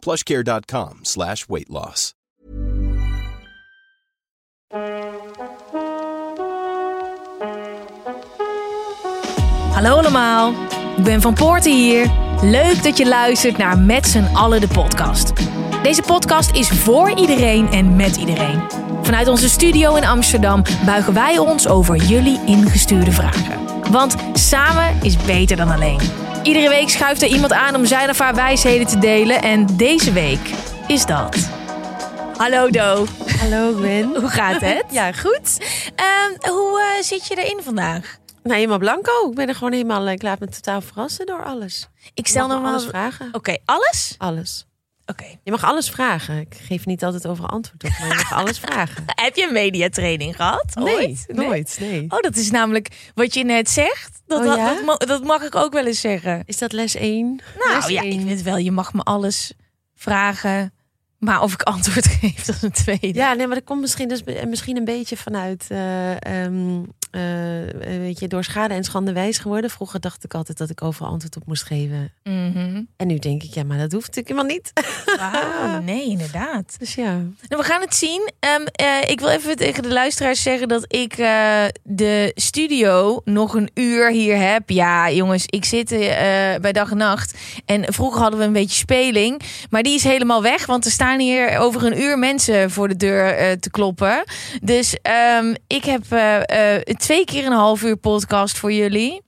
plushcare.com 0.00 0.98
slash 1.02 1.46
weight 1.46 1.68
loss. 1.68 2.14
Hallo 9.72 9.96
allemaal, 9.96 10.52
ik 10.96 11.04
ben 11.04 11.20
Van 11.20 11.34
Poorten 11.34 11.72
hier. 11.72 12.10
Leuk 12.42 12.82
dat 12.82 12.98
je 12.98 13.08
luistert 13.08 13.56
naar 13.56 13.78
Met 13.78 14.06
z'n 14.06 14.24
allen 14.34 14.60
de 14.60 14.68
podcast. 14.68 15.32
Deze 15.82 16.02
podcast 16.02 16.50
is 16.50 16.68
voor 16.68 17.10
iedereen 17.10 17.68
en 17.72 17.96
met 17.96 18.16
iedereen. 18.16 18.62
Vanuit 19.02 19.28
onze 19.28 19.48
studio 19.48 19.94
in 19.94 20.04
Amsterdam 20.04 20.62
buigen 20.84 21.14
wij 21.14 21.38
ons 21.38 21.68
over 21.68 21.96
jullie 21.96 22.40
ingestuurde 22.46 23.12
vragen. 23.12 23.58
Want 23.90 24.14
samen 24.32 25.02
is 25.02 25.16
beter 25.16 25.56
dan 25.56 25.70
alleen. 25.70 26.29
Iedere 26.42 26.68
week 26.68 26.88
schuift 26.88 27.22
er 27.22 27.28
iemand 27.28 27.52
aan 27.52 27.74
om 27.74 27.86
zijn 27.86 28.10
of 28.10 28.18
haar 28.18 28.34
wijsheden 28.34 28.86
te 28.86 28.98
delen. 28.98 29.42
En 29.42 29.76
deze 29.76 30.12
week 30.12 30.50
is 30.86 31.06
dat. 31.06 31.50
Hallo 32.36 32.70
Do. 32.70 33.06
Hallo 33.38 33.72
Gwen. 33.72 34.04
Hoe 34.20 34.28
gaat 34.28 34.60
het? 34.60 34.84
Ja, 34.90 35.12
goed. 35.12 35.58
Ehm, 35.94 36.52
hoe 36.52 36.80
eh, 36.80 37.02
zit 37.02 37.26
je 37.26 37.34
erin 37.34 37.62
vandaag? 37.62 38.18
Nou, 38.42 38.54
helemaal 38.56 38.78
blanco. 38.78 39.28
Ik 39.28 39.34
ben 39.34 39.48
er 39.48 39.54
gewoon 39.54 39.72
helemaal, 39.72 40.08
ik 40.08 40.22
laat 40.22 40.40
me 40.40 40.48
totaal 40.48 40.80
verrassen 40.80 41.26
door 41.26 41.44
alles. 41.44 41.88
Ik 42.14 42.26
stel 42.26 42.46
normaal... 42.46 42.72
alles 42.72 42.86
vragen. 42.86 43.28
Oké, 43.32 43.56
alles? 43.64 44.14
Alles. 44.18 44.66
Oké. 45.10 45.24
Je 45.42 45.50
mag 45.50 45.64
alles 45.64 45.90
vragen. 45.90 46.38
Ik 46.40 46.54
geef 46.62 46.86
niet 46.86 47.04
altijd 47.04 47.26
overal 47.26 47.50
antwoord 47.50 47.84
op, 47.84 47.90
maar 47.98 48.08
je 48.08 48.14
mag 48.14 48.32
alles 48.32 48.58
vragen. 48.58 49.04
Heb 49.24 49.36
je 49.36 49.46
een 49.46 49.52
mediatraining 49.52 50.36
gehad? 50.36 50.64
Ooit? 50.78 51.24
nooit. 51.28 51.76
Nee. 51.80 52.04
Oh, 52.08 52.20
dat 52.20 52.36
is 52.36 52.50
namelijk 52.50 53.10
wat 53.14 53.34
je 53.34 53.44
net 53.44 53.70
zegt. 53.70 54.20
Dat, 54.26 54.38
Oh, 54.40 54.44
dat- 54.46 54.56
ja? 54.56 54.74
dat, 54.74 54.84
ma- 54.84 54.96
dat 54.96 55.24
mag 55.24 55.42
ik 55.42 55.54
ook 55.54 55.72
wel 55.72 55.86
eens 55.86 56.00
zeggen. 56.00 56.42
Is 56.46 56.58
dat 56.58 56.72
les 56.72 56.94
1? 56.94 57.40
Nou 57.58 57.92
ja, 57.92 58.00
ik 58.02 58.20
weet 58.20 58.42
wel, 58.42 58.56
je 58.56 58.70
mag 58.72 58.92
me 58.92 59.02
alles 59.02 59.52
vragen. 59.94 60.72
Maar 61.18 61.42
of 61.42 61.52
ik 61.52 61.62
antwoord 61.62 62.06
geef, 62.20 62.44
dat 62.44 62.54
is 62.54 62.62
een 62.62 62.70
tweede. 62.70 63.18
Ja, 63.18 63.32
nee, 63.32 63.46
maar 63.46 63.56
dat 63.56 63.64
komt 63.64 63.80
misschien, 63.80 64.08
dus, 64.08 64.22
misschien 64.46 64.76
een 64.76 64.84
beetje 64.84 65.16
vanuit, 65.16 65.64
eh, 65.68 66.44
ehm, 66.44 66.82
eh, 67.10 67.20
weet 67.82 68.18
je, 68.18 68.28
door 68.28 68.44
schade 68.44 68.74
en 68.74 68.84
schande 68.84 69.12
wijs 69.12 69.38
geworden. 69.38 69.70
Vroeger 69.70 70.00
dacht 70.00 70.24
ik 70.24 70.34
altijd 70.34 70.58
dat 70.58 70.70
ik 70.70 70.82
overal 70.82 71.10
antwoord 71.10 71.36
op 71.36 71.46
moest 71.46 71.62
geven. 71.62 72.12
Mhm. 72.24 72.82
En 72.96 73.06
nu 73.06 73.18
denk 73.18 73.42
ik, 73.42 73.54
ja, 73.54 73.64
maar 73.64 73.78
dat 73.78 73.92
hoeft 73.92 74.06
natuurlijk 74.16 74.28
helemaal 74.28 74.56
niet. 74.56 74.72
Nee, 75.84 76.04
inderdaad. 76.08 76.76
Dus 76.78 76.94
ja. 76.94 77.12
Nou, 77.12 77.62
we 77.62 77.62
gaan 77.62 77.80
het 77.80 77.94
zien. 77.94 78.30
Ehm, 78.38 78.64
eh, 78.72 79.10
ik 79.10 79.20
wil 79.20 79.28
even 79.28 79.56
tegen 79.56 79.82
de 79.82 79.92
luisteraars 79.92 80.42
zeggen 80.42 80.68
dat 80.68 80.84
ik 80.88 81.12
eh, 81.12 81.64
de 81.82 82.32
studio 82.34 83.20
nog 83.24 83.54
een 83.54 83.70
uur 83.74 84.10
hier 84.10 84.36
heb. 84.36 84.70
Ja, 84.70 85.10
jongens, 85.10 85.44
ik 85.46 85.64
zit 85.64 85.92
eh, 85.92 85.98
bij 86.60 86.72
dag 86.72 86.90
en 86.90 86.96
nacht. 86.96 87.38
En 87.64 87.92
vroeger 87.92 88.20
hadden 88.20 88.38
we 88.38 88.46
een 88.46 88.52
beetje 88.52 88.76
speling. 88.76 89.42
Maar 89.70 89.82
die 89.82 89.94
is 89.94 90.04
helemaal 90.04 90.42
weg, 90.42 90.66
want 90.66 90.84
er 90.84 90.90
staan 90.90 91.18
hier 91.18 91.58
over 91.58 91.84
een 91.84 92.00
uur 92.00 92.18
mensen 92.18 92.70
voor 92.70 92.88
de 92.88 92.96
deur 92.96 93.36
eh, 93.36 93.52
te 93.52 93.70
kloppen. 93.70 94.24
Dus 94.62 94.96
ehm, 95.02 95.54
ik 95.66 95.84
heb 95.84 96.02
eh, 96.08 96.76
eh, 96.76 96.82
twee 97.00 97.24
keer 97.24 97.46
een 97.46 97.52
half 97.52 97.82
uur 97.82 97.96
podcast 97.96 98.58
voor 98.58 98.72
jullie. 98.72 99.22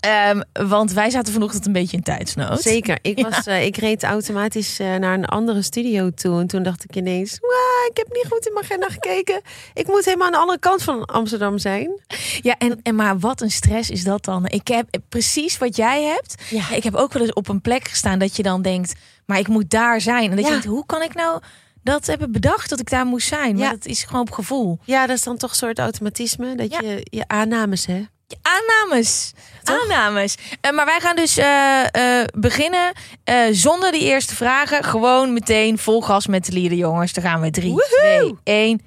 Ehm, 0.00 0.40
want 0.52 0.92
wij 0.92 1.10
zaten 1.10 1.32
vanochtend 1.32 1.66
een 1.66 1.72
beetje 1.72 1.96
in 1.96 2.02
tijdsnood. 2.02 2.60
Zeker. 2.60 2.98
Ik, 3.02 3.20
was, 3.28 3.46
eh, 3.46 3.64
ik 3.64 3.76
reed 3.76 4.02
automatisch 4.02 4.78
eh, 4.78 4.94
naar 4.94 5.14
een 5.14 5.24
andere 5.24 5.62
studio 5.62 6.10
toe. 6.10 6.40
En 6.40 6.46
toen 6.46 6.62
dacht 6.62 6.84
ik 6.84 6.96
ineens, 6.96 7.38
"Waa, 7.40 7.88
ik 7.90 7.96
heb 7.96 8.06
niet 8.12 8.26
goed 8.28 8.46
in 8.46 8.52
mijn 8.52 8.64
agenda 8.64 8.88
gekeken. 8.88 9.40
Ik 9.74 9.86
moet 9.86 10.04
helemaal 10.04 10.26
aan 10.26 10.32
de 10.32 10.38
andere 10.38 10.58
kant 10.58 10.82
van 10.82 11.04
Amsterdam 11.04 11.58
zijn. 11.58 12.00
Ja, 12.40 12.54
en, 12.58 12.80
en 12.82 12.94
maar 12.94 13.18
wat 13.18 13.40
een 13.40 13.50
stress 13.50 13.90
is 13.90 14.04
dat 14.04 14.24
dan? 14.24 14.46
Ik 14.46 14.68
heb 14.68 14.86
precies 15.08 15.58
wat 15.58 15.76
jij 15.76 16.02
hebt. 16.02 16.42
Ja. 16.50 16.70
Ik 16.70 16.84
heb 16.84 16.94
ook 16.94 17.12
wel 17.12 17.22
eens 17.22 17.32
op 17.32 17.48
een 17.48 17.60
plek 17.60 17.88
gestaan 17.88 18.18
dat 18.18 18.36
je 18.36 18.42
dan 18.42 18.62
denkt, 18.62 18.94
maar 19.26 19.38
ik 19.38 19.48
moet 19.48 19.70
daar 19.70 20.00
zijn. 20.00 20.30
En 20.30 20.36
dat 20.36 20.44
je 20.44 20.50
denkt, 20.50 20.66
hoe 20.66 20.86
kan 20.86 21.02
ik 21.02 21.14
nou 21.14 21.40
dat 21.84 22.06
hebben 22.06 22.32
bedacht 22.32 22.70
dat 22.70 22.80
ik 22.80 22.90
daar 22.90 23.06
moest 23.06 23.28
zijn? 23.28 23.54
Maar 23.54 23.64
Ja. 23.64 23.70
dat 23.70 23.86
is 23.86 24.02
gewoon 24.02 24.20
op 24.22 24.30
gevoel. 24.30 24.78
Ja, 24.84 25.06
dat 25.06 25.16
is 25.16 25.22
dan 25.22 25.36
toch 25.36 25.50
een 25.50 25.56
soort 25.56 25.78
automatisme. 25.78 26.54
Dat 26.54 26.70
Ja. 26.72 26.80
je 26.80 27.06
je 27.10 27.24
aannames, 27.26 27.86
hè? 27.86 28.04
Ja, 28.26 28.36
Aannames. 28.42 29.32
Toch? 29.62 29.82
Aannames. 29.82 30.36
Eh, 30.60 30.72
maar 30.72 30.84
wij 30.84 31.00
gaan 31.00 31.16
dus 31.16 31.36
eh, 31.36 32.20
eh, 32.20 32.26
beginnen 32.34 32.92
eh, 33.24 33.36
zonder 33.50 33.92
die 33.92 34.02
eerste 34.02 34.34
vragen. 34.34 34.84
Gewoon 34.84 35.32
meteen 35.32 35.78
vol 35.78 36.02
gas 36.02 36.26
met 36.26 36.44
de 36.46 36.52
lieden, 36.52 36.78
jongens. 36.78 37.12
Dan 37.12 37.24
gaan 37.24 37.40
we 37.40 37.50
3, 37.50 37.70
Woehoe! 37.70 38.36
2, 38.44 38.54
1. 38.66 38.80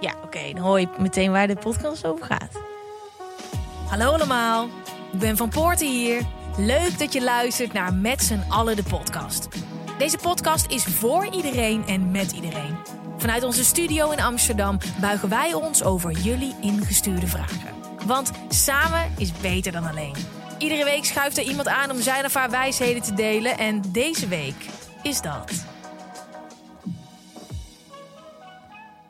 Ja, 0.00 0.14
oké. 0.24 0.52
dan 0.52 0.62
hoor 0.62 0.80
je 0.80 0.88
meteen 0.98 1.30
waar 1.32 1.46
de 1.46 1.56
podcast 1.56 2.06
over 2.06 2.24
gaat. 2.26 2.50
Hallo 3.88 4.12
allemaal. 4.12 4.68
Ik 5.12 5.18
ben 5.18 5.36
Van 5.36 5.48
Poorten 5.48 5.86
hier. 5.86 6.22
Leuk 6.56 6.98
dat 6.98 7.12
je 7.12 7.22
luistert 7.22 7.72
naar 7.72 7.94
Met 7.94 8.22
z'n 8.22 8.44
allen 8.48 8.76
de 8.76 8.82
podcast. 8.82 9.48
Deze 10.00 10.18
podcast 10.18 10.70
is 10.70 10.84
voor 10.84 11.28
iedereen 11.32 11.86
en 11.86 12.10
met 12.10 12.32
iedereen. 12.32 12.76
Vanuit 13.18 13.42
onze 13.42 13.64
studio 13.64 14.10
in 14.10 14.20
Amsterdam 14.20 14.78
buigen 15.00 15.28
wij 15.28 15.54
ons 15.54 15.82
over 15.82 16.12
jullie 16.12 16.54
ingestuurde 16.60 17.26
vragen. 17.26 17.74
Want 18.06 18.30
samen 18.48 19.12
is 19.18 19.32
beter 19.32 19.72
dan 19.72 19.86
alleen. 19.86 20.14
Iedere 20.58 20.84
week 20.84 21.04
schuift 21.04 21.38
er 21.38 21.44
iemand 21.44 21.68
aan 21.68 21.90
om 21.90 22.00
zijn 22.00 22.24
of 22.24 22.34
haar 22.34 22.50
wijsheden 22.50 23.02
te 23.02 23.14
delen. 23.14 23.58
En 23.58 23.82
deze 23.88 24.28
week 24.28 24.66
is 25.02 25.20
dat. 25.20 25.64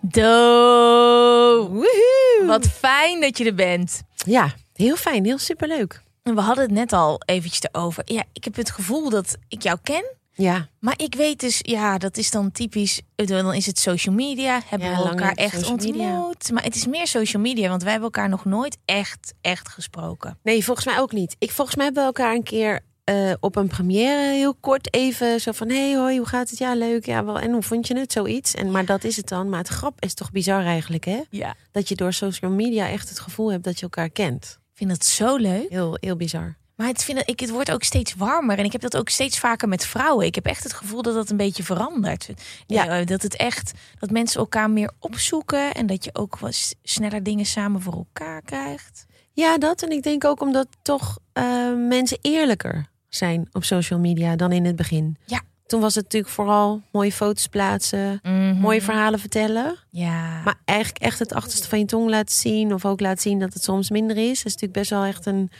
Do. 0.00 1.68
Woehoe! 1.68 2.44
Wat 2.46 2.66
fijn 2.66 3.20
dat 3.20 3.38
je 3.38 3.44
er 3.44 3.54
bent. 3.54 4.02
Ja, 4.14 4.52
heel 4.74 4.96
fijn. 4.96 5.24
Heel 5.24 5.38
superleuk. 5.38 6.02
En 6.22 6.34
we 6.34 6.40
hadden 6.40 6.64
het 6.64 6.72
net 6.72 6.92
al 6.92 7.22
eventjes 7.24 7.70
erover. 7.72 8.02
Ja, 8.06 8.24
ik 8.32 8.44
heb 8.44 8.56
het 8.56 8.70
gevoel 8.70 9.10
dat 9.10 9.36
ik 9.48 9.62
jou 9.62 9.78
ken. 9.82 10.18
Ja, 10.40 10.68
Maar 10.78 10.94
ik 10.96 11.14
weet 11.14 11.40
dus, 11.40 11.58
ja, 11.62 11.98
dat 11.98 12.16
is 12.16 12.30
dan 12.30 12.52
typisch. 12.52 13.00
eh, 13.16 13.26
Dan 13.26 13.54
is 13.54 13.66
het 13.66 13.78
social 13.78 14.14
media. 14.14 14.60
Hebben 14.66 14.88
Ja, 14.88 15.02
we 15.02 15.08
elkaar 15.08 15.32
echt 15.32 15.70
ontmoet. 15.70 16.50
Maar 16.52 16.62
het 16.62 16.74
is 16.74 16.86
meer 16.86 17.06
social 17.06 17.42
media, 17.42 17.68
want 17.68 17.82
wij 17.82 17.90
hebben 17.92 18.10
elkaar 18.12 18.28
nog 18.28 18.44
nooit 18.44 18.78
echt, 18.84 19.34
echt 19.40 19.68
gesproken. 19.68 20.38
nee, 20.42 20.64
volgens 20.64 20.86
mij 20.86 20.98
ook 20.98 21.12
niet. 21.12 21.36
Ik, 21.38 21.50
volgens 21.50 21.76
mij 21.76 21.84
hebben 21.84 22.02
we 22.02 22.08
elkaar 22.08 22.34
een 22.34 22.42
keer 22.42 22.80
eh, 23.04 23.32
op 23.40 23.56
een 23.56 23.68
première 23.68 24.32
heel 24.32 24.54
kort 24.54 24.94
even 24.94 25.40
zo 25.40 25.52
van... 25.52 25.68
hey, 25.68 25.94
hoi, 25.96 26.16
hoe 26.18 26.26
gaat 26.26 26.50
het? 26.50 26.58
Ja, 26.58 26.74
leuk. 26.74 27.06
Ja, 27.06 27.24
wel. 27.24 27.38
En 27.40 27.52
hoe 27.52 27.62
vond 27.62 27.86
je 27.86 27.98
het? 27.98 28.12
Zoiets. 28.12 28.54
En, 28.54 28.70
maar 28.70 28.84
dat 28.84 29.04
is 29.04 29.16
het 29.16 29.28
dan. 29.28 29.48
Maar 29.48 29.58
het 29.58 29.68
grap 29.68 30.02
is 30.04 30.14
toch 30.14 30.30
bizar 30.30 30.64
eigenlijk, 30.64 31.04
hè? 31.04 31.20
Ja. 31.30 31.54
Dat 31.72 31.88
je 31.88 31.94
door 31.94 32.12
social 32.12 32.50
media 32.50 32.88
echt 32.88 33.08
het 33.08 33.20
gevoel 33.20 33.50
hebt 33.52 33.64
dat 33.64 33.76
je 33.76 33.82
elkaar 33.82 34.10
kent. 34.10 34.58
Ik 34.70 34.76
vind 34.86 34.90
dat 34.90 35.04
zo 35.04 35.36
leuk. 35.36 35.70
Heel, 35.70 35.96
heel 36.00 36.16
bizar. 36.16 36.56
Maar 36.80 36.88
het, 36.88 37.04
vind, 37.04 37.22
ik, 37.24 37.40
het 37.40 37.50
wordt 37.50 37.70
ook 37.70 37.82
steeds 37.82 38.14
warmer. 38.14 38.58
En 38.58 38.64
ik 38.64 38.72
heb 38.72 38.80
dat 38.80 38.96
ook 38.96 39.08
steeds 39.08 39.38
vaker 39.38 39.68
met 39.68 39.86
vrouwen. 39.86 40.26
Ik 40.26 40.34
heb 40.34 40.46
echt 40.46 40.62
het 40.62 40.72
gevoel 40.72 41.02
dat 41.02 41.14
dat 41.14 41.30
een 41.30 41.36
beetje 41.36 41.62
verandert. 41.62 42.28
Ja. 42.66 42.86
Eh, 43.00 43.06
Dat 43.06 43.22
het 43.22 43.36
echt, 43.36 43.72
dat 43.98 44.10
mensen 44.10 44.40
elkaar 44.40 44.70
meer 44.70 44.90
opzoeken. 44.98 45.74
En 45.74 45.86
dat 45.86 46.04
je 46.04 46.10
ook 46.14 46.38
wat 46.38 46.74
sneller 46.82 47.22
dingen 47.22 47.46
samen 47.46 47.80
voor 47.80 47.92
elkaar 47.92 48.42
krijgt. 48.42 49.06
Ja, 49.32 49.58
dat. 49.58 49.82
En 49.82 49.90
ik 49.90 50.02
denk 50.02 50.24
ook 50.24 50.40
omdat 50.40 50.66
toch 50.82 51.18
eh, 51.32 51.44
mensen 51.88 52.18
eerlijker 52.20 52.86
zijn 53.08 53.48
op 53.52 53.64
social 53.64 53.98
media 53.98 54.36
dan 54.36 54.52
in 54.52 54.64
het 54.64 54.76
begin. 54.76 55.16
Ja. 55.24 55.40
Toen 55.66 55.80
was 55.80 55.94
het 55.94 56.04
natuurlijk 56.04 56.32
vooral 56.32 56.82
mooie 56.92 57.12
foto's 57.12 57.46
plaatsen, 57.46 58.18
Mhm. 58.22 58.54
mooie 58.54 58.82
verhalen 58.82 59.18
vertellen. 59.18 59.76
Ja. 59.90 60.42
Maar 60.44 60.58
eigenlijk 60.64 60.98
echt 61.04 61.18
het 61.18 61.32
achterste 61.32 61.68
van 61.68 61.78
je 61.78 61.84
tong 61.84 62.08
laten 62.08 62.34
zien. 62.34 62.74
Of 62.74 62.84
ook 62.84 63.00
laten 63.00 63.22
zien 63.22 63.38
dat 63.38 63.54
het 63.54 63.64
soms 63.64 63.90
minder 63.90 64.16
is. 64.16 64.26
Dat 64.36 64.36
is 64.36 64.42
natuurlijk 64.44 64.72
best 64.72 64.90
wel 64.90 65.04
echt 65.04 65.26
een, 65.26 65.50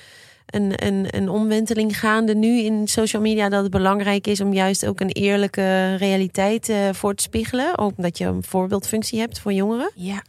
een, 0.50 0.86
een, 0.86 1.06
een 1.16 1.28
omwenteling 1.28 1.98
gaande 1.98 2.34
nu 2.34 2.58
in 2.58 2.88
social 2.88 3.22
media. 3.22 3.48
Dat 3.48 3.62
het 3.62 3.70
belangrijk 3.70 4.26
is 4.26 4.40
om 4.40 4.52
juist 4.52 4.86
ook 4.86 5.00
een 5.00 5.10
eerlijke 5.12 5.94
realiteit 5.94 6.68
eh, 6.68 6.88
voor 6.92 7.14
te 7.14 7.22
spiegelen. 7.22 7.78
Ook 7.78 7.92
omdat 7.96 8.18
je 8.18 8.24
een 8.24 8.42
voorbeeldfunctie 8.42 9.18
hebt 9.18 9.38
voor 9.38 9.52
jongeren. 9.52 9.90
ja. 9.94 10.22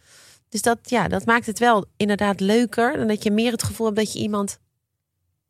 Dus 0.49 0.61
dat, 0.61 0.77
ja, 0.83 1.07
dat 1.07 1.25
maakt 1.25 1.45
het 1.45 1.59
wel 1.59 1.85
inderdaad 1.97 2.39
leuker. 2.39 2.97
Dan 2.97 3.07
dat 3.07 3.23
je 3.23 3.31
meer 3.31 3.51
het 3.51 3.63
gevoel 3.63 3.85
hebt 3.85 3.97
dat 3.99 4.13
je 4.13 4.19
iemand 4.19 4.59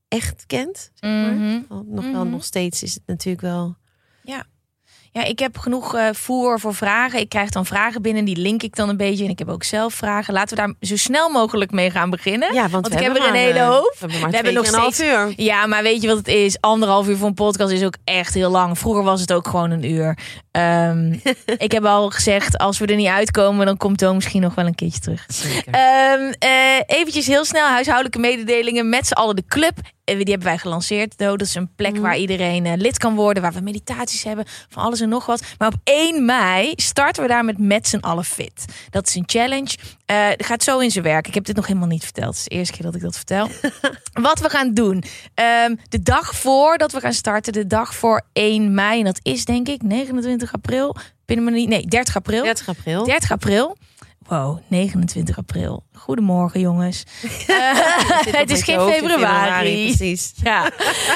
echt 0.08 0.46
kent. 0.46 0.92
Zeg 0.94 1.10
maar. 1.10 1.34
Mhm. 1.34 1.62
Nog 1.70 2.06
wel, 2.12 2.24
Mhm. 2.24 2.30
nog 2.30 2.44
steeds 2.44 2.84
is 2.84 2.94
het 2.94 3.04
natuurlijk 3.06 3.42
wel. 3.42 3.76
Ja, 4.24 4.46
ik 5.12 5.40
heb 5.40 5.58
genoeg 5.58 5.96
eh, 5.96 6.08
voer 6.12 6.60
voor 6.60 6.74
vragen. 6.74 7.20
Ik 7.20 7.30
krijg 7.30 7.50
dan 7.50 7.66
vragen 7.66 8.02
binnen, 8.02 8.26
die 8.26 8.38
link 8.38 8.64
ik 8.64 8.76
dan 8.76 8.90
een 8.90 8.98
beetje. 8.98 9.24
En 9.24 9.30
ik 9.30 9.40
heb 9.40 9.50
ook 9.50 9.64
zelf 9.64 9.94
vragen. 9.94 10.34
Laten 10.34 10.58
we 10.58 10.64
daar 10.64 10.74
zo 10.82 10.96
snel 10.96 11.30
mogelijk 11.30 11.72
mee 11.72 11.92
gaan 11.92 12.10
beginnen. 12.10 12.54
Ja, 12.54 12.70
want, 12.70 12.88
ik 12.88 12.94
we 12.94 13.04
heb 13.04 13.16
er 13.16 13.28
een 13.28 13.34
hele 13.34 13.60
eh, 13.60 13.68
hoop. 13.68 13.96
We 14.00 14.08
hebben, 14.12 14.44
We 14.44 14.52
nog 14.52 14.64
keer 14.64 14.74
een 14.74 14.80
half 14.80 15.02
uur. 15.02 15.34
Ja, 15.36 15.66
maar 15.66 15.84
weet 15.84 16.02
je 16.02 16.08
wat 16.08 16.18
het 16.18 16.28
is? 16.28 16.58
Anderhalf 16.60 17.08
uur 17.08 17.18
voor 17.18 17.28
een 17.28 17.34
podcast 17.34 17.72
is 17.72 17.84
ook 17.84 17.98
echt 18.04 18.34
heel 18.34 18.50
lang. 18.50 18.78
Vroeger 18.78 19.04
was 19.04 19.22
het 19.22 19.34
ook 19.34 19.48
gewoon 19.48 19.72
een 19.72 19.92
uur. 19.92 20.18
Ehm, 20.52 21.14
ik 21.58 21.72
heb 21.72 21.86
al 21.86 22.10
gezegd, 22.10 22.58
als 22.58 22.78
we 22.78 22.86
er 22.86 22.96
niet 22.96 23.08
uitkomen, 23.08 23.66
dan 23.66 23.78
komt 23.78 23.98
Toon 23.98 24.16
misschien 24.16 24.42
nog 24.42 24.56
wel 24.56 24.66
een 24.66 24.76
keertje 24.76 25.00
terug. 25.00 25.26
Zeker. 25.28 25.74
Ehm 25.74 26.32
eh, 26.40 26.82
eventjes 26.86 27.28
heel 27.28 27.46
snel 27.46 27.68
huishoudelijke 27.68 28.20
mededelingen 28.20 28.90
met 28.90 29.08
z'n 29.08 29.14
allen 29.14 29.36
de 29.36 29.44
club. 29.48 29.74
Die 30.18 30.30
hebben 30.34 30.48
wij 30.48 30.58
gelanceerd. 30.58 31.18
Do. 31.18 31.38
Dat 31.38 31.48
is 31.48 31.56
een 31.56 31.76
plek 31.76 31.92
Mhm. 31.94 32.02
waar 32.02 32.18
iedereen 32.18 32.66
eh, 32.66 32.74
lid 32.76 32.98
kan 32.98 33.16
worden. 33.16 33.44
Waar 33.44 33.54
we 33.54 33.62
meditaties 33.62 34.24
hebben. 34.24 34.46
Van 34.70 34.84
alles 34.84 35.00
en 35.00 35.10
nog 35.10 35.26
wat. 35.26 35.44
Maar 35.58 35.68
op 35.68 35.76
1 35.84 36.26
mei 36.26 36.74
starten 36.76 37.22
we 37.24 37.28
daar 37.30 37.46
met 37.46 37.58
met 37.58 37.88
z'n 37.88 37.98
allen 37.98 38.26
fit. 38.26 38.66
Dat 38.90 39.08
is 39.08 39.16
een 39.16 39.24
challenge. 39.26 39.78
Dat 40.06 40.46
gaat 40.46 40.64
zo 40.64 40.80
in 40.80 40.92
zijn 40.92 41.04
werk. 41.04 41.28
Ik 41.28 41.34
heb 41.34 41.46
dit 41.46 41.56
nog 41.56 41.68
helemaal 41.68 41.88
niet 41.88 42.04
verteld. 42.04 42.28
Het 42.30 42.38
is 42.38 42.44
de 42.44 42.50
eerste 42.56 42.74
keer 42.74 42.84
dat 42.86 42.96
ik 42.96 43.02
dat 43.02 43.16
vertel. 43.16 43.50
wat 44.30 44.40
we 44.40 44.50
gaan 44.50 44.74
doen. 44.74 45.04
Ehm, 45.34 45.76
de 45.90 46.02
dag 46.02 46.36
voor 46.36 46.78
dat 46.78 46.92
we 46.92 47.00
gaan 47.00 47.14
starten. 47.14 47.54
De 47.54 47.68
dag 47.68 47.96
voor 47.96 48.22
1 48.34 48.74
mei. 48.74 49.00
En 49.00 49.06
dat 49.06 49.20
is 49.22 49.46
denk 49.46 49.68
ik 49.68 49.82
29 49.82 50.54
april. 50.54 50.96
Binnen 51.26 51.46
me 51.46 51.52
niet. 51.52 51.70
Nee, 51.70 51.86
30 51.88 52.16
april. 52.16 52.44
30 52.44 52.68
april. 52.70 53.04
30 53.06 53.32
april. 53.32 53.78
Wow, 54.32 54.58
29 54.68 55.38
april. 55.38 55.84
Goedemorgen, 55.94 56.60
jongens. 56.60 57.04
Eh, 57.48 58.36
het 58.40 58.50
is 58.50 58.64
geen 58.64 58.80
februari. 58.80 59.86
Precies. 59.96 60.34
Ja. 60.44 60.72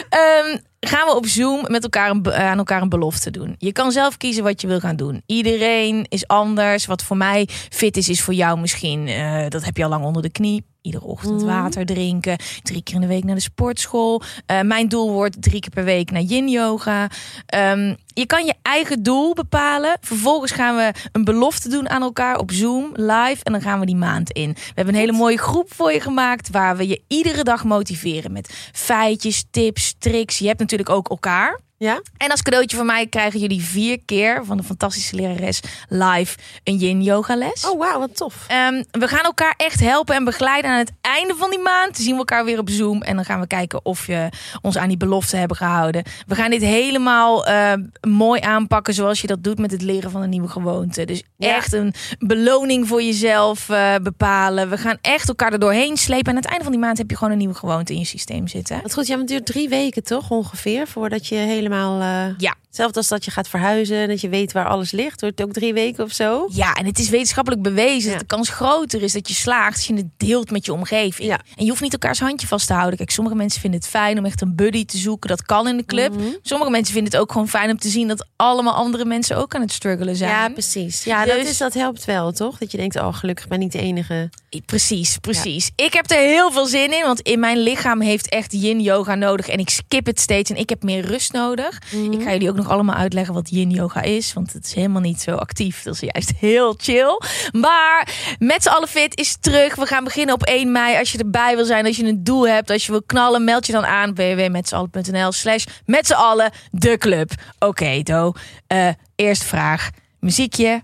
Ehm, 0.10 0.58
gaan 0.80 1.08
we 1.08 1.16
op 1.16 1.26
Zoom 1.26 1.66
met 1.68 1.84
elkaar 1.84 2.10
een, 2.10 2.22
be- 2.22 2.34
aan 2.34 2.58
elkaar 2.58 2.82
een 2.82 2.90
belofte 2.90 3.32
doen. 3.32 3.56
Je 3.58 3.72
kan 3.72 3.92
zelf 3.92 4.18
kiezen 4.18 4.44
wat 4.44 4.62
je 4.62 4.68
wil 4.68 4.80
gaan 4.80 4.96
doen. 4.96 5.22
Iedereen 5.26 6.06
is 6.10 6.28
anders. 6.28 6.86
Wat 6.86 7.04
voor 7.04 7.18
mij 7.18 7.48
fit 7.70 7.98
is, 7.98 8.10
is 8.10 8.22
voor 8.22 8.34
jou 8.34 8.60
misschien. 8.60 9.08
eh, 9.08 9.46
dat 9.50 9.64
heb 9.66 9.78
je 9.78 9.84
al 9.84 9.90
lang 9.90 10.06
onder 10.06 10.22
de 10.22 10.30
knie. 10.32 10.66
Iedere 10.86 11.06
ochtend 11.06 11.42
Mhm. 11.42 11.46
water 11.46 11.86
drinken. 11.86 12.38
Drie 12.64 12.84
keer 12.84 12.96
in 12.96 13.02
de 13.02 13.08
week 13.08 13.24
naar 13.24 13.36
de 13.36 13.42
sportschool. 13.42 14.22
Eh, 14.46 14.62
mijn 14.62 14.88
doel 14.88 15.12
wordt 15.12 15.42
drie 15.42 15.60
keer 15.60 15.70
per 15.70 15.84
week 15.84 16.12
naar 16.12 16.22
yin 16.22 16.48
yoga. 16.50 17.08
Ehm, 17.46 17.96
je 18.06 18.26
kan 18.26 18.46
je 18.46 18.54
eigen 18.62 19.04
doel 19.04 19.34
bepalen. 19.34 19.98
Vervolgens 20.02 20.52
gaan 20.52 20.76
we 20.76 20.92
een 21.12 21.24
belofte 21.24 21.70
doen 21.70 21.90
aan 21.90 22.02
elkaar 22.02 22.38
op 22.40 22.52
Zoom 22.52 22.90
live. 22.94 23.44
En 23.44 23.52
dan 23.52 23.62
gaan 23.62 23.80
we 23.80 23.86
die 23.86 23.96
maand 23.96 24.32
in. 24.32 24.50
We 24.54 24.62
hebben 24.76 24.94
een 24.94 25.00
hele 25.00 25.12
mooie 25.12 25.38
groep 25.38 25.74
voor 25.74 25.92
je 25.92 26.00
gemaakt. 26.02 26.50
Waar 26.50 26.78
we 26.78 26.88
je 26.88 27.02
iedere 27.08 27.44
dag 27.44 27.64
motiveren 27.64 28.32
met 28.32 28.70
feitjes, 28.74 29.44
tips, 29.52 29.96
tricks. 30.00 30.38
Je 30.38 30.48
hebt 30.48 30.60
natuurlijk 30.60 30.90
ook 30.90 31.10
elkaar. 31.10 31.60
Ja? 31.78 32.02
En 32.18 32.32
als 32.32 32.42
cadeautje 32.42 32.78
van 32.78 32.86
mij 32.86 33.08
krijgen 33.08 33.40
jullie 33.40 33.64
vier 33.64 34.00
keer 34.06 34.46
van 34.46 34.58
de 34.58 34.64
fantastische 34.64 35.16
lerares 35.16 35.60
live 35.90 36.38
een 36.64 36.76
yin 36.78 37.02
yoga 37.02 37.36
les. 37.36 37.66
Oh, 37.70 37.80
wauw, 37.80 38.00
wat 38.00 38.18
tof. 38.18 38.46
Ehm, 38.48 38.84
we 38.92 39.08
gaan 39.08 39.24
elkaar 39.24 39.54
echt 39.58 39.80
helpen 39.80 40.16
en 40.16 40.24
begeleiden 40.24 40.72
aan 40.72 40.78
het 40.78 40.92
einde 41.02 41.36
van 41.36 41.50
die 41.50 41.60
maand. 41.60 41.98
Zien 41.98 42.12
we 42.12 42.18
elkaar 42.18 42.46
weer 42.46 42.60
op 42.60 42.70
Zoom. 42.70 43.02
En 43.02 43.16
dan 43.16 43.26
gaan 43.26 43.40
we 43.40 43.48
kijken 43.48 43.86
of 43.86 44.08
je 44.08 44.30
ons 44.62 44.78
aan 44.78 44.88
die 44.88 44.98
belofte 44.98 45.36
hebben 45.38 45.58
gehouden. 45.58 46.04
We 46.28 46.36
gaan 46.36 46.50
dit 46.50 46.62
helemaal 46.62 47.46
eh, 47.46 47.74
mooi 48.02 48.42
aanpakken 48.42 48.94
zoals 48.94 49.22
je 49.22 49.28
dat 49.28 49.44
doet 49.44 49.58
met 49.60 49.72
het 49.72 49.82
leren 49.82 50.12
van 50.12 50.22
een 50.22 50.30
nieuwe 50.30 50.48
gewoonte. 50.48 51.06
Dus 51.06 51.24
Ja. 51.38 51.56
echt 51.56 51.74
een 51.74 51.94
beloning 52.20 52.88
voor 52.88 53.04
jezelf 53.04 53.70
eh, 53.70 53.96
bepalen. 54.04 54.70
We 54.70 54.78
gaan 54.78 54.98
echt 55.02 55.28
elkaar 55.28 55.54
er 55.54 55.60
doorheen 55.60 55.98
slepen. 55.98 56.26
En 56.26 56.30
aan 56.30 56.36
het 56.42 56.46
einde 56.46 56.64
van 56.64 56.72
die 56.74 56.82
maand 56.82 56.98
heb 56.98 57.10
je 57.10 57.16
gewoon 57.18 57.32
een 57.34 57.40
nieuwe 57.40 57.54
gewoonte 57.54 57.94
in 57.94 58.00
je 58.00 58.06
systeem 58.06 58.48
zitten. 58.48 58.80
Wat 58.82 58.94
goed, 58.94 59.08
ja, 59.08 59.16
want 59.18 59.30
het 59.30 59.38
duurt 59.38 59.46
drie 59.46 59.70
weken 59.70 60.04
toch 60.04 60.30
ongeveer 60.32 60.88
voordat 60.88 61.28
je 61.28 61.36
helemaal. 61.66 62.02
eh, 62.02 62.38
Ja. 62.38 62.56
Hetzelfde 62.76 63.00
als 63.00 63.10
dat 63.10 63.26
je 63.26 63.32
gaat 63.32 63.48
verhuizen, 63.48 64.08
dat 64.08 64.22
je 64.22 64.30
weet 64.30 64.52
waar 64.52 64.68
alles 64.68 64.92
ligt. 64.92 65.22
Het 65.22 65.42
ook 65.42 65.54
drie 65.54 65.74
weken 65.74 66.04
of 66.04 66.12
zo? 66.12 66.48
Ja, 66.52 66.74
en 66.74 66.86
het 66.86 67.00
is 67.00 67.10
wetenschappelijk 67.10 67.62
bewezen 67.62 68.06
Ja. 68.12 68.18
dat 68.18 68.20
de 68.20 68.36
kans 68.36 68.50
groter 68.50 69.02
is 69.04 69.14
dat 69.14 69.28
je 69.28 69.34
slaagt 69.34 69.76
als 69.76 69.88
je 69.88 69.94
het 69.96 70.06
deelt 70.18 70.52
met 70.52 70.66
je 70.66 70.74
omgeving. 70.74 71.30
Ja. 71.30 71.40
En 71.56 71.64
je 71.64 71.70
hoeft 71.70 71.82
niet 71.82 71.94
elkaars 71.94 72.20
handje 72.20 72.48
vast 72.48 72.68
te 72.68 72.74
houden. 72.74 72.98
Kijk, 72.98 73.10
sommige 73.10 73.36
mensen 73.36 73.62
vinden 73.62 73.80
het 73.80 73.90
fijn 73.90 74.18
om 74.18 74.26
echt 74.26 74.42
een 74.42 74.56
buddy 74.56 74.86
te 74.86 74.98
zoeken. 74.98 75.30
Dat 75.30 75.42
kan 75.44 75.68
in 75.68 75.78
de 75.78 75.86
club. 75.86 76.14
Mhm. 76.16 76.24
Sommige 76.42 76.72
mensen 76.72 76.94
vinden 76.94 77.12
het 77.12 77.22
ook 77.22 77.32
gewoon 77.32 77.48
fijn 77.48 77.70
om 77.70 77.78
te 77.78 77.90
zien 77.90 78.08
dat 78.08 78.28
allemaal 78.36 78.74
andere 78.74 79.06
mensen 79.06 79.38
ook 79.38 79.56
aan 79.56 79.62
het 79.62 79.72
struggelen 79.72 80.16
zijn. 80.16 80.30
Ja, 80.32 80.50
precies. 80.50 81.04
Ja, 81.04 81.26
dat, 81.26 81.36
Dus- 81.40 81.50
is, 81.50 81.58
dat 81.58 81.74
helpt 81.74 82.06
wel, 82.06 82.32
toch? 82.32 82.58
Dat 82.58 82.72
je 82.72 82.78
denkt, 82.78 82.96
oh, 82.96 83.14
gelukkig 83.14 83.48
ben 83.48 83.58
ik 83.58 83.64
niet 83.64 83.72
de 83.72 83.80
enige. 83.80 84.30
Precies, 84.66 85.18
precies. 85.18 85.72
Ik 85.76 85.94
heb 85.94 86.12
er 86.12 86.18
heel 86.18 86.52
veel 86.52 86.66
zin 86.66 86.94
in, 86.94 87.02
want 87.04 87.20
in 87.20 87.40
mijn 87.40 87.58
lichaam 87.58 88.02
heeft 88.02 88.30
echt 88.30 88.52
yin 88.52 88.82
yoga 88.82 89.16
nodig 89.16 89.48
en 89.48 89.60
ik 89.60 89.70
skip 89.70 90.06
het 90.06 90.20
steeds 90.20 90.50
en 90.50 90.56
ik 90.58 90.70
heb 90.70 90.84
meer 90.84 91.06
rust 91.06 91.32
nodig. 91.34 91.82
Ik 92.12 92.22
ga 92.24 92.32
jullie 92.32 92.50
ook 92.50 92.56
nog 92.56 92.65
allemaal 92.68 92.96
uitleggen 92.96 93.34
wat 93.34 93.50
yin 93.50 93.70
yoga 93.70 94.02
is, 94.02 94.34
want 94.34 94.54
het 94.54 94.66
is 94.66 94.74
helemaal 94.74 95.02
niet 95.02 95.22
zo 95.22 95.36
actief. 95.36 95.84
Dat 95.84 95.94
is 95.94 96.00
juist 96.00 96.32
heel 96.40 96.76
chill. 96.78 97.22
Maar 97.52 98.08
met 98.40 98.64
z'n 98.64 98.70
allen 98.70 98.88
fit 98.88 99.18
is 99.18 99.38
terug. 99.40 99.76
We 99.76 99.86
gaan 99.86 100.04
beginnen 100.04 100.36
op 100.36 100.44
1 100.44 100.72
mei. 100.72 100.98
Als 100.98 101.12
je 101.12 101.18
erbij 101.18 101.56
wil 101.56 101.66
zijn, 101.66 101.86
als 101.86 101.98
je 101.98 102.04
een 102.04 102.24
doel 102.24 102.48
hebt, 102.48 102.70
als 102.70 102.86
je 102.86 102.92
wil 102.92 103.04
knallen, 103.04 103.44
meld 103.44 103.66
je 103.66 103.72
dan 103.72 103.86
aan 103.86 104.16
www.metzallen.nl 104.16 105.32
slash 105.32 105.66
met 105.86 106.08
z'n 106.08 106.14
allen 106.14 106.52
de 106.72 106.98
club. 106.98 107.32
Oké, 107.60 108.02
Do. 108.04 108.34
Eh, 108.68 108.90
eerste 109.16 109.46
vraag. 109.46 109.90
Muziekje. 110.20 110.84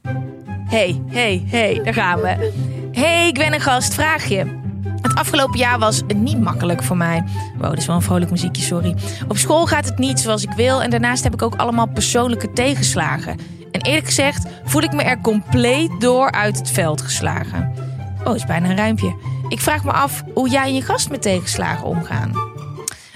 Hey, 0.65 1.01
hey, 1.07 1.43
hey, 1.47 1.81
daar 1.83 1.93
gaan 1.93 2.21
we. 2.21 2.51
Hey, 2.91 3.27
ik 3.27 3.33
ben 3.33 3.53
een 3.53 3.61
gast. 3.61 3.93
Vraag 3.93 4.25
je. 4.25 4.70
Het 5.01 5.15
afgelopen 5.15 5.59
jaar 5.59 5.79
was 5.79 6.01
niet 6.15 6.39
makkelijk 6.39 6.83
voor 6.83 6.97
mij. 6.97 7.23
Wow, 7.57 7.69
dat 7.69 7.77
is 7.77 7.85
wel 7.85 7.95
een 7.95 8.01
vrolijk 8.01 8.31
muziekje, 8.31 8.61
sorry. 8.61 8.95
Op 9.27 9.37
school 9.37 9.67
gaat 9.67 9.85
het 9.85 9.97
niet 9.97 10.19
zoals 10.19 10.43
ik 10.43 10.51
wil. 10.51 10.81
En 10.81 10.89
daarnaast 10.89 11.23
heb 11.23 11.33
ik 11.33 11.41
ook 11.41 11.55
allemaal 11.55 11.87
persoonlijke 11.87 12.53
tegenslagen. 12.53 13.37
En 13.71 13.81
eerlijk 13.81 14.05
gezegd 14.05 14.45
voel 14.63 14.81
ik 14.81 14.93
me 14.93 15.03
er 15.03 15.21
compleet 15.21 15.91
door 15.99 16.31
uit 16.31 16.57
het 16.57 16.69
veld 16.69 17.01
geslagen. 17.01 17.73
Oh, 18.23 18.35
is 18.35 18.45
bijna 18.45 18.69
een 18.69 18.77
ruimpje. 18.77 19.15
Ik 19.47 19.59
vraag 19.59 19.83
me 19.83 19.91
af 19.91 20.23
hoe 20.33 20.49
jij 20.49 20.63
en 20.63 20.73
je 20.73 20.81
gast 20.81 21.09
met 21.09 21.21
tegenslagen 21.21 21.85
omgaan. 21.87 22.31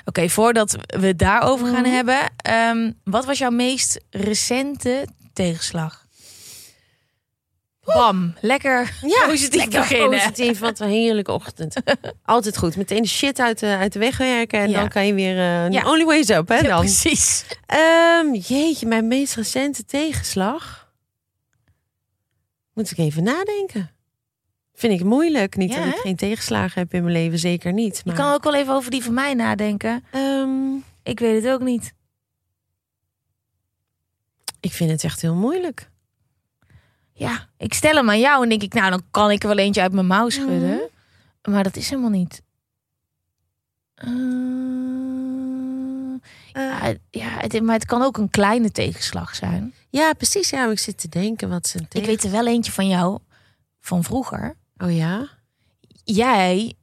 Oké, 0.05 0.29
voordat 0.29 0.77
we 0.99 1.07
het 1.07 1.19
daarover 1.19 1.67
gaan 1.67 1.85
hebben. 1.85 2.17
ehm, 2.35 2.91
wat 3.03 3.25
was 3.25 3.37
jouw 3.37 3.49
meest 3.49 4.01
recente 4.09 5.07
tegenslag? 5.33 6.04
Bam, 7.85 8.33
lekker 8.41 8.93
positief 9.27 9.55
lekker 9.59 9.79
beginnen. 9.79 10.09
positief. 10.09 10.59
Wat 10.59 10.79
een 10.79 10.89
heerlijke 10.89 11.31
ochtend. 11.31 11.75
Altijd 12.25 12.57
goed. 12.57 12.75
Meteen 12.77 13.01
de 13.01 13.07
shit 13.07 13.39
uit 13.39 13.59
de, 13.59 13.65
uit 13.79 13.93
de 13.93 13.99
weg 13.99 14.17
werken. 14.17 14.59
En 14.59 14.69
Ja. 14.69 14.79
dan 14.79 14.89
kan 14.89 15.05
je 15.07 15.13
weer... 15.13 15.37
eh 15.37 15.69
Ja. 15.71 15.89
Only 15.89 16.05
ways 16.05 16.29
up, 16.29 16.47
hè 16.47 16.55
Ja, 16.55 16.61
dan. 16.67 16.79
precies. 16.79 17.45
Ehm, 17.65 18.33
jeetje, 18.33 18.87
mijn 18.87 19.07
meest 19.07 19.35
recente 19.35 19.85
tegenslag. 19.85 20.91
Moet 22.73 22.91
ik 22.91 22.97
even 22.97 23.23
nadenken. 23.23 23.91
Vind 24.73 24.99
ik 24.99 25.05
moeilijk. 25.05 25.55
Niet 25.55 25.73
Ja, 25.73 25.85
dat 25.85 25.93
ik 25.93 25.99
geen 25.99 26.15
tegenslagen 26.15 26.81
heb 26.81 26.93
in 26.93 27.01
mijn 27.03 27.13
leven, 27.15 27.39
zeker 27.39 27.73
niet. 27.73 27.95
Je 27.95 28.01
Maar, 28.05 28.15
kan 28.15 28.33
ook 28.33 28.43
wel 28.43 28.55
even 28.55 28.73
over 28.73 28.91
die 28.91 29.03
van 29.03 29.13
mij 29.13 29.33
nadenken. 29.33 30.03
ehm, 30.11 30.73
Ik 31.03 31.19
weet 31.19 31.43
het 31.43 31.53
ook 31.53 31.61
niet. 31.61 31.93
ik 34.59 34.71
vind 34.71 34.91
het 34.91 35.03
echt 35.03 35.21
heel 35.21 35.35
moeilijk. 35.35 35.89
Ja, 37.17 37.47
ik 37.57 37.73
stel 37.73 37.95
hem 37.95 38.09
aan 38.09 38.19
jou 38.19 38.43
en 38.43 38.49
denk 38.49 38.61
ik, 38.61 38.73
nou, 38.73 38.89
dan 38.89 39.03
kan 39.11 39.31
ik 39.31 39.41
er 39.41 39.47
wel 39.47 39.57
eentje 39.57 39.81
uit 39.81 39.91
mijn 39.91 40.07
mouw 40.07 40.29
schudden. 40.29 40.89
Maar 41.43 41.63
dat 41.63 41.75
is 41.75 41.89
helemaal 41.89 42.09
niet. 42.09 42.41
Eh, 43.95 44.07
ja, 46.53 46.93
ja, 47.09 47.27
het, 47.27 47.61
maar 47.61 47.75
het 47.75 47.85
kan 47.85 48.01
ook 48.01 48.17
een 48.17 48.29
kleine 48.29 48.71
tegenslag 48.71 49.35
zijn. 49.35 49.73
Ja, 49.89 50.13
precies. 50.13 50.49
Ja, 50.49 50.69
ik 50.71 50.79
zit 50.79 50.97
te 50.97 51.09
denken 51.09 51.49
wat 51.49 51.67
ze 51.67 51.79
Ik 51.91 52.05
weet 52.05 52.23
er 52.23 52.31
wel 52.31 52.47
eentje 52.47 52.71
van 52.71 52.87
jou, 52.87 53.19
van 53.79 54.03
vroeger. 54.03 54.55
Oh 54.77 54.95
ja? 54.95 55.27
Jij 56.03 56.73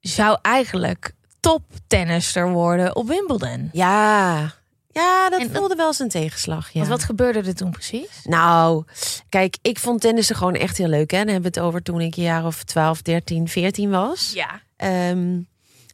zou 0.00 0.38
eigenlijk 0.42 1.12
toptennister 1.40 2.50
worden 2.50 2.96
op 2.96 3.08
Wimbledon. 3.08 3.68
Ja. 3.72 4.52
Ja, 4.92 5.30
dat 5.30 5.42
voelde 5.52 5.74
wel 5.74 5.86
als 5.86 5.98
een 5.98 6.08
tegenslag. 6.08 6.70
Ja. 6.70 6.78
Want 6.78 6.90
wat 6.90 7.04
gebeurde 7.04 7.38
er 7.38 7.54
toen 7.54 7.70
precies? 7.70 8.20
Nou, 8.24 8.84
kijk, 9.28 9.56
ik 9.62 9.78
vond 9.78 10.00
tennissen 10.00 10.36
gewoon 10.36 10.54
echt 10.54 10.78
heel 10.78 10.88
leuk. 10.88 11.10
Hè? 11.10 11.18
Dan 11.18 11.32
hebben 11.32 11.52
we 11.52 11.58
het 11.58 11.66
over 11.66 11.82
toen 11.82 12.00
ik 12.00 12.16
een 12.16 12.22
jaar 12.22 12.46
of 12.46 12.64
12, 12.64 13.02
13, 13.02 13.48
14 13.48 13.90
was. 13.90 14.32
Ja. 14.34 14.62
Ehm, 14.76 15.38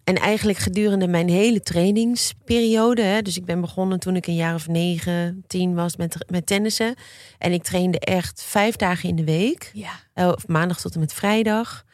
en 0.04 0.14
eigenlijk 0.14 0.58
gedurende 0.58 1.08
mijn 1.08 1.28
hele 1.28 1.60
trainingsperiode. 1.60 3.02
Hè, 3.02 3.22
dus 3.22 3.36
ik 3.36 3.44
ben 3.44 3.60
begonnen 3.60 4.00
toen 4.00 4.16
ik 4.16 4.26
een 4.26 4.34
jaar 4.34 4.54
of 4.54 4.68
9, 4.68 5.44
10 5.46 5.74
was 5.74 5.96
met, 5.96 6.24
met 6.30 6.46
tennissen. 6.46 6.94
En 7.38 7.52
ik 7.52 7.62
trainde 7.62 7.98
echt 7.98 8.42
vijf 8.42 8.76
dagen 8.76 9.08
in 9.08 9.16
de 9.16 9.24
week. 9.24 9.70
Ja. 9.74 9.90
Eh, 10.12 10.28
of 10.28 10.46
maandag 10.48 10.80
tot 10.80 10.94
en 10.94 11.00
met 11.00 11.12
vrijdag. 11.12 11.84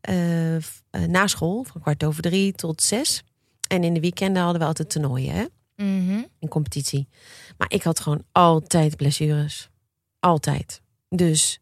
Eh, 0.00 0.56
eh, 0.56 0.62
na 0.90 1.26
school, 1.26 1.64
van 1.72 1.80
kwart 1.80 2.04
over 2.04 2.22
drie 2.22 2.52
tot 2.52 2.82
zes. 2.82 3.22
En 3.68 3.84
in 3.84 3.94
de 3.94 4.00
weekenden 4.00 4.42
hadden 4.42 4.60
we 4.60 4.66
altijd 4.66 4.90
toernooien. 4.90 5.34
Hè? 5.34 5.44
Mhm. 5.80 6.22
in 6.38 6.48
competitie. 6.48 7.08
Maar 7.58 7.70
ik 7.70 7.82
had 7.82 8.00
gewoon 8.00 8.24
altijd 8.32 8.96
blessures. 8.96 9.68
Altijd. 10.20 10.82
Dus 11.08 11.60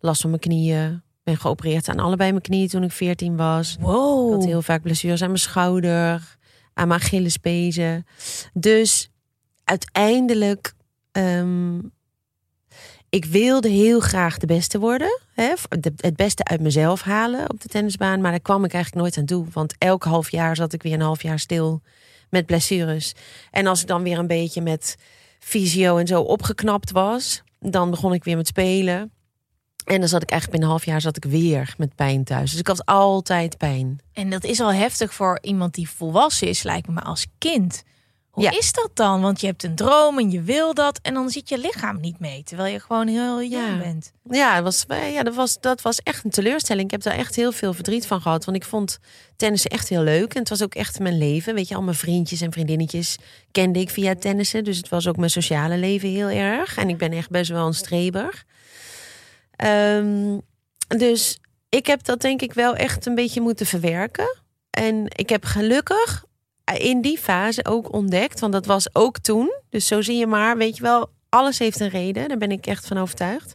last 0.00 0.20
van 0.20 0.30
mijn 0.30 0.42
knieën. 0.42 1.02
Ben 1.22 1.36
geopereerd 1.36 1.88
aan 1.88 1.98
allebei 1.98 2.30
mijn 2.30 2.42
knieën 2.42 2.68
toen 2.68 2.82
ik 2.82 2.92
14 2.92 3.36
was. 3.36 3.72
Ik 3.74 3.80
Wow. 3.80 4.32
had 4.32 4.44
heel 4.44 4.62
vaak 4.62 4.82
blessures 4.82 5.20
aan 5.22 5.28
mijn 5.28 5.40
schouder, 5.40 6.36
aan 6.74 6.88
mijn 6.88 7.00
Achillespezen. 7.00 8.06
Dus 8.52 9.10
uiteindelijk 9.64 10.74
ehm, 11.12 11.78
ik 13.08 13.24
wilde 13.24 13.68
heel 13.68 14.00
graag 14.00 14.38
de 14.38 14.46
beste 14.46 14.78
worden. 14.78 15.20
Hè? 15.34 15.52
Het 15.96 16.16
beste 16.16 16.44
uit 16.44 16.60
mezelf 16.60 17.02
halen 17.02 17.50
op 17.50 17.60
de 17.60 17.68
tennisbaan. 17.68 18.20
Maar 18.20 18.30
daar 18.30 18.40
kwam 18.40 18.64
ik 18.64 18.72
eigenlijk 18.72 19.02
nooit 19.04 19.18
aan 19.18 19.24
toe. 19.36 19.46
Want 19.52 19.74
elk 19.78 20.04
half 20.04 20.30
jaar 20.30 20.56
zat 20.56 20.72
ik 20.72 20.82
weer 20.82 20.92
een 20.92 21.00
half 21.00 21.22
jaar 21.22 21.38
stil 21.38 21.82
met 22.30 22.46
blessures. 22.46 23.14
En 23.50 23.66
als 23.66 23.80
ik 23.80 23.86
dan 23.86 24.02
weer 24.02 24.18
een 24.18 24.26
beetje 24.26 24.60
met 24.60 24.96
fysio 25.38 25.96
en 25.96 26.06
zo 26.06 26.20
opgeknapt 26.20 26.90
was, 26.90 27.42
dan 27.58 27.90
begon 27.90 28.12
ik 28.12 28.24
weer 28.24 28.36
met 28.36 28.46
spelen. 28.46 29.12
En 29.84 30.00
dan 30.00 30.08
zat 30.08 30.22
ik 30.22 30.30
eigenlijk 30.30 30.60
binnen 30.60 30.68
een 30.68 30.74
half 30.74 30.84
jaar 30.84 31.00
zat 31.00 31.16
ik 31.16 31.24
weer 31.24 31.74
met 31.78 31.94
pijn 31.94 32.24
thuis. 32.24 32.50
Dus 32.50 32.60
ik 32.60 32.66
had 32.66 32.86
altijd 32.86 33.58
pijn. 33.58 33.98
En 34.12 34.30
dat 34.30 34.44
is 34.44 34.60
al 34.60 34.72
heftig 34.72 35.14
voor 35.14 35.38
iemand 35.42 35.74
die 35.74 35.88
volwassen 35.88 36.48
is, 36.48 36.62
lijkt 36.62 36.88
me, 36.88 37.00
als 37.00 37.26
kind. 37.38 37.82
Hoe 38.30 38.42
Ja. 38.44 38.50
is 38.50 38.72
dat 38.72 38.90
dan? 38.94 39.20
Want 39.20 39.40
je 39.40 39.46
hebt 39.46 39.64
een 39.64 39.74
droom 39.74 40.18
en 40.18 40.30
je 40.30 40.42
wil 40.42 40.74
dat. 40.74 40.98
En 41.02 41.14
dan 41.14 41.30
zit 41.30 41.48
je 41.48 41.58
lichaam 41.58 42.00
niet 42.00 42.18
mee, 42.18 42.42
terwijl 42.42 42.72
je 42.72 42.80
gewoon 42.80 43.06
heel 43.06 43.42
jong 43.42 43.66
Ja. 43.68 43.78
bent. 43.78 44.12
Ja, 44.30 44.54
het 44.54 44.64
was, 44.64 44.84
ja 44.88 45.22
dat, 45.22 45.34
was, 45.34 45.60
dat 45.60 45.82
was 45.82 45.98
echt 45.98 46.24
een 46.24 46.30
teleurstelling. 46.30 46.84
Ik 46.84 46.90
heb 46.90 47.02
daar 47.02 47.14
echt 47.18 47.36
heel 47.36 47.52
veel 47.52 47.72
verdriet 47.72 48.06
van 48.06 48.20
gehad. 48.20 48.44
Want 48.44 48.56
ik 48.56 48.64
vond 48.64 48.98
tennissen 49.36 49.70
echt 49.70 49.88
heel 49.88 50.02
leuk. 50.02 50.34
En 50.34 50.40
het 50.40 50.48
was 50.48 50.62
ook 50.62 50.74
echt 50.74 50.98
mijn 50.98 51.18
leven. 51.18 51.54
Weet 51.54 51.68
je, 51.68 51.74
al 51.74 51.82
mijn 51.82 51.96
vriendjes 51.96 52.40
en 52.40 52.52
vriendinnetjes 52.52 53.16
kende 53.50 53.78
ik 53.80 53.90
via 53.90 54.14
tennissen. 54.14 54.64
Dus 54.64 54.76
het 54.76 54.88
was 54.88 55.06
ook 55.08 55.16
mijn 55.16 55.30
sociale 55.30 55.76
leven 55.76 56.08
heel 56.08 56.28
erg. 56.28 56.76
En 56.76 56.88
ik 56.88 56.96
ben 56.98 57.12
echt 57.12 57.30
best 57.30 57.50
wel 57.50 57.66
een 57.66 57.74
streber. 57.74 58.44
Ehm, 59.56 60.38
dus 60.88 61.38
ik 61.68 61.86
heb 61.86 62.04
dat 62.04 62.20
denk 62.20 62.42
ik 62.42 62.52
wel 62.52 62.74
echt 62.76 63.06
een 63.06 63.14
beetje 63.14 63.40
moeten 63.40 63.66
verwerken. 63.66 64.38
En 64.70 65.04
ik 65.08 65.28
heb 65.28 65.44
gelukkig 65.44 66.24
in 66.78 67.00
die 67.00 67.18
fase 67.18 67.64
ook 67.64 67.92
ontdekt, 67.92 68.40
want 68.40 68.52
dat 68.52 68.66
was 68.66 68.94
ook 68.94 69.18
toen. 69.18 69.52
Dus 69.68 69.86
zo 69.86 70.00
zie 70.02 70.16
je 70.18 70.26
maar, 70.26 70.56
weet 70.56 70.76
je 70.76 70.82
wel, 70.82 71.10
alles 71.28 71.58
heeft 71.58 71.80
een 71.80 71.88
reden. 71.88 72.28
Daar 72.28 72.38
ben 72.38 72.50
ik 72.50 72.66
echt 72.66 72.86
van 72.86 72.98
overtuigd. 72.98 73.54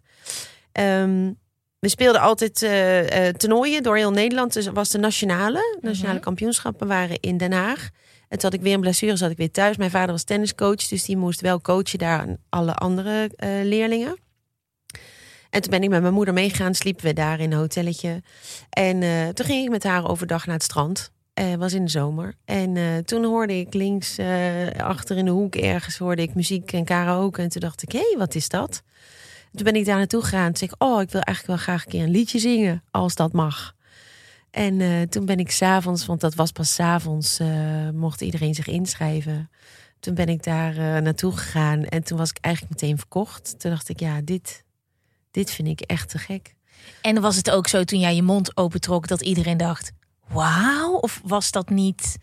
Ehm, 0.72 1.32
we 1.80 1.90
speelden 1.90 2.22
altijd 2.22 2.62
eh, 2.64 3.28
toernooien 3.28 3.84
door 3.84 3.96
heel 3.98 4.12
Nederland. 4.12 4.54
Dus 4.54 4.68
was 4.68 4.90
de 4.90 4.98
nationale. 4.98 5.78
Nationale 5.82 6.14
Mhm. 6.16 6.24
kampioenschappen 6.24 6.88
waren 6.88 7.20
in 7.20 7.38
Den 7.38 7.52
Haag. 7.52 7.90
En 8.28 8.38
toen 8.40 8.50
had 8.50 8.54
ik 8.54 8.62
weer 8.62 8.74
een 8.74 8.80
blessure, 8.82 9.16
zat 9.16 9.32
ik 9.32 9.38
weer 9.38 9.52
thuis. 9.52 9.78
Mijn 9.78 9.92
vader 9.92 10.12
was 10.12 10.24
tenniscoach, 10.24 10.88
dus 10.88 11.04
die 11.06 11.18
moest 11.18 11.42
wel 11.42 11.62
coachen 11.62 12.00
daar 12.00 12.20
aan 12.20 12.38
alle 12.50 12.74
andere 12.74 13.30
eh, 13.36 13.50
leerlingen. 13.64 14.18
En 15.50 15.62
toen 15.62 15.72
ben 15.72 15.84
ik 15.84 15.90
met 15.90 16.02
mijn 16.02 16.14
moeder 16.14 16.34
meegegaan, 16.34 16.74
sliepen 16.76 17.06
we 17.06 17.14
daar 17.14 17.40
in 17.40 17.52
een 17.52 17.58
hotelletje. 17.58 18.24
En 18.70 19.00
toen 19.34 19.46
ging 19.46 19.64
ik 19.64 19.70
met 19.70 19.84
haar 19.84 20.10
overdag 20.10 20.46
naar 20.46 20.56
het 20.56 20.64
strand. 20.64 21.12
Eh 21.36 21.54
was 21.54 21.74
in 21.74 21.86
de 21.86 21.92
zomer. 21.92 22.34
En 22.46 22.78
eh, 22.78 22.98
toen 22.98 23.24
hoorde 23.24 23.60
ik 23.60 23.74
links 23.74 24.18
eh, 24.18 24.68
achter 24.78 25.18
in 25.18 25.26
de 25.26 25.32
hoek 25.32 25.56
ergens 25.56 25.98
hoorde 25.98 26.22
ik 26.22 26.36
muziek 26.36 26.74
en 26.74 26.84
karaoke. 26.84 27.42
En 27.42 27.50
toen 27.50 27.62
dacht 27.62 27.82
ik, 27.82 27.92
hé, 27.92 28.00
hey, 28.00 28.16
wat 28.18 28.36
is 28.36 28.50
dat? 28.50 28.84
Toen 29.54 29.64
ben 29.64 29.76
ik 29.76 29.86
daar 29.86 29.98
naartoe 29.98 30.22
gegaan. 30.22 30.46
Toen 30.46 30.58
zei 30.58 30.72
ik, 30.74 30.84
oh, 30.84 31.02
ik 31.02 31.10
wil 31.10 31.22
eigenlijk 31.22 31.48
wel 31.48 31.66
graag 31.66 31.86
een 31.86 31.92
keer 31.92 32.04
een 32.04 32.12
liedje 32.12 32.40
zingen, 32.40 32.84
als 32.92 33.16
dat 33.16 33.34
mag. 33.34 33.76
En 34.52 35.10
toen 35.10 35.26
ben 35.26 35.40
ik 35.40 35.52
s'avonds, 35.52 36.06
want 36.06 36.22
dat 36.22 36.36
was 36.36 36.52
pas 36.52 36.74
s'avonds, 36.74 37.40
mocht 37.94 38.22
iedereen 38.22 38.56
zich 38.56 38.68
inschrijven. 38.68 39.50
Toen 40.00 40.14
ben 40.14 40.28
ik 40.28 40.44
daar 40.44 41.02
naartoe 41.02 41.38
gegaan 41.38 41.86
en 41.86 42.04
toen 42.04 42.18
was 42.18 42.30
ik 42.30 42.38
eigenlijk 42.42 42.82
meteen 42.82 42.98
verkocht. 42.98 43.60
Toen 43.60 43.72
dacht 43.72 43.90
ik, 43.90 44.00
ja, 44.00 44.22
dit, 44.24 44.64
dit 45.32 45.52
vind 45.52 45.68
ik 45.68 45.82
echt 45.82 46.10
te 46.10 46.18
gek. 46.18 46.56
En 47.02 47.22
was 47.22 47.36
het 47.36 47.52
ook 47.52 47.68
zo 47.68 47.84
toen 47.84 48.00
jij 48.00 48.16
je 48.16 48.24
mond 48.24 48.58
opentrok 48.58 49.08
dat 49.08 49.22
iedereen 49.22 49.58
dacht: 49.58 49.92
wauw? 50.28 50.94
Of 50.94 51.22
was 51.24 51.52
dat 51.52 51.70
niet 51.70 52.18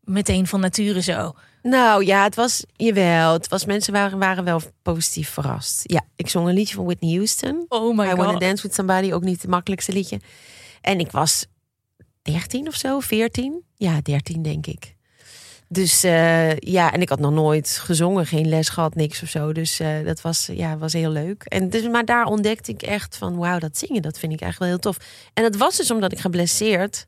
meteen 0.00 0.46
van 0.46 0.60
nature 0.60 1.02
zo? 1.02 1.34
Nou 1.62 2.04
ja, 2.04 2.22
het 2.22 2.34
was, 2.34 2.64
jawel, 2.76 3.32
het 3.32 3.48
was, 3.48 3.64
mensen 3.64 3.92
waren, 3.92 4.18
waren 4.18 4.44
wel 4.44 4.60
positief 4.82 5.30
verrast. 5.30 5.82
Ja, 5.82 6.02
ik 6.16 6.28
zong 6.28 6.48
een 6.48 6.54
liedje 6.54 6.74
van 6.74 6.84
Whitney 6.84 7.14
Houston. 7.14 7.64
Oh 7.68 7.96
my 7.96 8.04
I 8.04 8.14
Wanna 8.14 8.32
god. 8.32 8.40
Dance 8.40 8.62
With 8.62 8.74
Somebody, 8.74 9.12
ook 9.12 9.22
niet 9.22 9.42
het 9.42 9.50
makkelijkste 9.50 9.92
liedje. 9.92 10.20
En 10.80 11.00
ik 11.00 11.10
was 11.10 11.46
13 12.22 12.68
of 12.68 12.74
zo, 12.74 13.00
14. 13.00 13.62
Ja, 13.74 14.00
13 14.02 14.42
denk 14.42 14.66
ik. 14.66 14.96
Dus 15.68 16.04
eh, 16.04 16.56
ja, 16.56 16.92
en 16.92 17.00
ik 17.00 17.08
had 17.08 17.18
nog 17.18 17.32
nooit 17.32 17.68
gezongen, 17.68 18.26
geen 18.26 18.48
les 18.48 18.68
gehad, 18.68 18.94
niks 18.94 19.22
of 19.22 19.28
zo. 19.28 19.52
Dus 19.52 19.80
eh, 19.80 20.04
dat 20.04 20.20
was, 20.20 20.48
ja, 20.52 20.78
was 20.78 20.92
heel 20.92 21.10
leuk. 21.10 21.42
En 21.42 21.70
dus, 21.70 21.88
maar 21.88 22.04
daar 22.04 22.24
ontdekte 22.24 22.72
ik 22.72 22.82
echt 22.82 23.16
van, 23.16 23.36
wauw, 23.36 23.58
dat 23.58 23.78
zingen, 23.78 24.02
dat 24.02 24.18
vind 24.18 24.32
ik 24.32 24.40
eigenlijk 24.40 24.72
wel 24.72 24.80
heel 24.80 24.92
tof. 24.92 25.06
En 25.34 25.42
dat 25.42 25.56
was 25.56 25.76
dus 25.76 25.90
omdat 25.90 26.12
ik 26.12 26.18
geblesseerd 26.18 27.06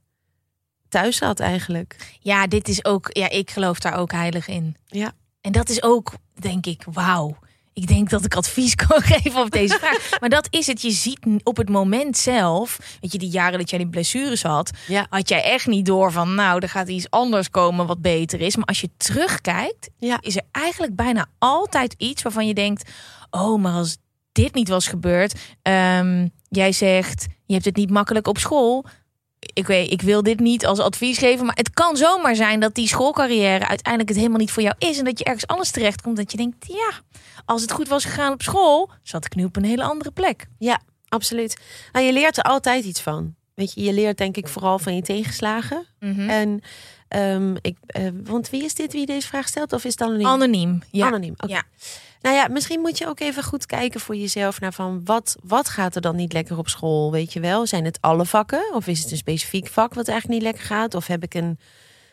thuis 0.91 1.17
zat 1.17 1.41
eigenlijk. 1.41 1.97
Ja, 2.21 2.47
dit 2.47 2.69
is 2.69 2.85
ook, 2.85 3.09
ja, 3.13 3.29
ik 3.31 3.51
geloof 3.51 3.79
daar 3.79 3.95
ook 3.99 4.13
heilig 4.13 4.49
in. 4.49 4.77
Ja. 4.87 5.13
En 5.41 5.53
dat 5.53 5.69
is 5.69 5.83
ook, 5.83 6.13
denk 6.35 6.67
ik, 6.67 6.83
wauw. 6.93 7.37
Ik 7.73 7.87
denk 7.87 8.11
dat 8.11 8.25
ik 8.25 8.35
advies 8.35 8.75
kan 8.87 9.01
geven 9.03 9.41
op 9.41 9.51
deze 9.51 9.79
vraag. 9.79 10.11
Maar 10.21 10.29
dat 10.29 10.47
is 10.51 10.67
het. 10.67 10.83
Je 10.83 10.91
ziet 10.91 11.19
op 11.43 11.57
het 11.57 11.69
moment 11.69 12.17
zelf, 12.19 12.79
weet 13.01 13.13
je, 13.13 13.19
die 13.19 13.29
jaren 13.31 13.59
dat 13.59 13.71
jij 13.71 13.79
die 13.79 13.89
blessures 13.89 14.43
had, 14.43 14.71
Ja. 14.87 15.07
had 15.11 15.29
jij 15.29 15.43
echt 15.43 15.67
niet 15.67 15.87
door 15.87 16.13
van, 16.13 16.35
nou, 16.35 16.61
er 16.61 16.69
gaat 16.69 16.89
iets 16.89 17.11
anders 17.11 17.51
komen 17.51 17.87
wat 17.87 18.01
beter 18.03 18.41
is. 18.41 18.57
Maar 18.57 18.65
als 18.65 18.81
je 18.81 18.91
terugkijkt, 18.97 19.89
Ja. 19.99 20.19
is 20.21 20.37
er 20.37 20.43
eigenlijk 20.53 20.97
bijna 20.97 21.27
altijd 21.39 21.95
iets 21.99 22.23
waarvan 22.23 22.47
je 22.47 22.55
denkt, 22.55 22.91
oh, 23.31 23.61
maar 23.63 23.73
als 23.73 23.97
dit 24.33 24.55
niet 24.55 24.69
was 24.69 24.87
gebeurd, 24.87 25.35
ehm, 25.63 26.29
jij 26.49 26.73
zegt, 26.73 27.27
je 27.47 27.53
hebt 27.53 27.65
het 27.65 27.77
niet 27.77 27.91
makkelijk 27.91 28.27
op 28.29 28.39
school. 28.39 28.85
Ik 29.41 29.67
weet, 29.67 29.93
ik 29.93 30.03
wil 30.03 30.23
dit 30.23 30.41
niet 30.41 30.67
als 30.67 30.79
advies 30.79 31.19
geven, 31.19 31.47
maar 31.47 31.57
het 31.57 31.71
kan 31.71 31.97
zomaar 31.97 32.37
zijn 32.37 32.61
dat 32.61 32.75
die 32.75 32.89
schoolcarrière 32.89 33.69
uiteindelijk 33.69 34.09
het 34.09 34.19
helemaal 34.19 34.39
niet 34.39 34.51
voor 34.51 34.63
jou 34.63 34.75
is 34.79 34.99
en 34.99 35.05
dat 35.05 35.19
je 35.19 35.25
ergens 35.25 35.47
anders 35.47 35.71
terechtkomt. 35.71 36.17
Dat 36.17 36.31
je 36.31 36.37
denkt, 36.37 36.67
ja, 36.67 36.91
als 37.45 37.63
het 37.63 37.73
goed 37.73 37.89
was 37.89 38.05
gegaan 38.05 38.33
op 38.33 38.43
school, 38.43 38.91
zat 39.03 39.25
ik 39.25 39.35
nu 39.35 39.45
op 39.45 39.57
een 39.57 39.65
hele 39.65 39.83
andere 39.83 40.11
plek. 40.11 40.47
Ja, 40.59 40.81
absoluut. 41.09 41.61
Nou, 41.93 42.07
je 42.07 42.13
leert 42.13 42.37
er 42.37 42.43
altijd 42.43 42.85
iets 42.85 43.01
van. 43.01 43.35
Weet 43.61 43.73
je, 43.73 43.83
je 43.83 43.93
leert 43.93 44.19
denk 44.19 44.37
ik 44.37 44.49
vooral 44.49 44.79
van 44.79 44.95
je 44.95 45.03
tegenslagen. 45.03 45.87
Mhm. 45.99 46.29
En 46.29 46.61
ehm, 47.09 47.57
ik, 47.61 47.77
eh, 47.87 48.09
want 48.25 48.51
wie 48.51 48.65
is 48.65 48.75
dit 48.75 48.93
wie 48.93 49.07
deze 49.07 49.27
vraag 49.27 49.49
stelt? 49.49 49.73
Of 49.73 49.85
is 49.85 49.91
het 49.91 50.01
anoniem? 50.01 50.27
Anoniem. 50.27 50.83
Ja. 50.91 51.07
Anoniem. 51.07 51.35
Ja. 51.47 51.63
Nou 52.21 52.37
ja, 52.37 52.49
misschien 52.49 52.81
moet 52.81 52.99
je 52.99 53.07
ook 53.07 53.21
even 53.21 53.43
goed 53.43 53.67
kijken 53.67 54.01
voor 54.01 54.17
jezelf 54.17 54.61
naar 54.61 54.73
van 54.73 55.01
wat, 55.05 55.37
wat 55.43 55.69
gaat 55.69 55.95
er 55.95 56.01
dan 56.01 56.17
niet 56.17 56.33
lekker 56.33 56.59
op 56.59 56.69
school? 56.69 57.13
Weet 57.13 57.33
je 57.33 57.41
wel? 57.41 57.67
Zijn 57.67 57.85
het 57.85 57.99
alle 58.01 58.27
vakken? 58.27 58.75
Of 58.75 58.87
is 58.87 59.03
het 59.03 59.11
een 59.11 59.17
specifiek 59.17 59.67
vak 59.67 59.95
wat 59.95 60.09
eigenlijk 60.09 60.41
niet 60.41 60.51
lekker 60.53 60.77
gaat? 60.77 60.95
Of 60.95 61.07
heb 61.07 61.23
ik 61.23 61.35
een 61.35 61.59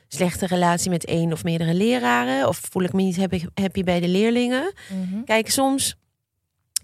slechte 0.08 0.48
relatie 0.48 0.89
met 0.89 1.06
één 1.06 1.32
of 1.32 1.44
meerdere 1.44 1.74
leraren? 1.74 2.48
Of 2.48 2.62
voel 2.72 2.84
ik 2.84 2.94
me 2.94 3.01
niet 3.01 3.18
happy, 3.18 3.46
happy 3.54 3.84
bij 3.84 4.00
de 4.00 4.08
leerlingen? 4.08 4.74
Mhm. 4.89 5.24
Kijk, 5.24 5.50
soms. 5.50 5.96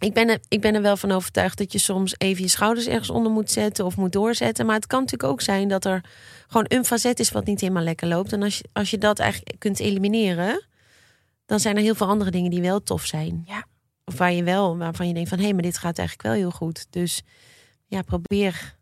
Ik 0.03 0.13
ben, 0.13 0.29
er, 0.29 0.39
ik 0.48 0.62
ben 0.62 0.75
er 0.75 0.81
wel 0.81 0.98
van 0.98 1.12
overtuigd 1.12 1.57
dat 1.57 1.72
je 1.72 1.77
soms 1.77 2.15
even 2.17 2.43
je 2.43 2.50
schouders 2.50 2.88
ergens 2.88 3.10
onder 3.10 3.31
moet 3.31 3.51
zetten 3.51 3.86
of 3.86 3.98
moet 3.98 4.12
doorzetten. 4.12 4.65
Maar 4.65 4.75
het 4.75 4.88
kan 4.88 5.00
natuurlijk 5.00 5.31
ook 5.31 5.41
zijn 5.41 5.67
dat 5.67 5.86
er 5.86 6.03
gewoon 6.48 6.65
een 6.67 6.86
facet 6.86 7.19
is 7.19 7.31
wat 7.31 7.45
niet 7.45 7.62
helemaal 7.62 7.83
lekker 7.83 8.07
loopt. 8.07 8.33
En 8.33 8.43
als 8.43 8.57
je, 8.57 8.63
als 8.74 8.89
je 8.89 8.98
dat 8.98 9.19
eigenlijk 9.19 9.60
kunt 9.60 9.79
elimineren, 9.79 10.65
dan 11.45 11.60
zijn 11.60 11.75
er 11.75 11.81
heel 11.81 11.95
veel 11.95 12.07
andere 12.07 12.31
dingen 12.31 12.51
die 12.51 12.62
wel 12.62 12.83
tof 12.83 13.05
zijn. 13.05 13.43
Ja. 13.45 13.65
Of 14.05 14.17
waar 14.17 14.31
je 14.31 14.43
wel, 14.43 14.77
waarvan 14.77 15.07
je 15.07 15.13
denkt 15.13 15.29
van 15.29 15.39
hé, 15.39 15.53
maar 15.53 15.62
dit 15.62 15.77
gaat 15.77 15.98
eigenlijk 15.98 16.27
wel 16.27 16.38
heel 16.38 16.51
goed. 16.51 16.88
Dus 16.89 17.22
ja, 17.88 18.01
probeer 18.01 18.75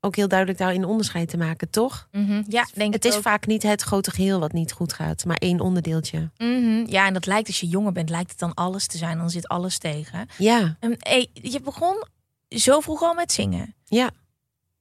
ook 0.00 0.16
heel 0.16 0.28
duidelijk 0.28 0.58
daarin 0.58 0.84
onderscheid 0.84 1.28
te 1.28 1.36
maken, 1.36 1.70
toch? 1.70 2.08
Mhm. 2.12 2.42
Ja, 2.48 2.66
denk 2.74 2.92
het 2.92 3.04
ik 3.04 3.10
is 3.10 3.16
ook. 3.16 3.22
vaak 3.22 3.46
niet 3.46 3.62
het 3.62 3.82
grote 3.82 4.10
geheel 4.10 4.40
wat 4.40 4.52
niet 4.52 4.72
goed 4.72 4.92
gaat, 4.92 5.24
maar 5.24 5.36
één 5.36 5.60
onderdeeltje. 5.60 6.30
Mhm. 6.36 6.84
Ja, 6.86 7.06
en 7.06 7.12
dat 7.12 7.26
lijkt 7.26 7.46
als 7.46 7.60
je 7.60 7.66
jonger 7.66 7.92
bent, 7.92 8.10
lijkt 8.10 8.30
het 8.30 8.38
dan 8.38 8.54
alles 8.54 8.86
te 8.86 8.96
zijn. 8.98 9.18
Dan 9.18 9.30
zit 9.30 9.48
alles 9.48 9.78
tegen. 9.78 10.28
Ja, 10.38 10.76
hey, 10.98 11.28
je 11.32 11.60
begon 11.60 12.04
zo 12.48 12.80
vroeg 12.80 13.02
al 13.02 13.14
met 13.14 13.32
zingen. 13.32 13.74
ja. 13.84 14.10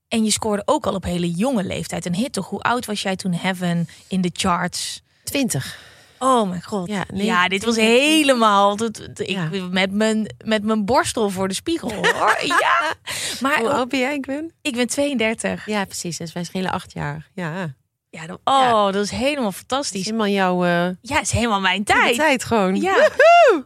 En 0.08 0.24
je 0.24 0.32
scoorde 0.32 0.62
ook 0.66 0.86
al 0.86 0.94
op 0.94 1.04
hele 1.04 1.32
jonge 1.32 1.64
leeftijd 1.64 2.06
een 2.06 2.16
hit, 2.16 2.34
toch? 2.34 2.50
Hoe 2.50 2.62
oud 2.62 2.86
was 2.86 3.02
jij 3.02 3.16
toen 3.16 3.34
Heaven 3.34 3.88
in 4.08 4.22
de 4.22 4.30
charts? 4.34 5.02
Twintig. 5.24 5.80
Oh 6.20 6.50
mijn 6.50 6.64
god. 6.64 6.88
Ja, 6.88 7.06
nee, 7.14 7.26
ja, 7.26 7.48
dit 7.48 7.64
was 7.66 7.74
20. 7.74 7.98
helemaal... 8.00 8.76
dat- 8.76 9.02
Ik, 9.16 9.40
met, 9.72 9.92
mijn, 9.92 10.36
met 10.46 10.64
mijn 10.64 10.86
borstel 10.86 11.30
voor 11.30 11.48
de 11.48 11.54
spiegel. 11.54 11.94
Hoor. 11.94 12.38
ja. 12.60 12.94
Maar 13.42 13.60
Hoe 13.60 13.70
oud 13.70 13.90
ben 13.90 14.00
jij, 14.00 14.18
Gwen? 14.22 14.52
ik 14.62 14.76
ben 14.76 14.88
32. 14.88 15.66
Ja, 15.66 15.86
precies. 15.86 16.18
Dus 16.18 16.34
wij 16.34 16.44
schelen 16.44 16.72
acht 16.72 16.94
jaar. 16.94 17.30
Ja. 17.34 17.76
Ja, 18.10 18.28
dat, 18.28 18.40
oh, 18.44 18.84
dat 18.86 18.96
is 19.04 19.12
helemaal 19.12 19.44
Het 19.46 19.54
is 19.54 19.58
fantastisch. 19.68 20.06
helemaal 20.06 20.28
jouw 20.28 20.64
eh, 20.64 20.70
Ja, 21.02 21.16
het 21.16 21.22
is 21.22 21.32
helemaal 21.32 21.60
mijn 21.62 21.84
tijd. 21.84 22.16
tijd. 22.16 22.44
gewoon. 22.44 22.76
Ja. 22.82 23.10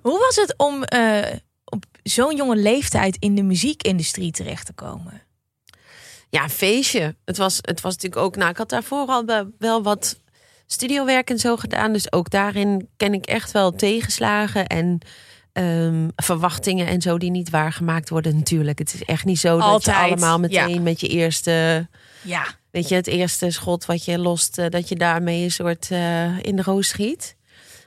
Hoe 0.01 0.19
was 0.19 0.35
het 0.35 0.53
om 0.57 0.83
eh, 0.83 1.33
op 1.65 1.85
zo'n 2.03 2.35
jonge 2.35 2.55
leeftijd 2.55 3.17
in 3.19 3.35
de 3.35 3.43
muziekindustrie 3.43 4.31
terecht 4.31 4.65
te 4.65 4.73
komen? 4.73 5.21
Ja, 6.29 6.43
een 6.43 6.49
feestje. 6.49 7.15
Het 7.25 7.37
was, 7.37 7.57
het 7.61 7.81
was 7.81 7.93
natuurlijk 7.93 8.21
ook... 8.21 8.35
Nou, 8.35 8.49
ik 8.49 8.57
had 8.57 8.69
daarvoor 8.69 9.07
al 9.07 9.25
wel 9.57 9.83
wat 9.83 10.19
studiowerk 10.71 11.29
en 11.29 11.39
zo 11.39 11.55
gedaan. 11.55 11.93
Dus 11.93 12.11
ook 12.11 12.29
daarin 12.29 12.87
ken 12.97 13.13
ik 13.13 13.25
echt 13.25 13.51
wel 13.51 13.71
tegenslagen 13.71 14.67
en 14.67 14.99
ehm, 15.53 16.09
verwachtingen 16.15 16.87
en 16.87 17.01
zo 17.01 17.17
die 17.17 17.31
niet 17.31 17.49
waargemaakt 17.49 18.09
worden 18.09 18.35
natuurlijk. 18.35 18.79
Het 18.79 18.93
is 18.93 19.03
echt 19.03 19.25
niet 19.25 19.39
zo 19.39 19.59
dat 19.59 19.85
je 19.85 19.95
allemaal 19.95 20.41
ja. 20.47 20.65
meteen 20.65 20.83
met 20.83 20.99
je 20.99 21.07
eerste... 21.07 21.87
Ja. 22.21 22.45
Weet 22.71 22.87
je, 22.89 22.95
het 22.95 23.07
eerste 23.07 23.51
schot 23.51 23.85
wat 23.85 24.05
je 24.05 24.19
lost, 24.19 24.57
eh, 24.57 24.69
dat 24.69 24.89
je 24.89 24.95
daarmee 24.95 25.43
een 25.43 25.51
soort 25.51 25.91
eh, 25.91 26.39
in 26.39 26.55
de 26.55 26.61
roos 26.61 26.87
schiet. 26.87 27.35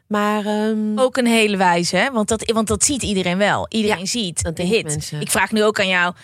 Maar 0.06 0.46
ehm, 0.46 0.98
Ook 0.98 1.16
een 1.16 1.26
hele 1.26 1.56
wijze, 1.56 1.96
hè? 1.96 2.10
Want 2.10 2.28
dat, 2.28 2.50
want 2.52 2.68
dat 2.68 2.84
ziet 2.84 3.02
iedereen 3.02 3.38
wel. 3.38 3.66
Iedereen 3.68 3.98
Ja, 3.98 4.06
ziet 4.06 4.42
dat 4.42 4.56
de 4.56 4.62
hit. 4.62 4.84
mensen. 4.84 5.20
Ik 5.20 5.30
vraag 5.30 5.52
nu 5.52 5.64
ook 5.64 5.80
aan 5.80 5.88
jou. 5.88 6.14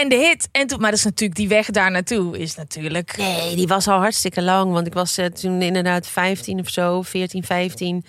En 0.00 0.08
de 0.08 0.16
hit. 0.16 0.48
En 0.52 0.66
toen, 0.66 0.80
maar 0.80 0.90
dat 0.90 0.98
is 0.98 1.04
natuurlijk 1.04 1.38
die 1.38 1.48
weg 1.48 1.70
daar 1.70 1.90
naartoe 1.90 2.38
is 2.38 2.54
natuurlijk. 2.54 3.16
nee, 3.16 3.56
die 3.56 3.66
was 3.66 3.88
al 3.88 3.98
hartstikke 3.98 4.42
lang. 4.42 4.72
Want 4.72 4.86
ik 4.86 4.94
was 4.94 5.18
eh, 5.18 5.26
toen 5.26 5.62
inderdaad 5.62 6.06
15 6.06 6.60
of 6.60 6.68
zo, 6.68 7.02
14, 7.02 7.44
15. 7.44 8.04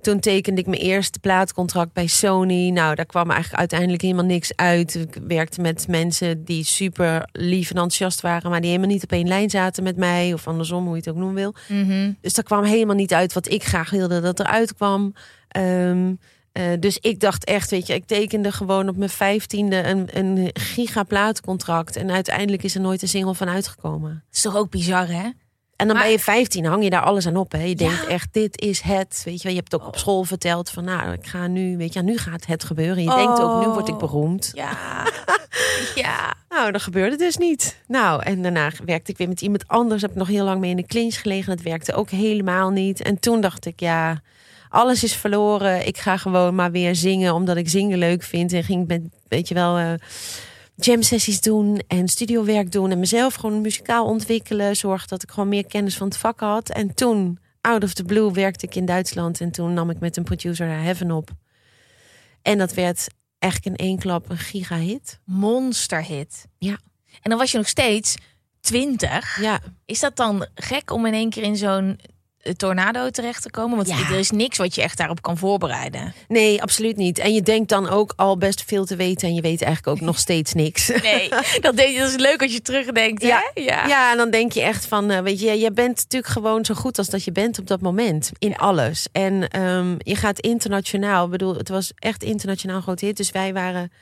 Toen 0.00 0.20
tekende 0.20 0.60
ik 0.60 0.66
mijn 0.66 0.82
eerste 0.82 1.18
plaatcontract 1.18 1.92
bij 1.92 2.06
Sony. 2.06 2.70
Nou, 2.70 2.94
daar 2.94 3.06
kwam 3.06 3.30
eigenlijk 3.30 3.58
uiteindelijk 3.58 4.02
helemaal 4.02 4.24
niks 4.24 4.56
uit. 4.56 4.94
Ik 4.94 5.18
werkte 5.26 5.60
met 5.60 5.88
mensen 5.88 6.44
die 6.44 6.64
super 6.64 7.28
lief 7.32 7.70
en 7.70 7.76
enthousiast 7.76 8.20
waren, 8.20 8.50
maar 8.50 8.60
die 8.60 8.70
helemaal 8.70 8.92
niet 8.92 9.02
op 9.04 9.12
één 9.12 9.28
lijn 9.28 9.50
zaten 9.50 9.82
met 9.82 9.96
mij. 9.96 10.32
Of 10.32 10.46
andersom, 10.46 10.84
hoe 10.84 10.92
je 10.92 10.98
het 10.98 11.08
ook 11.08 11.16
noemen 11.16 11.34
wil. 11.34 11.54
Mhm. 11.68 12.12
Dus 12.20 12.34
daar 12.34 12.44
kwam 12.44 12.64
helemaal 12.64 12.96
niet 12.96 13.14
uit 13.14 13.32
wat 13.32 13.50
ik 13.50 13.64
graag 13.64 13.90
wilde 13.90 14.20
dat 14.20 14.40
eruit 14.40 14.74
kwam. 14.74 15.14
Ehm, 15.48 16.12
eh, 16.54 16.62
dus 16.80 16.98
ik 16.98 17.20
dacht 17.20 17.44
echt, 17.44 17.70
weet 17.70 17.86
je, 17.86 17.94
ik 17.94 18.06
tekende 18.06 18.52
gewoon 18.52 18.88
op 18.88 18.96
mijn 18.96 19.10
vijftiende 19.10 19.82
een, 19.82 20.08
een 20.12 20.50
gigaplaatcontract. 20.52 21.96
En 21.96 22.10
uiteindelijk 22.10 22.62
is 22.62 22.74
er 22.74 22.80
nooit 22.80 23.02
een 23.02 23.08
single 23.08 23.34
van 23.34 23.48
uitgekomen. 23.48 24.24
Is 24.32 24.40
toch 24.40 24.56
ook 24.56 24.70
bizar, 24.70 25.06
hè? 25.08 25.22
En 25.76 25.86
dan 25.86 25.96
Maar- 25.96 26.04
ben 26.04 26.12
je 26.12 26.18
15, 26.18 26.64
hang 26.64 26.82
je 26.84 26.90
daar 26.90 27.02
alles 27.02 27.26
aan 27.26 27.36
op. 27.36 27.52
Hè? 27.52 27.62
Je 27.62 27.74
denkt 27.74 28.02
Ja. 28.02 28.08
echt, 28.08 28.28
dit 28.32 28.60
is 28.60 28.80
het. 28.80 29.22
Weet 29.24 29.42
je, 29.42 29.48
je 29.48 29.54
hebt 29.54 29.72
het 29.72 29.80
ook 29.80 29.86
op 29.88 29.98
school 29.98 30.24
verteld 30.24 30.70
van, 30.70 30.84
nou, 30.84 31.12
ik 31.12 31.26
ga 31.26 31.46
nu, 31.46 31.76
weet 31.76 31.92
je, 31.92 32.02
nu 32.02 32.18
gaat 32.18 32.46
het 32.46 32.64
gebeuren. 32.64 33.02
Je 33.02 33.14
denkt 33.14 33.40
ook, 33.40 33.60
nu 33.64 33.68
word 33.72 33.88
ik 33.88 33.94
Oh. 33.94 34.00
beroemd. 34.00 34.50
Ja. 34.54 34.70
ja. 35.94 36.34
Nou, 36.48 36.72
dat 36.72 36.82
gebeurde 36.82 37.16
dus 37.16 37.36
niet. 37.36 37.76
Nou, 37.86 38.22
en 38.22 38.42
daarna 38.42 38.70
werkte 38.84 39.10
ik 39.10 39.18
weer 39.18 39.28
met 39.28 39.40
iemand 39.40 39.68
anders. 39.68 40.02
Heb 40.02 40.10
ik 40.10 40.16
nog 40.16 40.28
heel 40.28 40.44
lang 40.44 40.60
mee 40.60 40.70
in 40.70 40.76
de 40.76 40.86
clinch 40.86 41.20
gelegen. 41.20 41.56
Dat 41.56 41.64
werkte 41.64 41.94
ook 41.94 42.10
helemaal 42.10 42.70
niet. 42.70 43.02
En 43.02 43.20
toen 43.20 43.40
dacht 43.40 43.66
ik, 43.66 43.80
ja, 43.80 44.20
alles 44.74 45.04
is 45.04 45.14
verloren. 45.14 45.86
Ik 45.86 45.98
ga 45.98 46.16
gewoon 46.16 46.54
maar 46.54 46.70
weer 46.70 46.94
zingen, 46.94 47.34
omdat 47.34 47.56
ik 47.56 47.68
zingen 47.68 47.98
leuk 47.98 48.22
vind. 48.22 48.52
En 48.52 48.64
ging 48.64 48.86
met, 48.86 49.02
weet 49.28 49.48
je 49.48 49.54
wel, 49.54 49.78
eh 49.78 49.94
jam 50.76 51.02
sessies 51.02 51.40
doen 51.40 51.82
en 51.88 52.08
studiowerk 52.08 52.72
doen. 52.72 52.90
En 52.90 52.98
mezelf 52.98 53.34
gewoon 53.34 53.60
muzikaal 53.60 54.06
ontwikkelen. 54.06 54.76
Zorg 54.76 55.06
dat 55.06 55.22
ik 55.22 55.30
gewoon 55.30 55.48
meer 55.48 55.66
kennis 55.66 55.96
van 55.96 56.06
het 56.06 56.16
vak 56.16 56.40
had. 56.40 56.70
En 56.70 56.94
toen, 56.94 57.38
out 57.60 57.82
of 57.82 57.94
the 57.94 58.04
blue, 58.04 58.32
werkte 58.32 58.66
ik 58.66 58.74
in 58.74 58.84
Duitsland. 58.84 59.40
En 59.40 59.50
toen 59.50 59.74
nam 59.74 59.90
ik 59.90 60.00
met 60.00 60.16
een 60.16 60.24
producer 60.24 60.66
daar 60.66 60.82
Heaven 60.82 61.10
op. 61.10 61.30
En 62.42 62.58
dat 62.58 62.74
werd 62.74 63.06
eigenlijk 63.38 63.78
in 63.78 63.86
één 63.86 63.98
klap 63.98 64.30
een 64.30 64.38
gigahit. 64.38 65.20
Monsterhit. 65.24 66.46
Ja. 66.58 66.78
En 67.22 67.30
dan 67.30 67.38
was 67.38 67.50
je 67.50 67.58
nog 67.58 67.68
steeds 67.68 68.14
20. 68.60 69.40
Ja, 69.40 69.60
Is 69.84 70.00
dat 70.00 70.16
dan 70.16 70.46
gek 70.54 70.90
om 70.90 71.06
in 71.06 71.12
één 71.12 71.30
keer 71.30 71.42
in 71.42 71.56
zo'n 71.56 71.98
tornado 72.56 73.10
terecht 73.10 73.42
te 73.42 73.50
komen? 73.50 73.76
Want 73.76 73.88
Ja. 73.88 73.96
er 74.10 74.18
is 74.18 74.30
niks 74.30 74.58
wat 74.58 74.74
je 74.74 74.82
echt 74.82 74.98
daarop 74.98 75.22
kan 75.22 75.38
voorbereiden. 75.38 76.14
Nee, 76.28 76.62
absoluut 76.62 76.96
niet. 76.96 77.18
En 77.18 77.34
je 77.34 77.42
denkt 77.42 77.68
dan 77.68 77.88
ook 77.88 78.12
al 78.16 78.38
best 78.38 78.64
veel 78.66 78.84
te 78.84 78.96
weten 78.96 79.28
en 79.28 79.34
je 79.34 79.40
weet 79.40 79.62
eigenlijk 79.62 79.96
ook 79.96 80.06
nog 80.06 80.18
steeds 80.18 80.52
niks. 80.52 80.88
Nee, 81.02 81.28
dat, 81.60 81.78
is 81.78 82.16
leuk 82.16 82.42
als 82.42 82.52
je 82.52 82.62
terugdenkt. 82.62 83.22
Ja. 83.22 83.42
Hè? 83.54 83.60
Ja. 83.60 83.86
Ja, 83.86 84.10
en 84.10 84.16
dan 84.16 84.30
denk 84.30 84.52
je 84.52 84.62
echt 84.62 84.86
van, 84.86 85.10
eh, 85.10 85.20
weet 85.20 85.40
je, 85.40 85.58
je 85.58 85.72
bent 85.72 85.96
natuurlijk 85.96 86.32
gewoon 86.32 86.64
zo 86.64 86.74
goed 86.74 86.98
als 86.98 87.08
dat 87.08 87.24
je 87.24 87.32
bent 87.32 87.58
op 87.58 87.66
dat 87.66 87.80
moment. 87.80 88.30
In 88.38 88.56
alles. 88.56 89.06
En 89.12 89.48
ehm, 89.48 89.94
je 89.98 90.16
gaat 90.16 90.38
internationaal. 90.40 91.24
Ik 91.24 91.30
bedoel, 91.30 91.54
het 91.54 91.68
was 91.68 91.92
echt 91.98 92.22
internationaal 92.22 92.80
groot 92.80 93.00
hit. 93.00 93.16
Dus 93.16 93.30
wij 93.30 93.52
waren, 93.52 93.92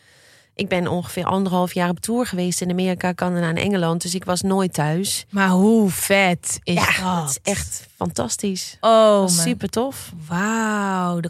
ik 0.55 0.69
ben 0.69 0.87
ongeveer 0.89 1.25
anderhalf 1.25 1.75
jaar 1.75 1.89
op 1.89 2.01
tour 2.01 2.27
geweest 2.27 2.61
in 2.61 2.71
Amerika, 2.71 3.15
Canada 3.15 3.49
en 3.49 3.57
Engeland. 3.57 4.03
Dus 4.03 4.15
ik 4.15 4.25
was 4.25 4.41
nooit 4.43 4.73
thuis. 4.73 5.25
Maar 5.31 5.49
hoe 5.49 5.91
vet 5.91 6.59
is 6.63 6.75
Ja, 6.75 6.87
dat? 6.87 7.21
dat 7.21 7.29
is 7.31 7.39
echt 7.53 7.89
fantastisch. 7.97 8.77
Oh, 8.81 9.27
super 9.27 9.69
tof. 9.69 10.13
Wauw. 10.29 11.21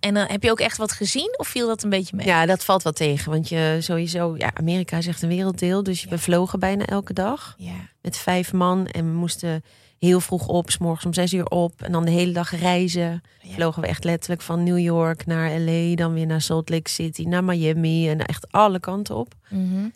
En, 0.00 0.14
dan 0.14 0.26
heb 0.28 0.42
je 0.42 0.50
ook 0.50 0.60
echt 0.60 0.76
wat 0.76 0.92
gezien? 0.92 1.34
Of 1.36 1.48
viel 1.48 1.66
dat 1.66 1.82
een 1.82 1.90
beetje 1.90 2.16
mee? 2.16 2.26
Ja, 2.26 2.46
dat 2.46 2.64
valt 2.64 2.82
wel 2.82 2.92
tegen. 2.92 3.30
Want 3.30 3.48
je 3.48 3.76
sowieso, 3.80 4.34
ja, 4.38 4.50
Amerika 4.54 4.96
is 4.96 5.06
echt 5.06 5.22
een 5.22 5.28
werelddeel. 5.28 5.82
Dus 5.82 6.02
je 6.02 6.08
bevlogen 6.08 6.58
bijna 6.58 6.84
elke 6.84 7.12
dag. 7.12 7.54
Ja. 7.58 7.72
met 8.02 8.16
vijf 8.16 8.52
man. 8.52 8.86
En 8.86 9.04
we 9.04 9.12
moesten 9.18 9.64
heel 10.00 10.20
vroeg 10.20 10.46
op, 10.46 10.70
s 10.70 10.78
morgens 10.78 11.04
om 11.06 11.12
zes 11.14 11.32
uur 11.32 11.46
op. 11.46 11.82
En 11.82 11.92
dan 11.92 12.04
de 12.04 12.10
hele 12.10 12.32
dag 12.32 12.50
reizen. 12.60 13.22
Ja. 13.42 13.54
Vlogen 13.54 13.82
we 13.82 13.88
echt 13.88 14.04
letterlijk 14.04 14.42
van 14.42 14.62
New 14.62 14.78
York 14.78 15.26
naar 15.26 15.58
LA. 15.60 15.94
Dan 15.94 16.12
weer 16.14 16.26
naar 16.26 16.40
Salt 16.40 16.68
Lake 16.68 16.90
City, 16.90 17.22
naar 17.22 17.44
Miami. 17.44 18.08
En 18.08 18.26
echt 18.26 18.52
alle 18.52 18.80
kanten 18.80 19.16
op. 19.16 19.34
Mhm. 19.48 19.88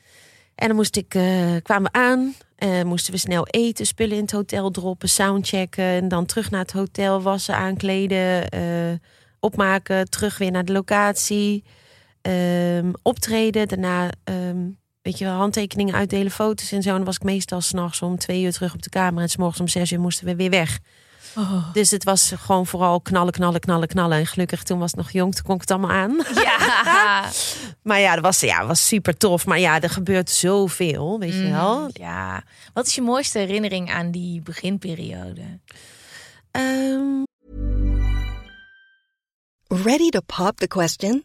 En 0.54 0.66
dan 0.66 0.76
moest 0.76 0.96
ik, 0.96 1.14
eh, 1.14 1.52
kwamen 1.62 1.90
we 1.92 1.98
aan. 1.98 2.34
eh, 2.54 2.82
moesten 2.82 3.12
we 3.12 3.18
snel 3.18 3.46
eten, 3.46 3.86
spullen 3.86 4.16
in 4.16 4.22
het 4.22 4.30
hotel 4.32 4.70
droppen, 4.70 5.08
soundchecken. 5.08 5.84
En 5.84 6.08
dan 6.08 6.26
terug 6.26 6.50
naar 6.50 6.60
het 6.60 6.72
hotel, 6.72 7.22
wassen, 7.22 7.56
aankleden, 7.56 8.48
eh, 8.48 8.92
opmaken. 9.40 10.10
Terug 10.10 10.38
weer 10.38 10.50
naar 10.50 10.64
de 10.64 10.72
locatie. 10.72 11.64
ehm, 12.22 12.92
optreden. 13.02 13.68
Daarna, 13.68 14.10
ehm, 14.24 14.66
weet 15.04 15.18
je 15.18 15.24
wel, 15.24 15.34
handtekeningen 15.34 15.94
uitdelen, 15.94 16.32
foto's 16.32 16.72
en 16.72 16.82
zo. 16.82 16.88
En 16.88 16.96
dan 16.96 17.04
was 17.04 17.16
ik 17.16 17.22
meestal 17.22 17.60
s'nachts 17.60 18.02
om 18.02 18.18
twee 18.18 18.42
uur 18.42 18.52
terug 18.52 18.74
op 18.74 18.82
de 18.82 18.90
kamer. 18.90 19.22
En 19.22 19.28
s'morgens 19.28 19.60
om 19.60 19.68
zes 19.68 19.92
uur 19.92 20.00
moesten 20.00 20.26
we 20.26 20.36
weer 20.36 20.50
weg. 20.50 20.78
Oh. 21.36 21.72
Dus 21.72 21.90
het 21.90 22.04
was 22.04 22.32
gewoon 22.36 22.66
vooral 22.66 23.00
knallen, 23.00 23.32
knallen, 23.32 23.60
knallen, 23.60 23.88
knallen. 23.88 24.18
En 24.18 24.26
gelukkig 24.26 24.62
toen 24.62 24.78
was 24.78 24.90
het 24.90 25.00
nog 25.00 25.10
jong, 25.10 25.34
toen 25.34 25.44
kon 25.44 25.54
ik 25.54 25.60
het 25.60 25.70
allemaal 25.70 25.90
aan. 25.90 26.16
Ja. 26.34 26.58
Maar 27.82 28.00
ja, 28.00 28.14
dat 28.14 28.24
was, 28.24 28.40
ja, 28.40 28.66
was 28.66 28.86
super 28.86 29.16
tof. 29.16 29.46
Maar 29.46 29.58
ja, 29.58 29.80
er 29.80 29.90
gebeurt 29.90 30.30
zoveel, 30.30 31.18
weet 31.18 31.32
je 31.32 31.50
wel. 31.50 31.80
Mm, 31.80 31.88
ja. 31.92 32.42
Wat 32.72 32.86
is 32.86 32.94
je 32.94 33.02
mooiste 33.02 33.38
herinnering 33.38 33.92
aan 33.92 34.10
die 34.10 34.42
beginperiode? 34.42 35.60
Ehm, 36.50 37.22
Ready 39.68 40.08
to 40.08 40.20
pop 40.20 40.56
the 40.56 40.68
question? 40.68 41.24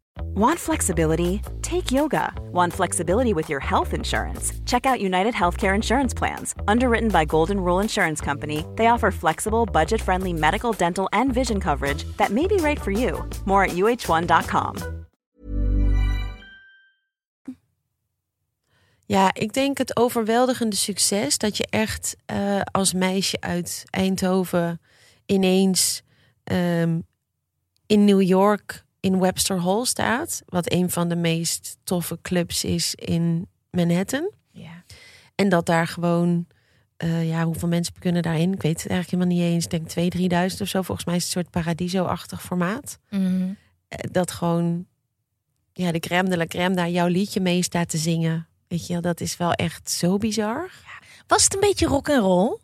Want 0.19 0.59
flexibility? 0.59 1.41
Take 1.61 1.91
yoga. 1.91 2.33
Want 2.51 2.73
flexibility 2.73 3.33
with 3.33 3.49
your 3.49 3.59
health 3.59 3.93
insurance? 3.93 4.53
Check 4.65 4.85
out 4.85 4.99
United 5.01 5.33
Healthcare 5.33 5.75
Insurance 5.75 6.13
Plans. 6.13 6.55
Underwritten 6.67 7.09
by 7.09 7.25
Golden 7.25 7.59
Rule 7.59 7.81
Insurance 7.81 8.21
Company, 8.21 8.65
they 8.75 8.87
offer 8.87 9.11
flexible, 9.11 9.65
budget 9.65 10.01
friendly 10.01 10.33
medical, 10.33 10.73
dental, 10.73 11.07
and 11.11 11.33
vision 11.33 11.59
coverage 11.59 12.05
that 12.17 12.31
may 12.31 12.47
be 12.47 12.57
right 12.57 12.79
for 12.79 12.91
you. 12.91 13.29
More 13.45 13.63
at 13.63 13.71
uh1.com. 13.71 14.75
ja, 19.11 19.33
ik 19.33 19.53
denk 19.53 19.77
het 19.77 19.95
overweldigende 19.95 20.75
succes 20.75 21.37
dat 21.37 21.57
je 21.57 21.67
echt 21.69 22.15
eh, 22.25 22.61
als 22.61 22.93
meisje 22.93 23.37
uit 23.39 23.83
Eindhoven 23.89 24.81
ineens 25.25 26.01
ehm, 26.43 26.99
in 27.85 28.05
New 28.05 28.21
York 28.21 28.85
in 29.01 29.19
Webster 29.19 29.61
Hall 29.61 29.85
staat. 29.85 30.41
Wat 30.45 30.71
een 30.71 30.89
van 30.89 31.09
de 31.09 31.15
meest 31.15 31.77
toffe 31.83 32.19
clubs 32.21 32.63
is 32.63 32.95
in 32.95 33.47
Manhattan. 33.69 34.31
Ja. 34.51 34.83
En 35.35 35.49
dat 35.49 35.65
daar 35.65 35.87
gewoon, 35.87 36.47
eh, 36.97 37.29
ja, 37.29 37.43
hoeveel 37.43 37.67
mensen 37.67 37.93
kunnen 37.99 38.21
daarin? 38.21 38.53
Ik 38.53 38.61
weet 38.61 38.81
het 38.83 38.91
eigenlijk 38.91 39.11
helemaal 39.23 39.45
niet 39.45 39.53
eens. 39.53 39.63
Ik 39.65 39.69
denk 39.71 39.87
2.000, 39.89 40.29
3.000 40.53 40.61
of 40.61 40.67
zo. 40.67 40.81
Volgens 40.81 41.07
mij 41.07 41.15
is 41.15 41.23
het 41.25 41.35
een 41.35 41.41
soort 41.41 41.53
paradiso-achtig 41.63 42.41
formaat. 42.41 42.97
Mhm. 43.09 43.53
Eh, 43.87 43.97
Dat 44.11 44.31
gewoon, 44.31 44.85
ja, 45.73 45.91
de 45.91 45.99
crème 45.99 46.29
de 46.29 46.37
la 46.37 46.45
crème 46.45 46.75
daar 46.75 46.89
jouw 46.89 47.07
liedje 47.07 47.39
mee 47.39 47.63
staat 47.63 47.89
te 47.89 47.97
zingen. 47.97 48.47
Weet 48.67 48.87
je, 48.87 48.99
dat 48.99 49.21
is 49.21 49.37
wel 49.37 49.53
echt 49.53 49.89
zo 49.91 50.17
bizar. 50.17 50.69
Was 51.27 51.43
het 51.43 51.53
een 51.53 51.59
beetje 51.59 51.85
rock 51.87 52.09
and 52.09 52.21
roll? 52.21 52.57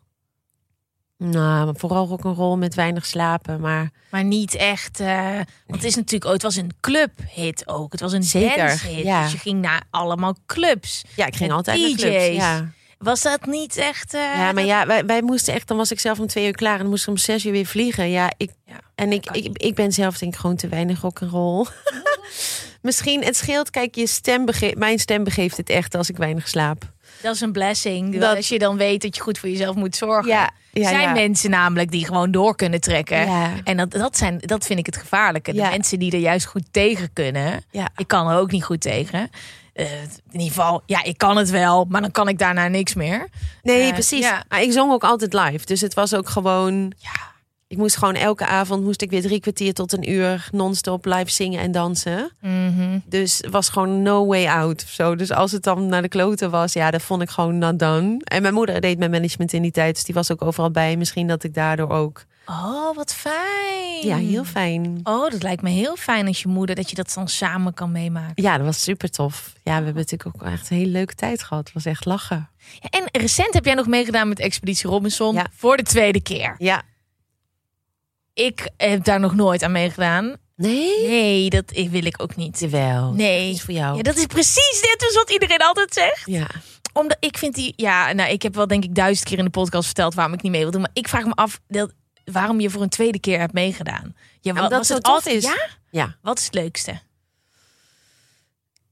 Nou, 1.18 1.74
vooral 1.76 2.06
rock'n'roll 2.06 2.56
met 2.58 2.74
weinig 2.74 3.06
slapen. 3.06 3.60
Maar 3.60 3.90
Maar 4.10 4.24
niet 4.24 4.54
echt. 4.54 5.00
eh, 5.00 5.32
want 5.34 5.80
het 5.80 5.84
is 5.84 5.94
natuurlijk 5.96 6.30
ooit 6.30 6.42
was 6.42 6.56
een 6.56 6.70
clubhit 6.80 7.62
ook. 7.68 7.92
Het 7.92 8.00
was 8.00 8.12
een 8.12 8.22
Zeker, 8.22 8.66
dancehit. 8.66 9.04
ja. 9.04 9.22
Dus 9.22 9.32
je 9.32 9.38
ging 9.38 9.60
naar 9.60 9.82
allemaal 9.90 10.34
clubs. 10.46 11.04
ja, 11.16 11.26
ik 11.26 11.36
ging 11.36 11.52
altijd 11.52 11.80
naar 11.80 11.90
clubs. 11.96 12.26
Ja. 12.36 12.68
Was 12.98 13.22
dat 13.22 13.46
niet 13.46 13.76
echt. 13.76 14.14
eh, 14.14 14.20
ja, 14.20 14.52
maar 14.52 14.64
ja, 14.64 14.86
wij, 14.86 15.04
wij 15.06 15.22
moesten 15.22 15.54
echt, 15.54 15.68
dan 15.68 15.76
was 15.76 15.90
ik 15.90 16.00
zelf 16.00 16.18
om 16.20 16.26
twee 16.26 16.46
uur 16.46 16.52
klaar 16.52 16.72
en 16.74 16.78
dan 16.80 16.88
moest 16.88 17.02
ik 17.02 17.08
om 17.08 17.16
zes 17.16 17.44
uur 17.46 17.52
weer 17.52 17.66
vliegen. 17.66 18.10
Ja, 18.10 18.32
ik, 18.36 18.50
Ja, 18.66 18.80
en 18.94 19.12
ik, 19.12 19.26
ik, 19.30 19.42
niet. 19.48 19.62
ik 19.62 19.74
ben 19.74 19.92
zelf 19.92 20.18
denk 20.18 20.32
ik 20.34 20.38
gewoon 20.40 20.56
te 20.56 20.68
weinig 20.68 21.00
rock'n'roll. 21.00 21.66
Misschien, 22.82 23.24
het 23.24 23.36
scheelt, 23.36 23.70
kijk, 23.70 23.94
je 23.94 24.06
stem 24.06 24.44
bege- 24.44 24.74
mijn 24.76 24.98
stem 24.98 25.24
begeeft 25.24 25.56
het 25.56 25.70
echt 25.70 25.94
als 25.94 26.08
ik 26.10 26.16
weinig 26.16 26.48
slaap. 26.48 26.92
Dat 27.22 27.34
is 27.34 27.40
een 27.40 27.52
blessing. 27.52 28.18
Dat- 28.20 28.36
Als 28.36 28.48
je 28.48 28.58
dan 28.58 28.76
weet 28.76 29.02
dat 29.02 29.16
je 29.16 29.22
goed 29.22 29.38
voor 29.38 29.48
jezelf 29.48 29.76
moet 29.76 29.96
zorgen. 29.96 30.28
Ja, 30.32 30.50
ja, 30.72 30.82
er 30.82 30.88
zijn 30.88 31.00
ja. 31.08 31.12
mensen 31.12 31.50
namelijk 31.50 31.90
die 31.90 32.04
gewoon 32.04 32.30
door 32.30 32.56
kunnen 32.56 32.80
trekken. 32.80 33.28
En 33.64 33.76
dat, 33.76 33.90
dat, 33.90 34.16
zijn, 34.16 34.38
dat 34.40 34.64
vind 34.66 34.78
ik 34.78 34.86
het 34.86 34.96
gevaarlijke. 34.96 35.52
De 35.52 35.60
mensen 35.62 35.98
die 35.98 36.12
er 36.12 36.18
juist 36.18 36.46
goed 36.46 36.64
tegen 36.70 37.12
kunnen. 37.12 37.64
Ja. 37.70 37.88
Ik 37.96 38.08
kan 38.08 38.28
er 38.30 38.38
ook 38.38 38.50
niet 38.50 38.64
goed 38.64 38.80
tegen. 38.80 39.30
Eh, 39.72 39.92
in 40.02 40.10
ieder 40.32 40.48
geval, 40.48 40.82
ja, 40.86 41.02
ik 41.04 41.18
kan 41.18 41.36
het 41.36 41.50
wel, 41.50 41.84
maar 41.88 42.00
dan 42.00 42.10
kan 42.10 42.28
ik 42.28 42.38
daarna 42.38 42.68
niks 42.68 42.94
meer. 42.94 43.28
Nee, 43.62 43.86
Eh, 43.86 43.92
precies. 43.92 44.24
ja. 44.24 44.44
Maar 44.48 44.62
ik 44.62 44.72
zong 44.72 44.92
ook 44.92 45.04
altijd 45.04 45.32
live. 45.32 45.66
Dus 45.66 45.80
het 45.80 45.94
was 45.94 46.14
ook 46.14 46.28
gewoon... 46.28 46.92
Ja. 46.98 47.10
Ik 47.68 47.76
moest 47.76 47.96
gewoon 47.96 48.14
elke 48.14 48.46
avond 48.46 48.84
moest 48.84 49.02
ik 49.02 49.10
weer 49.10 49.22
drie 49.22 49.40
kwartier 49.40 49.72
tot 49.74 49.92
een 49.92 50.10
uur 50.10 50.48
non-stop 50.52 51.04
live 51.04 51.30
zingen 51.30 51.60
en 51.60 51.72
dansen. 51.72 52.30
Mhm. 52.40 52.98
Dus 53.04 53.42
was 53.50 53.68
gewoon 53.68 54.02
no 54.02 54.26
way 54.26 54.46
out 54.46 54.82
of 54.82 54.88
zo. 54.90 55.16
Dus 55.16 55.30
als 55.32 55.52
het 55.52 55.62
dan 55.62 55.86
naar 55.86 56.02
de 56.02 56.08
kloten 56.08 56.50
was, 56.50 56.72
ja, 56.72 56.90
dat 56.90 57.02
vond 57.02 57.22
ik 57.22 57.28
gewoon 57.28 57.58
not 57.58 57.78
done. 57.78 58.20
En 58.24 58.42
mijn 58.42 58.54
moeder 58.54 58.80
deed 58.80 58.98
mijn 58.98 59.10
management 59.10 59.52
in 59.52 59.62
die 59.62 59.70
tijd, 59.70 59.94
dus 59.94 60.04
die 60.04 60.14
was 60.14 60.32
ook 60.32 60.42
overal 60.42 60.70
bij. 60.70 60.96
Misschien 60.96 61.26
dat 61.26 61.44
ik 61.44 61.54
daardoor 61.54 61.90
ook... 61.90 62.24
Oh, 62.46 62.96
wat 62.96 63.14
fijn. 63.14 64.06
Ja, 64.06 64.16
heel 64.16 64.44
fijn. 64.44 65.00
Oh, 65.02 65.30
dat 65.30 65.42
lijkt 65.42 65.62
me 65.62 65.70
heel 65.70 65.96
fijn 65.96 66.26
als 66.26 66.42
je 66.42 66.48
moeder 66.48 66.74
dat 66.76 66.90
je 66.90 66.96
dat 66.96 67.12
dan 67.14 67.28
samen 67.28 67.74
kan 67.74 67.92
meemaken. 67.92 68.42
Ja, 68.42 68.56
dat 68.56 68.66
was 68.66 68.82
super 68.82 69.10
tof. 69.10 69.52
Ja, 69.62 69.78
we 69.78 69.84
hebben 69.84 69.94
natuurlijk 69.94 70.26
ook 70.34 70.42
echt 70.50 70.70
een 70.70 70.76
hele 70.76 70.90
leuke 70.90 71.14
tijd 71.14 71.42
gehad. 71.42 71.64
Het 71.64 71.74
was 71.74 71.84
echt 71.84 72.04
lachen. 72.04 72.48
Ja, 72.80 72.88
en 72.98 73.20
recent 73.20 73.54
heb 73.54 73.64
jij 73.64 73.74
nog 73.74 73.86
meegedaan 73.86 74.28
met 74.28 74.38
Expeditie 74.38 74.90
Robinson 74.90 75.34
Ja. 75.34 75.46
voor 75.56 75.76
de 75.76 75.82
tweede 75.82 76.20
keer. 76.22 76.54
Ja. 76.58 76.82
Ik 78.38 78.70
heb 78.76 79.04
daar 79.04 79.20
nog 79.20 79.34
nooit 79.34 79.62
aan 79.62 79.72
meegedaan. 79.72 80.36
Nee? 80.56 81.06
Nee, 81.06 81.50
dat 81.50 81.70
wil 81.90 82.04
ik 82.04 82.22
ook 82.22 82.36
niet. 82.36 82.58
Jawel. 82.60 83.12
Nee. 83.12 83.50
Iets 83.50 83.62
voor 83.62 83.74
jou. 83.74 83.96
Ja, 83.96 84.02
dat 84.02 84.16
is 84.16 84.26
precies 84.26 84.80
dit 84.80 84.96
dus 84.98 85.14
wat 85.14 85.30
iedereen 85.30 85.58
altijd 85.58 85.92
zegt. 85.92 86.22
Ja. 86.24 86.46
Omdat 86.92 87.16
ik 87.20 87.38
vind 87.38 87.54
die, 87.54 87.72
ja, 87.76 88.12
nou, 88.12 88.30
ik 88.30 88.42
heb 88.42 88.54
wel 88.54 88.66
denk 88.66 88.84
ik 88.84 88.94
duizend 88.94 89.28
keer 89.28 89.38
in 89.38 89.44
de 89.44 89.50
podcast 89.50 89.84
verteld 89.84 90.14
waarom 90.14 90.34
ik 90.34 90.42
niet 90.42 90.52
mee 90.52 90.60
wil 90.62 90.70
doen. 90.70 90.80
Maar 90.80 90.90
ik 90.92 91.08
vraag 91.08 91.24
me 91.24 91.34
af 91.34 91.60
dat, 91.68 91.92
waarom 92.24 92.60
je 92.60 92.70
voor 92.70 92.82
een 92.82 92.88
tweede 92.88 93.20
keer 93.20 93.38
hebt 93.38 93.52
meegedaan. 93.52 94.16
Ja, 94.40 94.52
wat 94.52 94.62
het 94.62 94.72
was 94.72 94.88
het 94.88 95.02
altijd? 95.02 95.36
is. 95.36 95.44
Ja? 95.44 95.68
Ja. 95.90 96.16
Wat 96.22 96.38
is 96.38 96.44
het 96.44 96.54
leukste? 96.54 97.00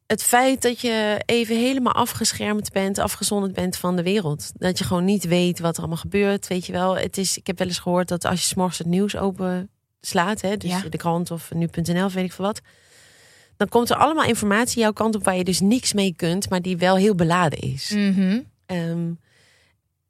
Het 0.07 0.23
feit 0.23 0.63
dat 0.63 0.81
je 0.81 1.23
even 1.27 1.57
helemaal 1.57 1.93
afgeschermd 1.93 2.73
bent, 2.73 2.99
afgezonderd 2.99 3.53
bent 3.53 3.77
van 3.77 3.97
de 3.97 4.03
wereld. 4.03 4.53
Dat 4.55 4.79
je 4.79 4.85
gewoon 4.85 5.05
niet 5.05 5.25
weet 5.25 5.59
wat 5.59 5.73
er 5.75 5.79
allemaal 5.79 5.97
gebeurt. 5.99 6.47
Weet 6.47 6.67
je 6.67 6.73
wel, 6.73 6.97
het 6.97 7.19
is, 7.19 7.37
ik 7.39 7.47
heb 7.47 7.59
wel 7.59 7.67
eens 7.67 7.79
gehoord 7.79 8.09
dat 8.09 8.25
als 8.25 8.41
je 8.41 8.47
s'morgens 8.47 8.79
het 8.79 8.87
nieuws 8.87 9.17
open 9.17 9.69
slaat, 10.01 10.41
hè, 10.41 10.57
dus 10.57 10.71
Ja. 10.71 10.83
de 10.91 10.97
krant 10.97 11.31
of 11.31 11.51
nu.nl, 11.55 12.11
weet 12.11 12.25
ik 12.25 12.33
veel 12.33 12.45
wat. 12.45 12.61
Dan 13.57 13.69
komt 13.69 13.91
er 13.91 13.97
allemaal 13.97 14.25
informatie 14.25 14.81
jouw 14.81 14.93
kant 14.93 15.15
op 15.15 15.25
waar 15.25 15.37
je 15.37 15.45
dus 15.45 15.61
niks 15.61 15.93
mee 15.93 16.15
kunt, 16.17 16.51
maar 16.51 16.63
die 16.63 16.77
wel 16.77 16.97
heel 16.97 17.15
beladen 17.15 17.59
is. 17.59 17.91
Ehm, 18.67 19.11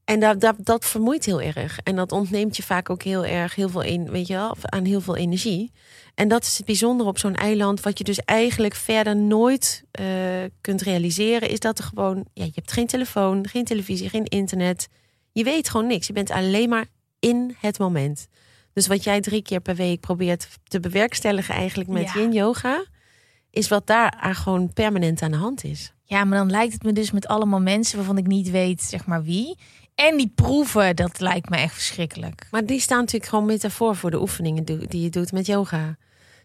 en 0.07 0.21
dat, 0.21 0.41
dat, 0.41 0.55
dat 0.59 0.85
vermoeit 0.85 1.25
heel 1.25 1.41
erg. 1.41 1.79
En 1.83 1.97
dat 1.97 2.13
ontneemt 2.13 2.57
je 2.57 2.63
vaak 2.63 2.91
ook 2.91 3.03
heel 3.03 3.25
erg 3.25 3.55
heel 3.55 3.69
veel 3.69 3.83
in, 3.83 4.11
weet 4.11 4.27
je 4.27 4.35
wel, 4.35 4.57
aan 4.61 4.85
heel 4.85 5.01
veel 5.01 5.17
energie. 5.17 5.73
En 6.15 6.29
dat 6.29 6.43
is 6.43 6.57
het 6.57 6.67
bijzondere 6.67 7.09
op 7.09 7.19
zo'n 7.19 7.35
eiland, 7.35 7.81
wat 7.81 7.99
je 7.99 8.05
dus 8.05 8.21
eigenlijk 8.21 8.75
verder 8.75 9.17
nooit 9.17 9.85
eh, 9.91 10.05
kunt 10.61 10.83
realiseren, 10.83 11.49
is 11.49 11.61
dat 11.61 11.79
er 11.79 11.85
gewoon, 11.85 12.25
ja, 12.33 12.45
je 12.45 12.51
hebt 12.55 12.73
geen 12.73 12.87
telefoon, 12.87 13.49
geen 13.49 13.65
televisie, 13.65 14.09
geen 14.09 14.25
internet. 14.25 14.89
Je 15.33 15.45
weet 15.45 15.69
gewoon 15.69 15.87
niks. 15.87 16.07
Je 16.07 16.13
bent 16.13 16.31
alleen 16.31 16.69
maar 16.69 16.87
in 17.19 17.57
het 17.61 17.79
moment. 17.79 18.27
Dus 18.73 18.87
wat 18.87 19.05
jij 19.05 19.21
drie 19.21 19.43
keer 19.43 19.61
per 19.61 19.75
week 19.75 20.01
probeert 20.01 20.49
te 20.65 20.81
bewerkstelligen 20.81 21.55
eigenlijk 21.55 21.89
met 21.89 22.13
Ja. 22.13 22.21
yin 22.21 22.33
yoga, 22.33 22.85
is 23.51 23.69
wat 23.69 23.87
daar 23.87 24.35
gewoon 24.35 24.73
permanent 24.73 25.23
aan 25.23 25.31
de 25.31 25.37
hand 25.37 25.65
is. 25.65 25.93
Ja, 26.09 26.25
maar 26.25 26.39
dan 26.39 26.51
lijkt 26.51 26.73
het 26.73 26.83
me 26.83 26.93
dus 26.93 27.11
met 27.11 27.27
allemaal 27.27 27.61
mensen 27.61 27.97
waarvan 27.97 28.19
ik 28.19 28.27
niet 28.27 28.51
weet, 28.51 28.83
zeg 28.83 29.07
maar 29.07 29.23
wie. 29.23 29.57
En 29.95 30.17
die 30.17 30.33
proeven, 30.35 30.97
dat 30.97 31.21
lijkt 31.21 31.49
me 31.49 31.57
echt 31.57 31.75
verschrikkelijk. 31.75 32.47
Maar 32.51 32.65
die 32.65 32.81
staan 32.81 32.99
natuurlijk 32.99 33.31
gewoon 33.31 33.47
metafoor 33.47 33.97
voor 33.97 34.11
de 34.11 34.21
oefeningen 34.21 34.65
die 34.65 35.03
je 35.03 35.11
doet 35.11 35.33
met 35.33 35.47
yoga. 35.47 35.97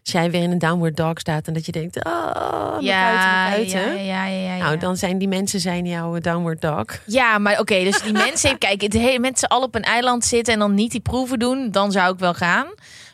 Als 0.04 0.12
jij 0.12 0.30
weer 0.30 0.42
in 0.42 0.50
een 0.50 0.58
downward 0.58 0.96
dog 0.96 1.18
staat 1.18 1.46
en 1.46 1.54
dat 1.54 1.66
je 1.66 1.72
denkt, 1.72 2.04
oh, 2.04 2.78
mijn 2.80 2.86
kuiten, 2.86 3.30
mijn 3.30 3.52
kuiten. 3.52 4.04
ja, 4.04 4.26
ja, 4.26 4.26
ja, 4.26 4.54
ja, 4.54 4.56
Nou, 4.56 4.72
ja. 4.72 4.78
dan 4.78 4.96
zijn 4.96 5.18
die 5.18 5.28
mensen 5.28 5.60
zijn 5.60 5.86
jouw 5.86 6.18
downward 6.18 6.60
dog. 6.60 6.84
Ja, 7.06 7.38
maar 7.38 7.60
oké, 7.60 7.84
dus 7.84 8.02
die 8.02 8.12
mensen, 8.12 8.58
kijk, 8.66 8.80
het 8.80 8.92
hele 8.92 9.18
mensen 9.18 9.48
al 9.48 9.62
op 9.62 9.74
een 9.74 9.82
eiland 9.82 10.24
zitten 10.24 10.52
en 10.52 10.58
dan 10.58 10.74
niet 10.74 10.90
die 10.90 11.00
proeven 11.00 11.38
doen, 11.38 11.70
dan 11.70 11.92
zou 11.92 12.12
ik 12.12 12.18
wel 12.18 12.34
gaan. 12.34 12.66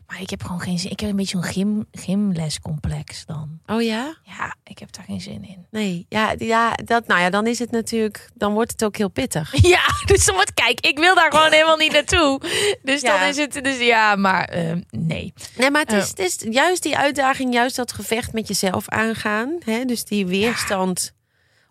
Maar 0.09 0.21
ik 0.21 0.31
heb 0.31 0.43
gewoon 0.43 0.61
geen 0.61 0.79
zin. 0.79 0.91
Ik 0.91 1.01
heb 1.01 1.11
een 1.11 1.17
beetje 1.17 1.39
zo'n 1.41 1.53
gym, 1.53 1.87
gymlescomplex 1.93 3.27
dan. 3.27 3.59
Oh 3.67 3.83
ja? 3.83 4.17
Ja, 4.23 4.55
ik 4.65 4.79
heb 4.79 4.93
daar 4.93 5.05
geen 5.05 5.21
zin 5.21 5.45
in. 5.45 5.67
Nee, 5.71 6.07
ja, 6.09 6.35
ja, 6.39 6.73
dat, 6.85 7.07
nou 7.07 7.21
ja, 7.21 7.31
dan 7.31 7.47
is 7.47 7.59
het 7.59 7.71
natuurlijk, 7.71 8.31
dan 8.35 8.53
wordt 8.53 8.71
het 8.73 8.85
ook 8.85 8.97
heel 8.97 9.09
pittig. 9.09 9.53
Ja, 9.69 9.81
dus 10.07 10.25
dan 10.25 10.35
wordt, 10.35 10.55
kijk, 10.55 10.81
ik 10.81 10.99
wil 10.99 11.15
daar 11.15 11.31
gewoon 11.33 11.53
helemaal 11.53 11.77
niet 11.77 11.93
naartoe. 11.93 12.41
Dus 12.83 13.01
Ja. 13.01 13.19
dan 13.19 13.29
is 13.29 13.37
het, 13.37 13.65
dus 13.65 13.79
ja, 13.79 14.17
maar 14.17 14.45
eh, 14.45 14.77
nee. 14.91 15.33
Nee, 15.57 15.71
maar 15.71 15.81
het 15.83 15.93
is, 15.93 16.05
Ja. 16.05 16.09
het 16.09 16.19
is 16.19 16.47
juist 16.55 16.83
die 16.83 16.97
uitdaging, 16.97 17.53
juist 17.55 17.77
dat 17.77 17.93
gevecht 17.93 18.33
met 18.33 18.49
jezelf 18.49 18.89
aangaan. 18.89 19.57
Hè? 19.65 19.85
Dus 19.85 20.05
die 20.05 20.27
weerstand 20.27 21.13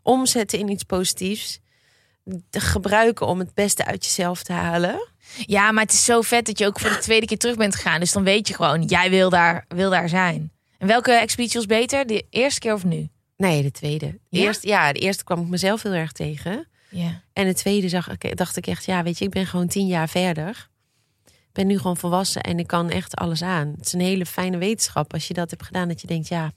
omzetten 0.04 0.60
in 0.60 0.70
iets 0.70 0.84
positiefs. 0.84 1.60
Te 2.50 2.60
gebruiken 2.60 3.28
om 3.28 3.40
het 3.40 3.54
beste 3.54 3.86
uit 3.86 4.06
jezelf 4.06 4.44
te 4.44 4.54
halen. 4.54 5.08
Ja, 5.46 5.72
maar 5.72 5.84
het 5.84 5.94
is 5.94 6.04
zo 6.06 6.22
vet 6.22 6.46
dat 6.46 6.60
je 6.60 6.66
ook 6.66 6.80
voor 6.80 6.90
de 6.90 6.98
tweede 6.98 7.26
keer 7.26 7.38
terug 7.38 7.56
bent 7.56 7.76
gegaan. 7.76 8.00
Dus 8.00 8.12
dan 8.12 8.24
weet 8.24 8.48
je 8.48 8.54
gewoon, 8.54 8.84
jij 8.84 9.10
wil 9.10 9.30
daar, 9.30 9.66
wil 9.68 9.90
daar 9.90 10.10
zijn. 10.10 10.52
En 10.78 10.88
welke 10.88 11.12
expeditie 11.12 11.58
was 11.58 11.66
beter? 11.66 12.06
De 12.08 12.26
eerste 12.30 12.60
keer 12.60 12.74
of 12.74 12.84
nu? 12.84 13.10
Nee, 13.38 13.62
de 13.62 13.72
tweede. 13.72 14.06
De 14.30 14.40
Ja? 14.40 14.44
Eerste, 14.46 14.68
ja, 14.68 14.92
de 14.94 15.00
eerste 15.00 15.24
kwam 15.24 15.42
ik 15.42 15.48
mezelf 15.48 15.84
heel 15.84 15.94
erg 15.94 16.12
tegen. 16.12 16.68
Ja. 16.90 17.22
En 17.34 17.46
de 17.46 17.54
tweede 17.54 17.90
zag, 17.90 18.18
dacht 18.18 18.58
ik 18.58 18.68
echt, 18.68 18.86
ja, 18.86 19.04
weet 19.04 19.18
je, 19.18 19.26
ik 19.26 19.32
ben 19.32 19.46
gewoon 19.46 19.68
tien 19.68 19.88
jaar 19.88 20.10
verder. 20.10 20.70
Ik 21.26 21.64
ben 21.64 21.68
nu 21.68 21.78
gewoon 21.78 21.98
volwassen 21.98 22.42
en 22.42 22.60
ik 22.60 22.68
kan 22.68 22.90
echt 22.90 23.16
alles 23.16 23.42
aan. 23.42 23.74
Het 23.78 23.86
is 23.86 23.94
een 23.94 24.00
hele 24.00 24.26
fijne 24.26 24.58
wetenschap 24.58 25.14
als 25.14 25.28
je 25.28 25.34
dat 25.34 25.50
hebt 25.50 25.64
gedaan. 25.66 25.88
Dat 25.88 26.02
je 26.02 26.08
denkt, 26.08 26.28
ja, 26.28 26.52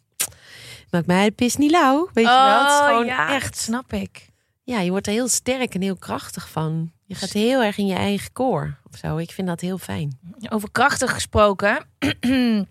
maakt 0.91 1.07
mij 1.07 1.25
de 1.25 1.31
pis 1.35 1.57
niet 1.57 1.71
lauw. 1.71 2.09
Weet 2.13 2.25
je 2.25 2.31
wel, 2.31 2.61
het 2.61 2.71
is 2.71 2.77
gewoon 2.87 3.01
Oh, 3.01 3.07
ja, 3.07 3.35
echt. 3.35 3.57
snap 3.57 3.93
ik. 3.93 4.29
Ja, 4.65 4.81
je 4.81 4.91
wordt 4.91 5.07
er 5.07 5.13
heel 5.13 5.29
sterk 5.29 5.75
en 5.75 5.83
heel 5.83 5.97
krachtig 5.97 6.49
van. 6.51 6.93
Je 7.11 7.17
gaat 7.17 7.33
heel 7.33 7.63
erg 7.63 7.79
in 7.79 7.87
je 7.87 7.95
eigen 7.95 8.33
core 8.33 8.75
of 8.93 8.99
zo. 8.99 9.17
Ik 9.17 9.31
vind 9.31 9.47
dat 9.49 9.61
heel 9.61 9.79
fijn. 9.79 10.19
Over 10.49 10.71
krachtig 10.71 11.13
gesproken. 11.13 11.87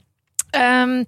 Ehm, 0.49 1.04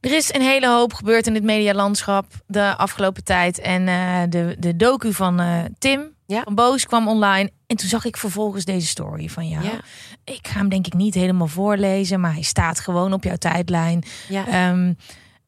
er 0.00 0.12
is 0.12 0.34
een 0.34 0.42
hele 0.42 0.68
hoop 0.68 0.92
gebeurd 0.92 1.26
in 1.26 1.34
het 1.34 1.42
medialandschap 1.42 2.26
de 2.46 2.76
afgelopen 2.76 3.24
tijd. 3.24 3.58
En 3.58 3.88
eh, 3.88 4.22
de, 4.28 4.56
de 4.58 4.76
docu 4.76 5.12
van 5.12 5.40
eh, 5.40 5.62
Tim 5.78 6.14
Ja. 6.26 6.42
van 6.42 6.54
Boos 6.54 6.86
kwam 6.86 7.08
online. 7.08 7.50
En 7.66 7.76
toen 7.76 7.88
zag 7.88 8.04
ik 8.04 8.16
vervolgens 8.16 8.64
deze 8.64 8.86
story 8.86 9.28
van 9.28 9.48
jou. 9.48 9.64
Ja. 9.64 9.80
Ik 10.24 10.46
ga 10.48 10.58
hem 10.58 10.68
denk 10.68 10.86
ik 10.86 10.94
niet 10.94 11.14
helemaal 11.14 11.46
voorlezen, 11.46 12.20
maar 12.20 12.32
hij 12.32 12.42
staat 12.42 12.80
gewoon 12.80 13.12
op 13.12 13.24
jouw 13.24 13.36
tijdlijn. 13.36 14.04
Ja. 14.28 14.46
Ehm, 14.46 14.92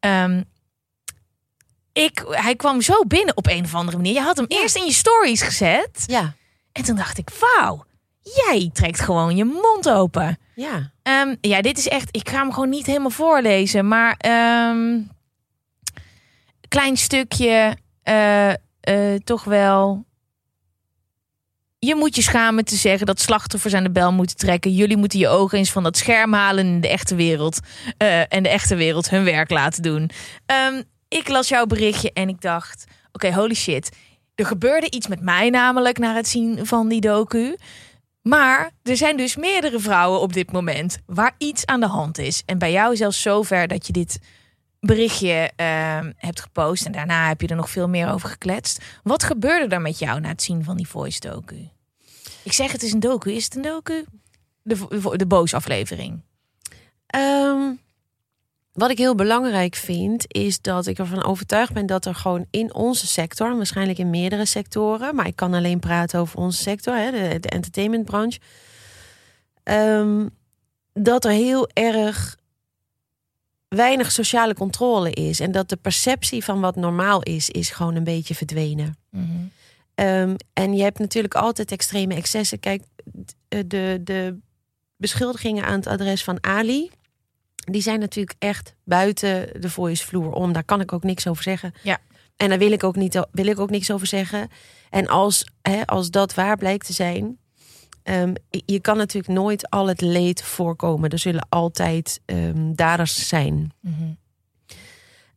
ehm, 0.00 0.42
ik, 1.92 2.24
hij 2.30 2.56
kwam 2.56 2.80
zo 2.80 3.04
binnen 3.06 3.36
op 3.36 3.46
een 3.46 3.64
of 3.64 3.74
andere 3.74 3.96
manier. 3.96 4.12
Je 4.12 4.20
had 4.20 4.36
hem 4.36 4.46
eerst 4.48 4.76
in 4.76 4.84
je 4.84 4.92
stories 4.92 5.42
gezet. 5.42 6.04
Ja. 6.06 6.34
En 6.76 6.84
toen 6.84 6.96
dacht 6.96 7.18
ik, 7.18 7.28
wauw, 7.40 7.84
jij 8.22 8.70
trekt 8.72 9.00
gewoon 9.00 9.36
je 9.36 9.44
mond 9.44 9.90
open. 9.90 10.38
Ja. 10.54 10.92
Ehm, 11.02 11.34
ja, 11.40 11.60
dit 11.60 11.78
is 11.78 11.88
echt. 11.88 12.08
Ik 12.10 12.28
ga 12.28 12.38
hem 12.38 12.52
gewoon 12.52 12.68
niet 12.68 12.86
helemaal 12.86 13.10
voorlezen, 13.10 13.88
maar 13.88 14.14
ehm 14.18 14.98
klein 16.68 16.96
stukje, 16.96 17.76
eh, 18.02 18.50
eh, 18.80 19.20
toch 19.24 19.44
wel. 19.44 20.04
Je 21.78 21.94
moet 21.94 22.16
je 22.16 22.22
schamen 22.22 22.64
te 22.64 22.76
zeggen 22.76 23.06
dat 23.06 23.20
slachtoffers 23.20 23.74
aan 23.74 23.82
de 23.82 23.90
bel 23.90 24.12
moeten 24.12 24.36
trekken. 24.36 24.74
Jullie 24.74 24.96
moeten 24.96 25.18
je 25.18 25.28
ogen 25.28 25.58
eens 25.58 25.70
van 25.70 25.82
dat 25.82 25.96
scherm 25.96 26.32
halen 26.32 26.66
in 26.66 26.80
de 26.80 26.88
echte 26.88 27.14
wereld. 27.14 27.60
eh, 27.96 28.32
en 28.32 28.42
de 28.42 28.48
echte 28.48 28.74
wereld 28.74 29.10
hun 29.10 29.24
werk 29.24 29.50
laten 29.50 29.82
doen. 29.82 30.10
Ehm, 30.46 30.82
ik 31.08 31.28
las 31.28 31.48
jouw 31.48 31.66
berichtje 31.66 32.12
en 32.12 32.28
ik 32.28 32.40
dacht: 32.40 32.84
oké, 33.12 33.34
holy 33.34 33.54
shit. 33.54 33.96
Er 34.36 34.46
gebeurde 34.46 34.90
iets 34.90 35.06
met 35.06 35.20
mij 35.20 35.50
namelijk 35.50 35.98
na 35.98 36.14
het 36.14 36.28
zien 36.28 36.66
van 36.66 36.88
die 36.88 37.00
docu. 37.00 37.56
Maar 38.22 38.70
er 38.82 38.96
zijn 38.96 39.16
dus 39.16 39.36
meerdere 39.36 39.80
vrouwen 39.80 40.20
op 40.20 40.32
dit 40.32 40.52
moment 40.52 40.98
waar 41.06 41.34
iets 41.38 41.66
aan 41.66 41.80
de 41.80 41.86
hand 41.86 42.18
is. 42.18 42.42
En 42.46 42.58
bij 42.58 42.72
jou 42.72 42.96
zelfs 42.96 43.22
zover 43.22 43.68
dat 43.68 43.86
je 43.86 43.92
dit 43.92 44.18
berichtje 44.80 45.50
ehm, 45.56 46.12
hebt 46.16 46.40
gepost. 46.40 46.86
En 46.86 46.92
daarna 46.92 47.28
heb 47.28 47.40
je 47.40 47.46
er 47.46 47.56
nog 47.56 47.70
veel 47.70 47.88
meer 47.88 48.12
over 48.12 48.28
gekletst. 48.28 48.84
Wat 49.02 49.22
gebeurde 49.22 49.74
er 49.74 49.80
met 49.80 49.98
jou 49.98 50.20
na 50.20 50.28
het 50.28 50.42
zien 50.42 50.64
van 50.64 50.76
die 50.76 50.88
voice 50.88 51.20
docu? 51.20 51.68
Ik 52.42 52.52
zeg 52.52 52.72
het 52.72 52.82
is 52.82 52.92
een 52.92 53.00
docu. 53.00 53.32
Is 53.32 53.44
het 53.44 53.56
een 53.56 53.62
docu? 53.62 54.04
De, 54.62 55.12
de 55.16 55.26
boos 55.26 55.54
aflevering. 55.54 56.22
Ehm, 57.06 57.72
wat 58.76 58.90
ik 58.90 58.98
heel 58.98 59.14
belangrijk 59.14 59.74
vind, 59.74 60.24
is 60.34 60.60
dat 60.60 60.86
ik 60.86 60.98
ervan 60.98 61.24
overtuigd 61.24 61.72
ben 61.72 61.86
dat 61.86 62.04
er 62.04 62.14
gewoon 62.14 62.46
in 62.50 62.74
onze 62.74 63.06
sector, 63.06 63.56
waarschijnlijk 63.56 63.98
in 63.98 64.10
meerdere 64.10 64.44
sectoren, 64.44 65.14
maar 65.14 65.26
ik 65.26 65.36
kan 65.36 65.54
alleen 65.54 65.78
praten 65.78 66.20
over 66.20 66.38
onze 66.38 66.62
sector, 66.62 66.96
hè, 66.96 67.10
de, 67.10 67.38
de 67.40 67.48
entertainmentbranche, 67.48 68.40
ehm, 69.62 70.26
dat 70.92 71.24
er 71.24 71.30
heel 71.30 71.68
erg 71.72 72.36
weinig 73.68 74.12
sociale 74.12 74.54
controle 74.54 75.10
is. 75.10 75.40
En 75.40 75.52
dat 75.52 75.68
de 75.68 75.76
perceptie 75.76 76.44
van 76.44 76.60
wat 76.60 76.76
normaal 76.76 77.22
is, 77.22 77.50
is 77.50 77.70
gewoon 77.70 77.94
een 77.94 78.04
beetje 78.04 78.34
verdwenen. 78.34 78.96
Ehm, 79.94 80.34
en 80.52 80.74
je 80.74 80.82
hebt 80.82 80.98
natuurlijk 80.98 81.34
altijd 81.34 81.72
extreme 81.72 82.14
excessen. 82.14 82.60
Kijk, 82.60 82.82
de, 83.48 84.00
de 84.04 84.38
beschuldigingen 84.96 85.64
aan 85.64 85.78
het 85.78 85.86
adres 85.86 86.24
van 86.24 86.38
Ali. 86.40 86.90
Die 87.70 87.82
zijn 87.82 88.00
natuurlijk 88.00 88.36
echt 88.38 88.74
buiten 88.84 89.60
de 89.60 89.70
voicevloer 89.70 90.32
om. 90.32 90.52
Daar 90.52 90.64
kan 90.64 90.80
ik 90.80 90.92
ook 90.92 91.02
niks 91.02 91.26
over 91.26 91.42
zeggen. 91.42 91.72
Ja. 91.82 91.98
En 92.36 92.48
daar 92.48 92.58
wil 92.58 92.72
ik 92.72 92.84
ook, 92.84 92.96
niet, 92.96 93.26
wil 93.32 93.46
ik 93.46 93.60
ook 93.60 93.70
niks 93.70 93.90
over 93.90 94.06
zeggen. 94.06 94.48
En 94.90 95.06
als, 95.06 95.46
hè, 95.62 95.86
als 95.86 96.10
dat 96.10 96.34
waar 96.34 96.56
blijkt 96.56 96.86
te 96.86 96.92
zijn. 96.92 97.38
Um, 98.04 98.32
je 98.48 98.80
kan 98.80 98.96
natuurlijk 98.96 99.34
nooit 99.34 99.70
al 99.70 99.88
het 99.88 100.00
leed 100.00 100.42
voorkomen. 100.42 101.10
Er 101.10 101.18
zullen 101.18 101.46
altijd 101.48 102.20
um, 102.26 102.74
daders 102.74 103.28
zijn. 103.28 103.72
Mm 103.80 104.16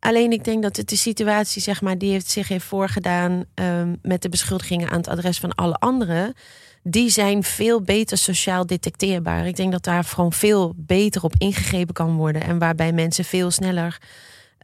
Alleen 0.00 0.32
ik 0.32 0.44
denk 0.44 0.62
dat 0.62 0.76
het 0.76 0.88
de 0.88 0.96
situatie, 0.96 1.62
zeg 1.62 1.80
maar, 1.80 1.98
die 1.98 2.10
heeft 2.10 2.30
zich 2.30 2.48
heeft 2.48 2.64
voorgedaan 2.64 3.44
um, 3.54 3.98
met 4.02 4.22
de 4.22 4.28
beschuldigingen 4.28 4.90
aan 4.90 4.96
het 4.96 5.08
adres 5.08 5.38
van 5.38 5.54
alle 5.54 5.74
anderen. 5.74 6.34
Die 6.82 7.10
zijn 7.10 7.42
veel 7.42 7.80
beter 7.80 8.18
sociaal 8.18 8.66
detecteerbaar. 8.66 9.46
Ik 9.46 9.56
denk 9.56 9.72
dat 9.72 9.84
daar 9.84 10.04
gewoon 10.04 10.32
veel 10.32 10.72
beter 10.76 11.22
op 11.24 11.34
ingegrepen 11.38 11.94
kan 11.94 12.16
worden. 12.16 12.42
En 12.42 12.58
waarbij 12.58 12.92
mensen 12.92 13.24
veel 13.24 13.50
sneller 13.50 13.98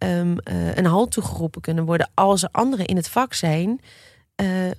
um, 0.03 0.37
uh, 0.45 0.75
een 0.75 0.87
halt 0.87 1.11
toegeroepen 1.11 1.61
kunnen 1.61 1.85
worden. 1.85 2.11
Als 2.15 2.43
er 2.43 2.49
anderen 2.53 2.87
in 2.87 2.97
het 2.97 3.09
vak 3.09 3.35
zijn, 3.35 3.81
uh, 4.37 4.71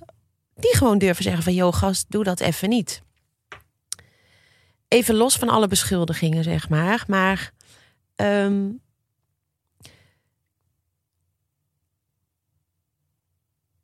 die 0.54 0.76
gewoon 0.76 0.98
durven 0.98 1.24
zeggen 1.24 1.42
van 1.42 1.54
joh, 1.54 1.72
gast, 1.72 2.06
doe 2.08 2.24
dat 2.24 2.40
even 2.40 2.68
niet. 2.68 3.02
Even 4.88 5.14
los 5.14 5.36
van 5.36 5.48
alle 5.48 5.68
beschuldigingen, 5.68 6.44
zeg 6.44 6.68
maar. 6.68 7.04
Maar 7.06 7.52
um, 8.16 8.80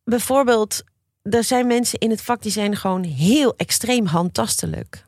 bijvoorbeeld, 0.04 0.84
er 1.30 1.44
zijn 1.44 1.66
mensen 1.66 1.98
in 1.98 2.10
het 2.10 2.22
vak 2.22 2.42
die 2.42 2.52
zijn 2.52 2.76
gewoon 2.76 3.02
heel 3.04 3.54
extreem 3.56 4.06
handtastelijk. 4.06 5.04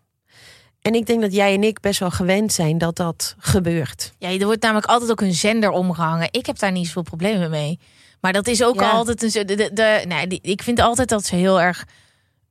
En 0.82 0.94
ik 0.94 1.06
denk 1.06 1.20
dat 1.20 1.32
jij 1.34 1.54
en 1.54 1.62
ik 1.64 1.80
best 1.80 2.00
wel 2.00 2.10
gewend 2.10 2.52
zijn 2.52 2.78
dat 2.78 2.96
dat 2.96 3.34
gebeurt. 3.38 4.12
Ja, 4.18 4.28
er 4.30 4.44
wordt 4.44 4.62
namelijk 4.62 4.86
altijd 4.86 5.10
ook 5.10 5.20
een 5.20 5.34
zender 5.34 5.70
omgehangen. 5.70 6.28
Ik 6.30 6.46
heb 6.46 6.58
daar 6.58 6.72
niet 6.72 6.86
zoveel 6.86 7.02
problemen 7.02 7.50
mee. 7.50 7.78
Maar 8.20 8.32
dat 8.32 8.46
is 8.46 8.64
ook 8.64 8.80
Ja. 8.80 8.90
altijd 8.90 9.22
een. 9.22 9.46
De, 9.46 9.54
de, 9.54 9.70
de, 9.72 10.04
nee, 10.08 10.26
die- 10.26 10.38
ik 10.42 10.62
vind 10.62 10.80
altijd 10.80 11.08
dat 11.08 11.24
ze 11.26 11.34
heel 11.36 11.60
erg. 11.60 11.84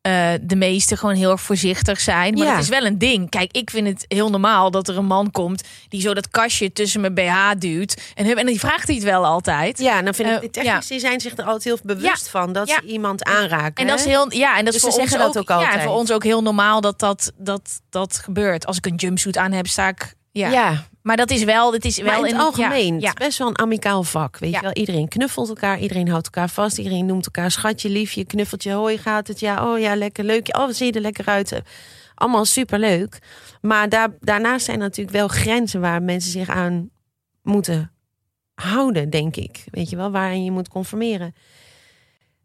Eh, 0.06 0.30
de 0.42 0.56
meesten 0.56 0.98
gewoon 0.98 1.16
heel 1.16 1.32
erg 1.32 1.42
voorzichtig 1.42 2.00
zijn. 2.00 2.34
Maar 2.34 2.46
Ja. 2.48 2.54
het 2.54 2.64
is 2.64 2.70
wel 2.70 2.86
een 2.86 2.98
ding. 2.98 3.30
Kijk, 3.30 3.52
ik 3.52 3.70
vind 3.70 3.88
het 3.88 4.06
heel 4.08 4.30
normaal 4.30 4.72
dat 4.72 4.88
er 4.88 4.98
een 4.98 5.06
man 5.06 5.32
komt 5.32 5.64
die 5.90 6.02
zo 6.02 6.14
dat 6.14 6.30
kastje 6.30 6.72
tussen 6.74 7.02
mijn 7.02 7.14
BH 7.14 7.52
duwt. 7.60 8.02
En, 8.14 8.26
hem- 8.26 8.38
en 8.38 8.46
die 8.46 8.60
vraagt 8.60 8.88
hij 8.88 8.96
het 8.96 9.04
wel 9.06 9.26
altijd. 9.26 9.80
Ja, 9.80 10.02
dan 10.02 10.14
vind 10.14 10.28
ik, 10.30 10.36
Eh, 10.36 10.42
de 10.42 10.50
technici 10.50 11.00
zijn 11.00 11.20
zich 11.22 11.38
er 11.38 11.44
altijd 11.44 11.64
heel 11.64 11.78
bewust 11.84 12.26
Ja. 12.26 12.32
van 12.40 12.54
dat 12.54 12.68
Ja. 12.68 12.76
ze 12.82 12.88
iemand 12.88 13.24
aanraken. 13.24 13.74
En 13.84 13.88
dat 13.88 14.00
is 14.00 14.06
heel, 14.06 14.34
ja, 14.34 14.50
en 14.58 14.66
dat 14.66 14.74
Dus 14.74 14.76
is 14.76 14.80
ze 14.82 15.08
voor 15.08 15.20
ons 15.26 15.38
ook 15.38 15.50
Ja, 15.50 15.56
altijd. 15.56 15.74
en 15.74 15.82
voor 15.82 15.96
ons 15.96 16.12
ook 16.12 16.24
heel 16.24 16.42
normaal 16.42 16.82
dat 16.82 17.00
dat, 17.00 17.32
dat 17.38 17.82
dat 17.90 18.18
gebeurt. 18.24 18.66
Als 18.66 18.78
ik 18.78 18.86
een 18.86 18.96
jumpsuit 18.96 19.38
aan 19.38 19.52
heb, 19.52 19.68
sta 19.68 19.88
ik. 19.88 20.14
Ja. 20.32 20.50
ja, 20.50 20.86
Maar 21.06 21.18
dat 21.18 21.30
is 21.32 21.44
wel, 21.44 21.74
het 21.74 21.86
is 21.86 21.98
wel 21.98 22.06
maar 22.06 22.18
in 22.30 22.36
het 22.36 22.44
algemeen, 22.44 23.00
Ja, 23.00 23.10
het 23.10 23.20
is 23.20 23.26
best 23.26 23.38
wel 23.38 23.48
een 23.48 23.58
amicaal 23.60 24.04
vak. 24.04 24.38
Weet 24.38 24.52
Ja. 24.52 24.58
je 24.58 24.64
wel, 24.64 24.74
iedereen 24.74 25.08
knuffelt 25.08 25.50
elkaar, 25.50 25.80
iedereen 25.80 26.08
houdt 26.08 26.26
elkaar 26.26 26.50
vast, 26.50 26.78
iedereen 26.78 27.06
noemt 27.06 27.26
elkaar 27.26 27.52
schatje, 27.52 27.90
liefje, 27.90 28.26
knuffeltje, 28.26 28.72
hoi 28.72 28.98
gaat 28.98 29.28
het, 29.28 29.40
ja, 29.40 29.72
oh 29.72 29.80
ja, 29.80 29.96
lekker 29.96 30.24
leuk, 30.24 30.48
oh 30.58 30.66
wat 30.66 30.76
zie 30.76 30.86
je 30.86 30.92
er 30.92 31.02
lekker 31.02 31.26
uit. 31.26 31.62
Allemaal 32.16 32.46
superleuk. 32.46 33.20
Maar 33.62 33.90
daar, 33.90 34.10
daarnaast 34.20 34.66
zijn 34.66 34.80
natuurlijk 34.80 35.18
wel 35.18 35.28
grenzen 35.28 35.82
waar 35.82 36.02
mensen 36.04 36.32
zich 36.32 36.50
aan 36.50 36.90
moeten 37.42 37.92
houden, 38.56 39.10
denk 39.10 39.36
ik. 39.36 39.64
Weet 39.72 39.90
je 39.90 39.96
wel, 39.96 40.12
waarin 40.12 40.44
je 40.44 40.52
moet 40.52 40.68
conformeren. 40.68 41.36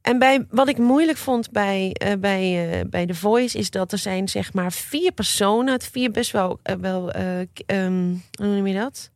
En 0.02 0.18
bij, 0.18 0.46
wat 0.50 0.68
ik 0.68 0.78
moeilijk 0.78 1.18
vond 1.18 1.50
bij, 1.50 1.92
eh, 1.92 2.12
bij, 2.18 2.70
eh, 2.70 2.88
bij 2.88 3.06
The 3.06 3.14
Voice 3.14 3.58
is 3.58 3.70
dat 3.70 3.92
er 3.92 3.98
zijn 3.98 4.28
zeg 4.28 4.52
maar 4.52 4.72
vier 4.72 5.12
personen, 5.12 5.72
het 5.72 5.86
vier 5.86 6.10
best 6.10 6.30
wel, 6.30 6.58
eh, 6.62 6.74
wel 6.76 7.10
eh, 7.10 7.40
ehm, 7.66 8.14
hoe 8.32 8.46
noem 8.46 8.66
je 8.66 8.74
dat? 8.74 9.10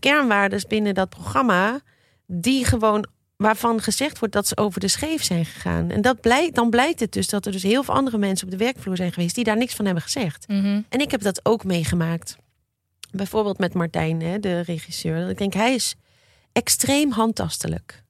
Kernwaardes 0.00 0.66
binnen 0.66 0.94
dat 0.94 1.08
programma, 1.08 1.80
die 2.26 2.64
gewoon 2.64 3.06
waarvan 3.36 3.80
gezegd 3.80 4.18
wordt 4.18 4.34
dat 4.34 4.46
ze 4.48 4.56
over 4.56 4.80
de 4.80 4.88
scheef 4.88 5.22
zijn 5.22 5.44
gegaan. 5.44 5.90
En 5.90 6.02
dat 6.02 6.20
blijkt, 6.20 6.54
dan 6.54 6.70
blijkt 6.70 7.00
het 7.00 7.12
dus 7.12 7.28
dat 7.28 7.46
er 7.46 7.52
dus 7.52 7.62
heel 7.62 7.82
veel 7.82 7.94
andere 7.94 8.18
mensen 8.18 8.46
op 8.46 8.52
de 8.52 8.64
werkvloer 8.64 8.96
zijn 8.96 9.12
geweest 9.12 9.34
die 9.34 9.44
daar 9.44 9.56
niks 9.56 9.74
van 9.74 9.84
hebben 9.84 10.02
gezegd. 10.02 10.48
Mhm. 10.48 10.80
En 10.88 11.00
ik 11.00 11.10
heb 11.10 11.20
dat 11.20 11.40
ook 11.42 11.64
meegemaakt. 11.64 12.36
Bijvoorbeeld 13.10 13.58
met 13.58 13.74
Martijn, 13.74 14.22
hè, 14.22 14.38
de 14.38 14.60
regisseur. 14.60 15.28
Ik 15.28 15.38
denk, 15.38 15.52
hij 15.52 15.74
is 15.74 15.94
extreem 16.52 17.10
handtastelijk. 17.10 18.02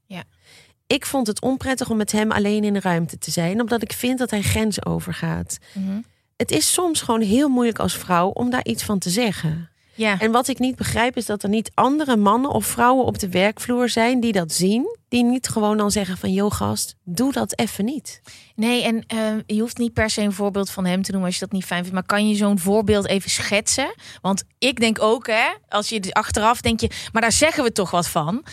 Ik 0.89 1.07
vond 1.07 1.27
het 1.27 1.41
onprettig 1.41 1.91
om 1.91 1.97
met 1.97 2.13
hem 2.13 2.33
alleen 2.33 2.65
in 2.65 2.73
de 2.73 2.81
ruimte 2.81 3.19
te 3.19 3.31
zijn, 3.31 3.61
omdat 3.61 3.83
ik 3.83 3.93
vind 3.93 4.19
dat 4.19 4.31
hij 4.31 4.43
grenzen 4.43 4.87
overgaat. 4.87 5.59
Mhm. 5.73 6.01
Het 6.37 6.51
is 6.51 6.73
soms 6.73 7.01
gewoon 7.01 7.21
heel 7.21 7.49
moeilijk 7.49 7.79
als 7.79 7.97
vrouw 7.97 8.29
om 8.29 8.51
daar 8.51 8.65
iets 8.65 8.83
van 8.83 8.99
te 8.99 9.11
zeggen. 9.11 9.71
ja. 9.95 10.19
En 10.21 10.31
wat 10.33 10.49
ik 10.49 10.59
niet 10.59 10.77
begrijp 10.77 11.17
is 11.17 11.27
dat 11.27 11.43
er 11.43 11.49
niet 11.49 11.71
andere 11.75 12.17
mannen 12.17 12.51
of 12.51 12.67
vrouwen 12.67 13.05
op 13.05 13.19
de 13.19 13.29
werkvloer 13.29 13.89
zijn 13.89 14.21
die 14.21 14.33
dat 14.33 14.53
zien. 14.53 14.97
Die 15.09 15.25
niet 15.25 15.49
gewoon 15.49 15.77
dan 15.77 15.91
zeggen 15.91 16.17
van, 16.17 16.33
joh 16.33 16.53
gast, 16.53 16.95
doe 17.05 17.33
dat 17.33 17.59
even 17.59 17.85
niet. 17.85 18.21
Nee, 18.55 18.83
en 18.83 19.05
eh, 19.07 19.19
je 19.47 19.61
hoeft 19.61 19.79
niet 19.79 19.93
per 19.93 20.11
se 20.11 20.23
een 20.23 20.33
voorbeeld 20.33 20.71
van 20.71 20.85
hem 20.85 21.03
te 21.03 21.11
noemen 21.11 21.29
als 21.29 21.39
je 21.39 21.45
dat 21.45 21.55
niet 21.55 21.65
fijn 21.65 21.81
vindt. 21.81 21.95
Maar 21.95 22.07
kan 22.07 22.29
je 22.29 22.35
zo'n 22.35 22.59
voorbeeld 22.59 23.07
even 23.07 23.31
schetsen? 23.31 23.95
Want 24.21 24.45
ik 24.59 24.81
denk 24.81 25.03
ook, 25.03 25.27
hè, 25.27 25.47
als 25.69 25.89
je 25.89 26.13
achteraf 26.13 26.61
denk 26.61 26.81
je, 26.81 26.91
maar 27.13 27.23
daar 27.23 27.33
zeggen 27.33 27.65
we 27.65 27.73
toch 27.73 27.91
wat 27.91 28.09
van. 28.09 28.45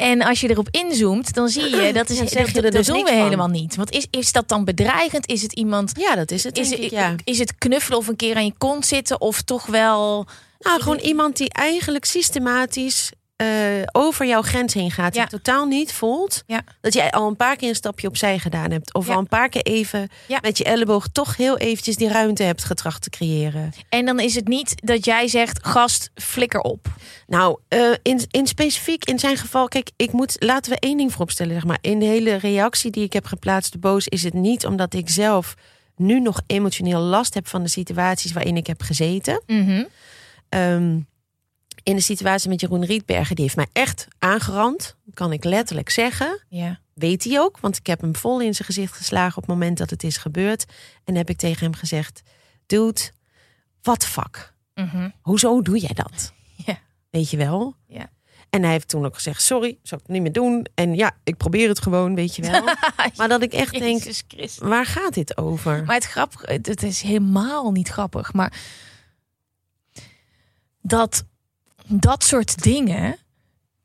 En 0.00 0.22
als 0.22 0.40
je 0.40 0.50
erop 0.50 0.68
inzoomt, 0.70 1.34
dan 1.34 1.48
zie 1.48 1.76
je 1.76 1.92
dat 1.92 2.10
is 2.10 2.18
Ja, 2.18 2.26
zeg 2.26 2.44
dat, 2.46 2.54
je 2.54 2.62
dat 2.62 2.72
dus 2.72 2.86
doen 2.86 2.96
niks 2.96 3.10
we 3.10 3.16
van. 3.16 3.24
helemaal 3.24 3.48
niet. 3.48 3.76
Want 3.76 3.90
is, 3.90 4.06
is 4.10 4.32
dat 4.32 4.48
dan 4.48 4.64
bedreigend? 4.64 5.28
Is 5.28 5.42
het 5.42 5.52
iemand? 5.52 5.92
Ja, 5.96 6.14
dat 6.14 6.30
is 6.30 6.44
het 6.44 6.58
Is, 6.58 6.70
ik, 6.70 6.90
ja. 6.90 7.14
is 7.24 7.38
het 7.38 7.54
knuffelen 7.58 7.98
of 7.98 8.06
een 8.08 8.16
keer 8.16 8.36
aan 8.36 8.44
je 8.44 8.54
kont 8.58 8.86
zitten 8.86 9.20
of 9.20 9.42
toch 9.42 9.66
wel? 9.66 10.26
Nou, 10.58 10.80
gewoon 10.80 10.98
iemand 10.98 11.36
die 11.36 11.50
eigenlijk 11.52 12.04
systematisch 12.04 13.10
eh, 13.38 13.46
over 13.92 14.26
jouw 14.26 14.42
grens 14.42 14.74
heen 14.74 14.90
gaat. 14.90 15.12
Die 15.12 15.20
Ja. 15.20 15.26
totaal 15.26 15.66
niet 15.66 15.92
voelt 15.92 16.42
Ja. 16.46 16.62
dat 16.80 16.92
jij 16.94 17.10
al 17.10 17.28
een 17.28 17.36
paar 17.36 17.56
keer 17.56 17.68
een 17.68 17.74
stapje 17.74 18.08
opzij 18.08 18.38
gedaan 18.38 18.70
hebt. 18.70 18.94
Of 18.94 19.06
Ja. 19.06 19.12
al 19.12 19.18
een 19.18 19.26
paar 19.28 19.48
keer 19.48 19.62
even 19.62 20.08
Ja. 20.28 20.38
met 20.42 20.58
je 20.58 20.64
elleboog 20.64 21.08
toch 21.12 21.36
heel 21.36 21.58
eventjes 21.58 21.96
die 21.96 22.08
ruimte 22.08 22.42
hebt 22.42 22.64
getracht 22.64 23.02
te 23.02 23.10
creëren. 23.10 23.72
En 23.88 24.04
dan 24.04 24.20
is 24.20 24.34
het 24.34 24.48
niet 24.48 24.74
dat 24.86 25.04
jij 25.04 25.28
zegt, 25.28 25.66
gast, 25.66 26.10
flikker 26.14 26.60
op. 26.60 26.86
Nou, 27.26 27.58
eh, 27.68 27.80
in, 28.02 28.20
in 28.30 28.46
specifiek 28.46 29.04
in 29.04 29.18
zijn 29.18 29.36
geval, 29.36 29.68
kijk, 29.68 29.90
ik 29.96 30.12
moet, 30.12 30.36
laten 30.38 30.72
we 30.72 30.78
één 30.78 30.96
ding 30.96 31.10
vooropstellen, 31.10 31.54
zeg 31.54 31.64
maar. 31.64 31.78
In 31.80 31.98
de 31.98 32.06
hele 32.06 32.34
reactie 32.36 32.90
die 32.90 33.04
ik 33.04 33.12
heb 33.12 33.24
geplaatst, 33.26 33.80
boos, 33.80 34.08
is 34.08 34.22
het 34.22 34.34
niet 34.34 34.66
omdat 34.66 34.94
ik 34.94 35.08
zelf 35.10 35.54
nu 35.96 36.20
nog 36.20 36.40
emotioneel 36.46 37.00
last 37.00 37.34
heb 37.34 37.48
van 37.48 37.62
de 37.62 37.68
situaties 37.68 38.32
waarin 38.32 38.56
ik 38.56 38.66
heb 38.66 38.82
gezeten. 38.82 39.42
Mhm. 39.46 39.84
Ehm, 40.48 40.98
in 41.88 41.96
de 41.96 42.02
situatie 42.02 42.48
met 42.48 42.60
Jeroen 42.60 42.84
Rietbergen, 42.84 43.34
die 43.34 43.44
heeft 43.44 43.56
mij 43.56 43.68
echt 43.72 44.08
aangerand, 44.18 44.96
kan 45.14 45.32
ik 45.32 45.44
letterlijk 45.44 45.90
zeggen. 45.90 46.44
Ja. 46.48 46.80
Weet 46.94 47.24
hij 47.24 47.40
ook, 47.40 47.58
want 47.60 47.76
ik 47.76 47.86
heb 47.86 48.00
hem 48.00 48.16
vol 48.16 48.40
in 48.40 48.54
zijn 48.54 48.66
gezicht 48.66 48.92
geslagen 48.92 49.36
op 49.36 49.42
het 49.42 49.52
moment 49.52 49.78
dat 49.78 49.90
het 49.90 50.02
is 50.02 50.16
gebeurd. 50.16 50.64
En 51.04 51.14
heb 51.14 51.30
ik 51.30 51.36
tegen 51.36 51.64
hem 51.64 51.74
gezegd: 51.74 52.22
Dude, 52.66 53.00
wat 53.82 54.06
fuck? 54.06 54.54
Mhm. 54.74 55.08
Hoezo 55.20 55.62
doe 55.62 55.78
jij 55.78 55.94
dat? 55.94 56.32
Ja. 56.66 56.78
Weet 57.10 57.30
je 57.30 57.36
wel? 57.36 57.74
Ja. 57.86 58.10
En 58.50 58.62
hij 58.62 58.72
heeft 58.72 58.88
toen 58.88 59.04
ook 59.04 59.14
gezegd: 59.14 59.42
Sorry, 59.42 59.78
zou 59.82 60.00
ik 60.00 60.06
het 60.06 60.16
niet 60.16 60.22
meer 60.22 60.32
doen. 60.32 60.66
En 60.74 60.94
ja, 60.94 61.16
ik 61.24 61.36
probeer 61.36 61.68
het 61.68 61.80
gewoon, 61.80 62.14
weet 62.14 62.36
je 62.36 62.42
wel. 62.42 62.62
maar 63.16 63.28
dat 63.28 63.42
ik 63.42 63.52
echt 63.52 63.78
denk. 63.78 64.02
Waar 64.58 64.86
gaat 64.86 65.14
dit 65.14 65.36
over? 65.36 65.84
Maar 65.84 65.94
het 65.94 66.36
het, 66.40 66.66
het 66.66 66.82
is 66.82 67.02
helemaal 67.02 67.70
niet 67.70 67.88
grappig. 67.88 68.32
Maar 68.32 68.52
dat 70.80 71.24
dat 71.88 72.24
soort 72.24 72.62
dingen. 72.62 73.16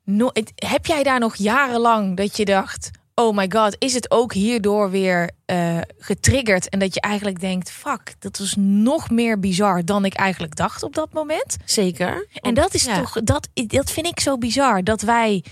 No, 0.03 0.29
het- 0.33 0.51
heb 0.55 0.85
jij 0.85 1.03
daar 1.03 1.19
nog 1.19 1.35
jarenlang 1.35 2.17
dat 2.17 2.37
je 2.37 2.45
dacht: 2.45 2.89
oh 3.15 3.35
my 3.35 3.45
god, 3.49 3.75
is 3.79 3.93
het 3.93 4.11
ook 4.11 4.33
hierdoor 4.33 4.89
weer 4.89 5.29
eh, 5.45 5.77
getriggerd? 5.97 6.69
En 6.69 6.79
dat 6.79 6.93
je 6.93 7.01
eigenlijk 7.01 7.39
denkt: 7.39 7.71
fuck, 7.71 8.15
dat 8.19 8.37
was 8.37 8.53
nog 8.57 9.09
meer 9.09 9.39
bizar 9.39 9.85
dan 9.85 10.05
ik 10.05 10.13
eigenlijk 10.13 10.55
dacht 10.55 10.83
op 10.83 10.95
dat 10.95 11.13
moment. 11.13 11.57
Zeker. 11.65 12.27
En 12.33 12.53
dat 12.53 12.73
is 12.73 12.83
Ja. 12.83 12.99
toch, 12.99 13.11
dat, 13.23 13.49
dat 13.53 13.91
vind 13.91 14.05
ik 14.07 14.19
zo 14.19 14.37
bizar. 14.37 14.83
Dat 14.83 15.01
wij 15.01 15.43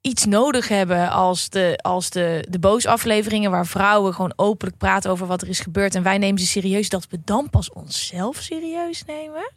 iets 0.00 0.24
nodig 0.24 0.68
hebben 0.68 1.10
als 1.10 1.48
de, 1.48 1.78
als 1.82 2.10
de, 2.10 2.46
de 2.50 2.58
boosafleveringen... 2.58 3.50
waar 3.50 3.66
vrouwen 3.66 4.14
gewoon 4.14 4.32
openlijk 4.36 4.78
praten 4.78 5.10
over 5.10 5.26
wat 5.26 5.42
er 5.42 5.48
is 5.48 5.60
gebeurd... 5.60 5.94
en 5.94 6.02
wij 6.02 6.18
nemen 6.18 6.40
ze 6.40 6.46
serieus, 6.46 6.88
dat 6.88 7.06
we 7.10 7.18
dan 7.24 7.50
pas 7.50 7.72
onszelf 7.72 8.36
serieus 8.36 9.04
nemen? 9.04 9.50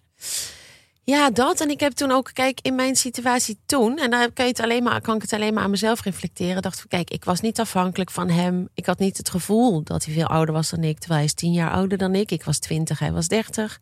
Ja, 1.09 1.29
dat. 1.29 1.61
En 1.61 1.69
ik 1.69 1.79
heb 1.79 1.91
toen 1.91 2.11
ook, 2.11 2.29
kijk, 2.33 2.59
in 2.61 2.75
mijn 2.75 2.95
situatie 2.95 3.59
toen, 3.65 3.97
en 3.97 4.09
daar 4.09 4.31
kan, 4.31 4.45
je 4.45 4.51
het 4.51 4.61
alleen 4.61 4.83
maar, 4.83 5.01
kan 5.01 5.15
ik 5.15 5.21
het 5.21 5.33
alleen 5.33 5.53
maar 5.53 5.63
aan 5.63 5.69
mezelf 5.69 6.03
reflecteren. 6.03 6.61
Dacht 6.61 6.79
van, 6.79 6.87
kijk, 6.87 7.09
ik 7.09 7.23
was 7.25 7.41
niet 7.41 7.59
afhankelijk 7.59 8.11
van 8.11 8.29
hem. 8.29 8.67
Ik 8.73 8.85
had 8.85 8.99
niet 8.99 9.17
het 9.17 9.29
gevoel 9.29 9.83
dat 9.83 10.05
hij 10.05 10.13
veel 10.13 10.27
ouder 10.27 10.53
was 10.53 10.69
dan 10.69 10.83
ik, 10.83 10.97
terwijl 10.99 11.19
hij 11.19 11.29
is 11.29 11.33
tien 11.33 11.53
jaar 11.53 11.71
ouder 11.71 11.97
dan 11.97 12.15
ik. 12.15 12.31
Ik 12.31 12.43
was 12.43 12.59
twintig, 12.59 12.99
hij 12.99 13.11
was 13.11 13.27
dertig. 13.27 13.79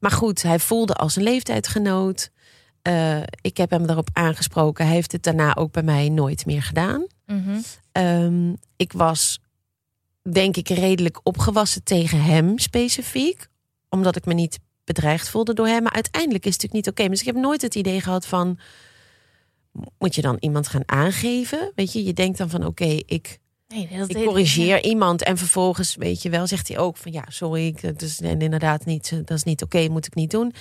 Maar 0.00 0.10
goed, 0.10 0.42
hij 0.42 0.58
voelde 0.58 0.94
als 0.94 1.16
een 1.16 1.22
leeftijdgenoot. 1.22 2.30
eh, 2.82 3.20
ik 3.40 3.56
heb 3.56 3.70
hem 3.70 3.86
daarop 3.86 4.08
aangesproken. 4.12 4.84
Hij 4.84 4.94
heeft 4.94 5.12
het 5.12 5.22
daarna 5.22 5.56
ook 5.56 5.72
bij 5.72 5.82
mij 5.82 6.08
nooit 6.08 6.46
meer 6.46 6.62
gedaan. 6.62 7.06
Mhm. 7.26 7.60
Ehm, 7.92 8.52
ik 8.76 8.92
was, 8.92 9.40
denk 10.32 10.56
ik, 10.56 10.68
redelijk 10.68 11.20
opgewassen 11.22 11.82
tegen 11.84 12.22
hem 12.22 12.58
specifiek. 12.58 13.46
Omdat 13.88 14.16
ik 14.16 14.24
me 14.24 14.34
niet 14.34 14.58
bedreigd 14.92 15.28
voelde 15.28 15.54
door 15.54 15.66
hem. 15.66 15.82
Maar 15.82 15.92
uiteindelijk 15.92 16.46
is 16.46 16.52
het 16.52 16.62
natuurlijk 16.62 16.86
niet 16.86 16.98
oké. 16.98 17.10
Dus 17.10 17.20
ik 17.20 17.26
heb 17.26 17.44
nooit 17.44 17.62
het 17.62 17.74
idee 17.74 18.00
gehad 18.00 18.26
van... 18.26 18.58
Moet 19.98 20.14
je 20.14 20.22
dan 20.22 20.36
iemand 20.40 20.68
gaan 20.68 20.82
aangeven? 20.86 21.72
Weet 21.74 21.92
je, 21.92 22.04
je 22.04 22.12
denkt 22.12 22.38
dan 22.38 22.50
van 22.50 22.66
oké, 22.66 22.98
ik, 23.06 23.38
Nee, 23.72 23.88
ik 24.06 24.24
corrigeer 24.24 24.84
iemand. 24.84 25.22
En 25.22 25.38
vervolgens, 25.38 25.94
weet 25.94 26.22
je 26.22 26.30
wel, 26.30 26.46
zegt 26.46 26.68
hij 26.68 26.78
ook 26.78 26.96
van 26.96 27.12
ja, 27.12 27.24
sorry, 27.28 27.66
ik, 27.66 27.82
is 27.82 28.20
en 28.20 28.40
inderdaad 28.40 28.84
niet, 28.84 29.10
dat 29.10 29.36
is 29.36 29.42
niet 29.42 29.62
oké, 29.62 29.88
moet 29.88 30.06
ik 30.06 30.14
niet 30.14 30.30
doen. 30.30 30.54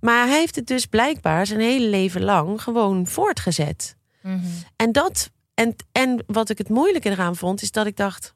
Maar 0.00 0.26
hij 0.26 0.38
heeft 0.38 0.56
het 0.56 0.66
dus 0.66 0.86
blijkbaar 0.86 1.46
zijn 1.46 1.60
hele 1.60 1.88
leven 1.88 2.22
lang 2.22 2.62
gewoon 2.62 3.06
voortgezet. 3.06 3.96
Mhm. 4.20 4.38
En 4.76 4.92
dat, 4.92 5.30
en, 5.54 5.76
en 5.92 6.24
wat 6.26 6.48
ik 6.50 6.58
het 6.58 6.68
moeilijke 6.68 7.10
eraan 7.10 7.36
vond, 7.36 7.62
is 7.62 7.70
dat 7.70 7.86
ik 7.86 7.96
dacht, 7.96 8.34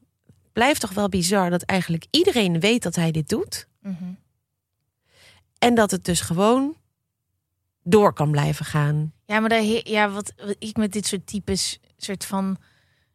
blijft 0.53 0.81
toch 0.81 0.93
wel 0.93 1.09
bizar 1.09 1.49
dat 1.49 1.61
eigenlijk 1.61 2.05
iedereen 2.11 2.59
weet 2.59 2.83
dat 2.83 2.95
hij 2.95 3.11
dit 3.11 3.29
doet. 3.29 3.67
Mhm. 3.81 4.03
En 5.67 5.75
dat 5.75 5.91
het 5.91 6.05
dus 6.05 6.21
gewoon 6.21 6.75
door 7.83 8.13
kan 8.13 8.31
blijven 8.31 8.65
gaan. 8.65 9.13
Ja, 9.25 9.39
maar 9.39 9.49
daar, 9.49 9.63
ja, 9.83 10.09
wat, 10.09 10.33
wat 10.45 10.55
ik 10.59 10.77
met 10.77 10.91
dit 10.91 11.05
soort 11.05 11.27
types, 11.27 11.79
soort 11.97 12.25
van 12.25 12.57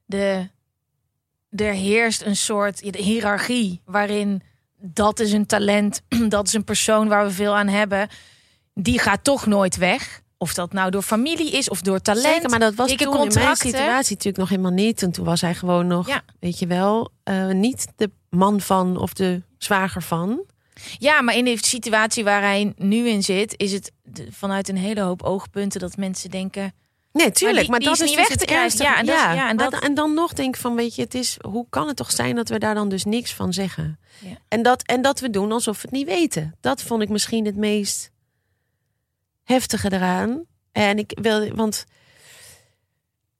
de, 0.04 0.48
er 1.50 1.72
heerst 1.72 2.22
een 2.22 2.36
soort 2.36 2.92
de 2.92 3.02
hiërarchie 3.02 3.80
waarin 3.84 4.42
dat 4.76 5.20
is 5.20 5.32
een 5.32 5.46
talent, 5.46 6.02
dat 6.28 6.46
is 6.46 6.52
een 6.52 6.64
persoon 6.64 7.08
waar 7.08 7.24
we 7.24 7.30
veel 7.30 7.56
aan 7.56 7.68
hebben, 7.68 8.08
die 8.74 8.98
gaat 8.98 9.24
toch 9.24 9.46
nooit 9.46 9.76
weg. 9.76 10.20
Of 10.38 10.54
dat 10.54 10.72
nou 10.72 10.90
door 10.90 11.02
familie 11.02 11.50
is 11.50 11.68
of 11.68 11.80
door 11.80 12.00
talent. 12.00 12.26
Zeker, 12.26 12.50
maar 12.50 12.58
dat 12.58 12.74
was 12.74 12.88
dikke 12.88 13.04
toen 13.04 13.12
in 13.12 13.18
mijn 13.18 13.30
contracten. 13.32 13.70
situatie 13.70 14.10
natuurlijk 14.10 14.36
nog 14.36 14.48
helemaal 14.48 14.70
niet. 14.72 15.02
En 15.02 15.12
toen 15.12 15.24
was 15.24 15.40
hij 15.40 15.54
gewoon 15.54 15.86
nog, 15.86 16.08
Ja. 16.08 16.22
weet 16.40 16.58
je 16.58 16.66
wel, 16.66 17.10
eh, 17.22 17.48
niet 17.48 17.86
de 17.96 18.10
man 18.30 18.60
van 18.60 18.96
of 18.96 19.12
de 19.12 19.42
zwager 19.58 20.02
van. 20.02 20.44
Ja, 20.98 21.20
maar 21.22 21.36
in 21.36 21.44
de 21.44 21.58
situatie 21.60 22.24
waar 22.24 22.42
hij 22.42 22.72
nu 22.76 23.08
in 23.08 23.22
zit, 23.22 23.54
is 23.56 23.72
het 23.72 23.92
vanuit 24.30 24.68
een 24.68 24.76
hele 24.76 25.00
hoop 25.00 25.22
oogpunten 25.22 25.80
dat 25.80 25.96
mensen 25.96 26.30
denken. 26.30 26.72
Nee, 27.12 27.30
tuurlijk. 27.30 27.60
die- 27.60 27.70
Maar, 27.70 27.78
die 27.78 27.88
dat 27.88 28.00
is 28.00 28.08
niet 28.08 28.16
dus 28.18 28.28
weg 28.28 28.36
te 28.38 28.44
krijgen. 28.44 28.78
Ja, 28.84 28.98
en 28.98 29.06
dat- 29.06 29.14
ja, 29.14 29.48
en 29.48 29.56
maar 29.56 29.70
dat- 29.70 29.70
dan- 29.70 29.80
en 29.80 29.94
dan 29.94 30.14
nog 30.14 30.32
denk 30.32 30.54
ik 30.54 30.60
van, 30.60 30.74
weet 30.74 30.94
je, 30.94 31.02
het 31.02 31.14
is, 31.14 31.36
hoe 31.40 31.66
kan 31.68 31.86
het 31.88 31.96
toch 31.96 32.10
zijn 32.10 32.34
dat 32.36 32.48
we 32.48 32.58
daar 32.58 32.74
dan 32.74 32.88
dus 32.88 33.04
niks 33.04 33.32
van 33.34 33.52
zeggen? 33.52 33.98
Ja. 34.18 34.36
En, 34.48 34.62
dat, 34.62 34.82
en 34.82 35.02
dat 35.02 35.20
we 35.20 35.30
doen 35.30 35.52
alsof 35.52 35.76
we 35.76 35.82
het 35.82 35.90
niet 35.90 36.06
weten. 36.06 36.54
Dat 36.60 36.82
vond 36.82 37.02
ik 37.02 37.08
misschien 37.08 37.44
het 37.46 37.56
meest 37.56 38.10
heftige 39.44 39.92
eraan. 39.92 40.44
En 40.72 40.98
ik 40.98 41.18
wil, 41.22 41.54
want 41.54 41.84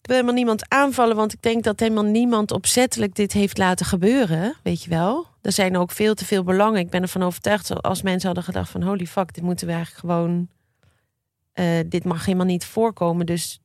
ik 0.00 0.07
wil 0.09 0.14
helemaal 0.16 0.35
niemand 0.37 0.64
aanvallen, 0.68 1.16
want 1.16 1.33
ik 1.33 1.42
denk 1.42 1.64
dat 1.64 1.81
helemaal 1.81 2.05
niemand 2.05 2.50
opzettelijk 2.50 3.14
dit 3.14 3.33
heeft 3.33 3.59
laten 3.59 3.87
gebeuren, 3.87 4.57
weet 4.62 4.83
je 4.83 4.90
wel. 4.90 5.26
Er 5.42 5.52
zijn 5.52 5.76
ook 5.76 5.90
veel 5.90 6.14
te 6.14 6.24
veel 6.24 6.42
belangen. 6.42 6.81
Ik 6.81 6.90
ben 6.90 7.02
ervan 7.02 7.22
overtuigd, 7.22 7.83
als 7.83 8.02
mensen 8.02 8.26
hadden 8.26 8.44
gedacht 8.44 8.70
van, 8.70 8.83
holy 8.83 9.07
fuck, 9.07 9.35
dit 9.35 9.44
moeten 9.44 9.66
we 9.66 9.72
eigenlijk 9.72 10.00
gewoon, 10.00 10.48
eh, 11.52 11.81
dit 11.87 12.05
mag 12.05 12.24
helemaal 12.24 12.46
niet 12.46 12.64
voorkomen, 12.64 13.26
dus 13.26 13.61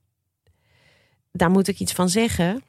daar 1.31 1.51
moet 1.51 1.67
ik 1.67 1.79
iets 1.79 1.93
van 1.93 2.09
zeggen. 2.09 2.63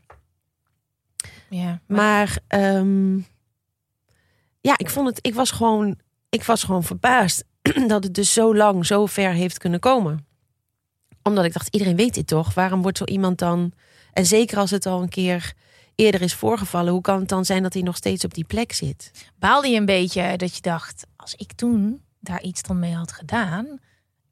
Ja, 1.49 1.81
Maar 1.87 2.39
ehm, 2.47 3.17
ja, 4.61 4.75
ik 4.77 4.91
vond 4.91 5.09
het, 5.09 5.19
ik 5.27 5.35
was 5.35 5.51
gewoon, 5.51 5.99
ik 6.29 6.45
was 6.45 6.65
gewoon 6.65 6.85
verbaasd 6.85 7.45
dat 7.87 8.05
het 8.05 8.15
dus 8.15 8.33
zo 8.33 8.57
lang, 8.57 8.87
zo 8.87 9.07
ver 9.07 9.33
heeft 9.33 9.59
kunnen 9.59 9.81
komen. 9.81 10.27
Omdat 11.23 11.45
ik 11.45 11.53
dacht, 11.53 11.69
iedereen 11.75 11.97
weet 11.97 12.15
dit 12.15 12.27
toch? 12.27 12.55
Waarom 12.55 12.83
wordt 12.83 12.99
zo 12.99 13.05
iemand 13.05 13.39
dan, 13.39 13.73
en 14.13 14.27
zeker 14.27 14.59
als 14.59 14.71
het 14.71 14.87
al 14.87 15.03
een 15.03 15.09
keer 15.09 15.55
eerder 15.99 16.23
is 16.23 16.35
voorgevallen, 16.35 16.93
hoe 16.93 17.01
kan 17.01 17.19
het 17.19 17.29
dan 17.29 17.45
zijn 17.45 17.63
dat 17.63 17.73
hij 17.73 17.83
nog 17.83 17.97
steeds 17.97 18.25
op 18.25 18.35
die 18.35 18.45
plek 18.45 18.73
zit? 18.73 19.11
baalde 19.39 19.69
je 19.69 19.77
een 19.77 19.85
beetje 19.85 20.37
dat 20.37 20.55
je 20.55 20.61
dacht, 20.61 21.07
als 21.17 21.35
ik 21.35 21.53
toen 21.53 22.03
daar 22.21 22.43
iets 22.43 22.63
dan 22.63 22.79
mee 22.79 22.95
had 22.95 23.13
gedaan, 23.13 23.79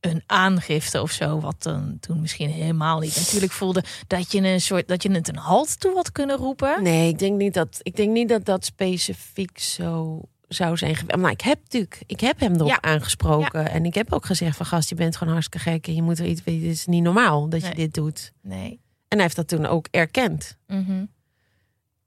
een 0.01 0.23
aangifte 0.27 1.03
of 1.03 1.11
zo, 1.11 1.41
wat 1.41 1.63
dan 1.63 1.97
toen 2.01 2.21
misschien 2.21 2.51
helemaal 2.51 2.99
niet 2.99 3.17
natuurlijk 3.17 3.53
voelde 3.53 3.85
dat 4.07 4.33
je 4.33 4.41
een 4.41 4.61
soort 4.61 4.89
dat 4.89 5.03
je 5.03 5.11
het 5.11 5.29
een 5.29 5.37
halt 5.37 5.81
toe 5.81 5.95
had 5.95 6.13
kunnen 6.13 6.37
roepen. 6.37 6.83
Nee, 6.83 7.09
ik 7.09 7.19
denk 7.19 7.39
niet 7.39 7.55
dat, 7.55 7.81
ik 7.83 7.97
denk 7.97 8.13
niet 8.13 8.29
dat 8.29 8.45
dat 8.45 8.65
specifiek 8.65 9.59
zo 9.59 10.21
zou 10.49 10.77
zijn 10.77 10.97
geweest. 10.97 11.19
Maar 11.19 11.31
ik 11.31 11.41
heb 11.41 11.59
natuurlijk, 11.63 12.03
ik 12.07 12.21
heb 12.21 12.41
hem 12.41 12.55
erop 12.55 12.69
Ja. 12.69 12.81
aangesproken. 12.83 13.71
En 13.71 13.85
ik 13.85 13.95
heb 13.95 14.13
ook 14.13 14.27
gezegd 14.27 14.57
van 14.57 14.67
gast, 14.67 14.89
je 14.89 14.95
bent 14.95 15.17
gewoon 15.17 15.33
hartstikke 15.33 15.71
gek. 15.71 15.87
En 15.87 15.95
je 15.95 16.03
moet 16.03 16.19
er 16.19 16.27
iets, 16.27 16.43
dit 16.45 16.63
is 16.63 16.87
niet 16.87 17.03
normaal 17.03 17.49
dat 17.49 17.67
je 17.67 17.75
dit 17.75 17.95
doet. 17.95 18.33
Nee. 18.43 18.81
En 19.09 19.17
hij 19.19 19.23
heeft 19.23 19.37
dat 19.37 19.49
toen 19.49 19.67
ook 19.67 19.89
erkend. 19.91 20.57
Mhm. 20.67 21.05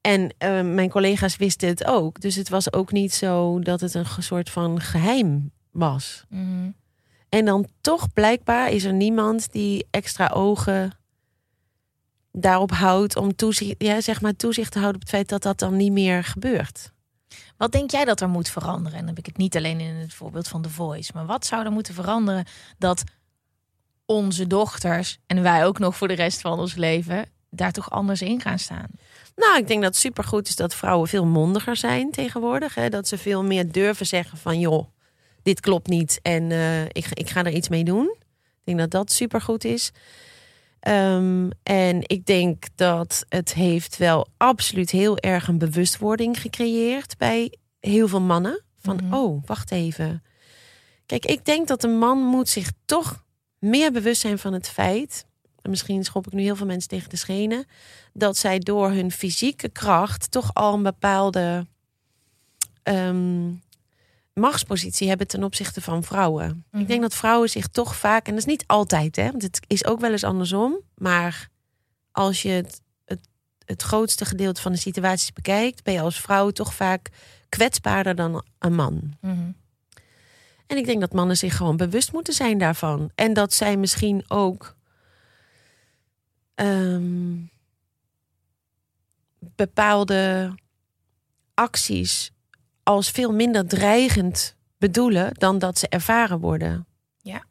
En 0.09 0.33
eh, 0.37 0.61
mijn 0.61 0.89
collega's 0.89 1.35
wisten 1.35 1.67
het 1.67 1.85
ook. 1.85 2.21
Dus 2.21 2.35
het 2.35 2.49
was 2.49 2.73
ook 2.73 2.91
niet 2.91 3.13
zo 3.13 3.59
dat 3.59 3.79
het 3.79 3.93
een 3.93 4.05
soort 4.19 4.49
van 4.49 4.81
geheim 4.81 5.51
was. 5.71 6.25
Mhm. 6.29 6.71
En 7.29 7.45
dan 7.45 7.67
toch 7.81 8.13
blijkbaar 8.13 8.71
is 8.71 8.83
er 8.83 8.93
niemand 8.93 9.51
die 9.51 9.87
extra 9.91 10.27
ogen 10.27 10.91
daarop 12.31 12.71
houdt 12.71 13.15
om 13.15 13.35
toezicht, 13.35 13.75
ja, 13.77 14.01
zeg 14.01 14.21
maar 14.21 14.35
toezicht 14.35 14.71
te 14.71 14.79
houden 14.79 15.01
op 15.01 15.07
het 15.07 15.15
feit 15.15 15.29
dat 15.29 15.41
dat 15.41 15.59
dan 15.59 15.77
niet 15.77 15.91
meer 15.91 16.23
gebeurt. 16.23 16.91
Wat 17.57 17.71
denk 17.71 17.91
jij 17.91 18.05
dat 18.05 18.21
er 18.21 18.29
moet 18.29 18.49
veranderen? 18.49 18.91
En 18.91 18.99
dan 18.99 19.07
heb 19.07 19.17
ik 19.17 19.25
het 19.25 19.37
niet 19.37 19.55
alleen 19.55 19.79
in 19.79 19.95
het 19.95 20.13
voorbeeld 20.13 20.47
van 20.47 20.61
The 20.61 20.69
Voice. 20.69 21.11
Maar 21.13 21.25
wat 21.25 21.45
zou 21.45 21.65
er 21.65 21.71
moeten 21.71 21.93
veranderen 21.93 22.45
dat 22.77 23.03
onze 24.05 24.47
dochters 24.47 25.17
en 25.25 25.41
wij 25.41 25.65
ook 25.65 25.79
nog 25.79 25.97
voor 25.97 26.07
de 26.07 26.13
rest 26.13 26.41
van 26.41 26.59
ons 26.59 26.75
leven 26.75 27.25
daar 27.49 27.71
toch 27.71 27.91
anders 27.91 28.21
in 28.21 28.41
gaan 28.41 28.59
staan? 28.59 28.87
Nou, 29.39 29.58
ik 29.58 29.67
denk 29.67 29.82
dat 29.82 29.91
het 29.91 30.02
supergoed 30.02 30.47
is 30.47 30.56
dat 30.56 30.75
vrouwen 30.75 31.08
veel 31.08 31.25
mondiger 31.25 31.75
zijn 31.75 32.12
tegenwoordig. 32.12 32.75
Hè? 32.75 32.89
Dat 32.89 33.08
ze 33.08 33.17
veel 33.17 33.43
meer 33.43 33.71
durven 33.71 34.06
zeggen 34.06 34.38
van 34.38 34.60
joh, 34.60 34.86
dit 35.43 35.60
klopt 35.60 35.88
niet 35.88 36.19
en 36.21 36.52
eh, 36.52 36.84
ik, 36.84 37.06
ik 37.13 37.30
ga 37.30 37.43
er 37.43 37.54
iets 37.54 37.69
mee 37.69 37.84
doen. 37.84 38.15
Ik 38.39 38.63
denk 38.63 38.78
dat 38.80 38.91
dat 38.91 39.12
supergoed 39.12 39.63
is. 39.63 39.91
Ehm, 40.80 41.49
en 41.63 42.02
ik 42.02 42.25
denk 42.25 42.65
dat 42.75 43.25
het 43.30 43.54
heeft 43.54 43.97
wel 43.97 44.28
absoluut 44.38 44.89
heel 44.89 45.17
erg 45.17 45.47
een 45.47 45.58
bewustwording 45.58 46.41
gecreëerd 46.41 47.17
bij 47.17 47.54
heel 47.80 48.08
veel 48.08 48.21
mannen. 48.21 48.63
Van 48.82 48.99
Mhm. 49.04 49.13
oh, 49.13 49.43
wacht 49.45 49.71
even. 49.71 50.23
Kijk, 51.06 51.25
ik 51.25 51.45
denk 51.45 51.67
dat 51.67 51.84
een 51.84 51.97
man 51.97 52.17
moet 52.17 52.49
zich 52.49 52.71
toch 52.86 53.23
meer 53.60 53.91
bewust 53.91 54.21
zijn 54.21 54.39
van 54.39 54.54
het 54.54 54.69
feit. 54.69 55.25
En 55.61 55.69
misschien 55.69 56.03
schop 56.03 56.27
ik 56.27 56.33
nu 56.33 56.41
heel 56.41 56.55
veel 56.55 56.65
mensen 56.65 56.89
tegen 56.89 57.09
de 57.09 57.15
schenen 57.15 57.65
dat 58.13 58.37
zij 58.37 58.59
door 58.59 58.91
hun 58.91 59.11
fysieke 59.11 59.69
kracht 59.69 60.31
toch 60.31 60.53
al 60.53 60.73
een 60.73 60.83
bepaalde 60.83 61.67
ehm, 62.83 63.51
machtspositie 64.33 65.07
hebben 65.07 65.27
ten 65.27 65.43
opzichte 65.43 65.81
van 65.81 66.03
vrouwen. 66.03 66.65
Mhm. 66.71 66.81
Ik 66.81 66.87
denk 66.87 67.01
dat 67.01 67.15
vrouwen 67.15 67.49
zich 67.49 67.67
toch 67.67 67.95
vaak, 67.95 68.25
en 68.25 68.31
dat 68.31 68.39
is 68.39 68.45
niet 68.45 68.63
altijd, 68.67 69.15
hè, 69.15 69.31
want 69.31 69.41
het 69.41 69.59
is 69.67 69.85
ook 69.85 69.99
wel 69.99 70.11
eens 70.11 70.23
andersom, 70.23 70.79
maar 70.95 71.49
als 72.11 72.41
je 72.41 72.49
het, 72.49 72.81
het, 73.05 73.27
het 73.65 73.81
grootste 73.81 74.25
gedeelte 74.25 74.61
van 74.61 74.71
de 74.71 74.77
situaties 74.77 75.33
bekijkt, 75.33 75.83
ben 75.83 75.93
je 75.93 76.01
als 76.01 76.19
vrouw 76.19 76.49
toch 76.49 76.73
vaak 76.73 77.09
kwetsbaarder 77.49 78.15
dan 78.15 78.43
een 78.59 78.75
man. 78.75 79.13
Mhm. 79.21 79.51
En 80.67 80.77
ik 80.77 80.85
denk 80.85 80.99
dat 80.99 81.13
mannen 81.13 81.37
zich 81.37 81.57
gewoon 81.57 81.77
bewust 81.77 82.11
moeten 82.11 82.33
zijn 82.33 82.57
daarvan. 82.57 83.11
En 83.15 83.33
dat 83.33 83.53
zij 83.53 83.77
misschien 83.77 84.23
ook 84.27 84.75
ehm, 86.59 87.37
bepaalde 89.39 90.53
acties 91.53 92.31
als 92.83 93.09
veel 93.09 93.33
minder 93.33 93.67
dreigend 93.67 94.55
bedoelen 94.77 95.33
dan 95.33 95.59
dat 95.59 95.77
ze 95.77 95.87
ervaren 95.87 96.39
worden. 96.39 96.87
Ja. 97.21 97.43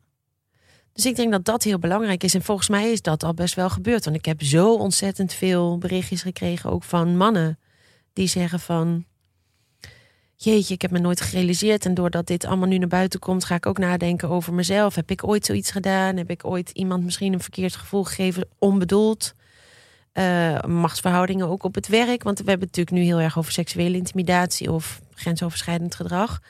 Dus 0.92 1.06
ik 1.06 1.16
denk 1.16 1.32
dat 1.32 1.44
dat 1.44 1.62
heel 1.62 1.78
belangrijk 1.78 2.24
is. 2.24 2.34
En 2.34 2.42
volgens 2.42 2.68
mij 2.68 2.92
is 2.92 3.02
dat 3.02 3.22
al 3.22 3.34
best 3.34 3.54
wel 3.54 3.70
gebeurd. 3.70 4.04
Want 4.04 4.16
ik 4.16 4.24
heb 4.24 4.42
zo 4.42 4.74
ontzettend 4.74 5.32
veel 5.32 5.78
berichtjes 5.78 6.22
gekregen, 6.22 6.70
ook 6.70 6.84
van 6.84 7.16
mannen, 7.16 7.58
die 8.12 8.26
zeggen 8.26 8.60
van 8.60 9.04
jeetje, 10.40 10.74
ik 10.74 10.82
heb 10.82 10.90
me 10.90 10.98
nooit 10.98 11.20
gerealiseerd. 11.20 11.84
En 11.84 11.94
doordat 11.94 12.26
dit 12.26 12.44
allemaal 12.44 12.68
nu 12.68 12.78
naar 12.78 12.88
buiten 12.88 13.20
komt, 13.20 13.44
ga 13.44 13.54
ik 13.54 13.66
ook 13.66 13.78
nadenken 13.78 14.28
over 14.28 14.54
mezelf. 14.54 14.94
Heb 14.94 15.10
ik 15.10 15.26
ooit 15.28 15.46
zoiets 15.46 15.70
gedaan? 15.70 16.16
Heb 16.16 16.30
ik 16.30 16.44
ooit 16.44 16.70
iemand 16.70 17.04
misschien 17.04 17.32
een 17.32 17.40
verkeerd 17.40 17.76
gevoel 17.76 18.04
gegeven, 18.04 18.48
onbedoeld? 18.58 19.34
Eh, 20.12 20.62
machtsverhoudingen 20.62 21.48
ook 21.48 21.62
op 21.62 21.74
het 21.74 21.88
werk. 21.88 22.22
Want 22.22 22.38
we 22.38 22.50
hebben 22.50 22.68
het 22.68 22.76
natuurlijk 22.76 23.06
nu 23.06 23.12
heel 23.14 23.24
erg 23.24 23.38
over 23.38 23.52
seksuele 23.52 23.96
intimidatie 23.96 24.72
of 24.72 25.00
grensoverschrijdend 25.14 25.94
gedrag. 25.94 26.40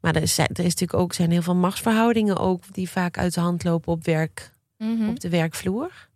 Maar 0.00 0.14
er, 0.16 0.22
is, 0.22 0.38
er 0.38 0.48
is 0.50 0.56
natuurlijk 0.56 0.94
ook, 0.94 1.12
zijn 1.12 1.30
heel 1.30 1.42
veel 1.42 1.54
machtsverhoudingen 1.54 2.36
ook 2.36 2.62
die 2.72 2.90
vaak 2.90 3.18
uit 3.18 3.34
de 3.34 3.40
hand 3.40 3.64
lopen 3.64 3.92
op 3.92 4.04
werk, 4.04 4.52
Mhm. 4.78 5.08
op 5.08 5.20
de 5.20 5.28
werkvloer. 5.28 6.08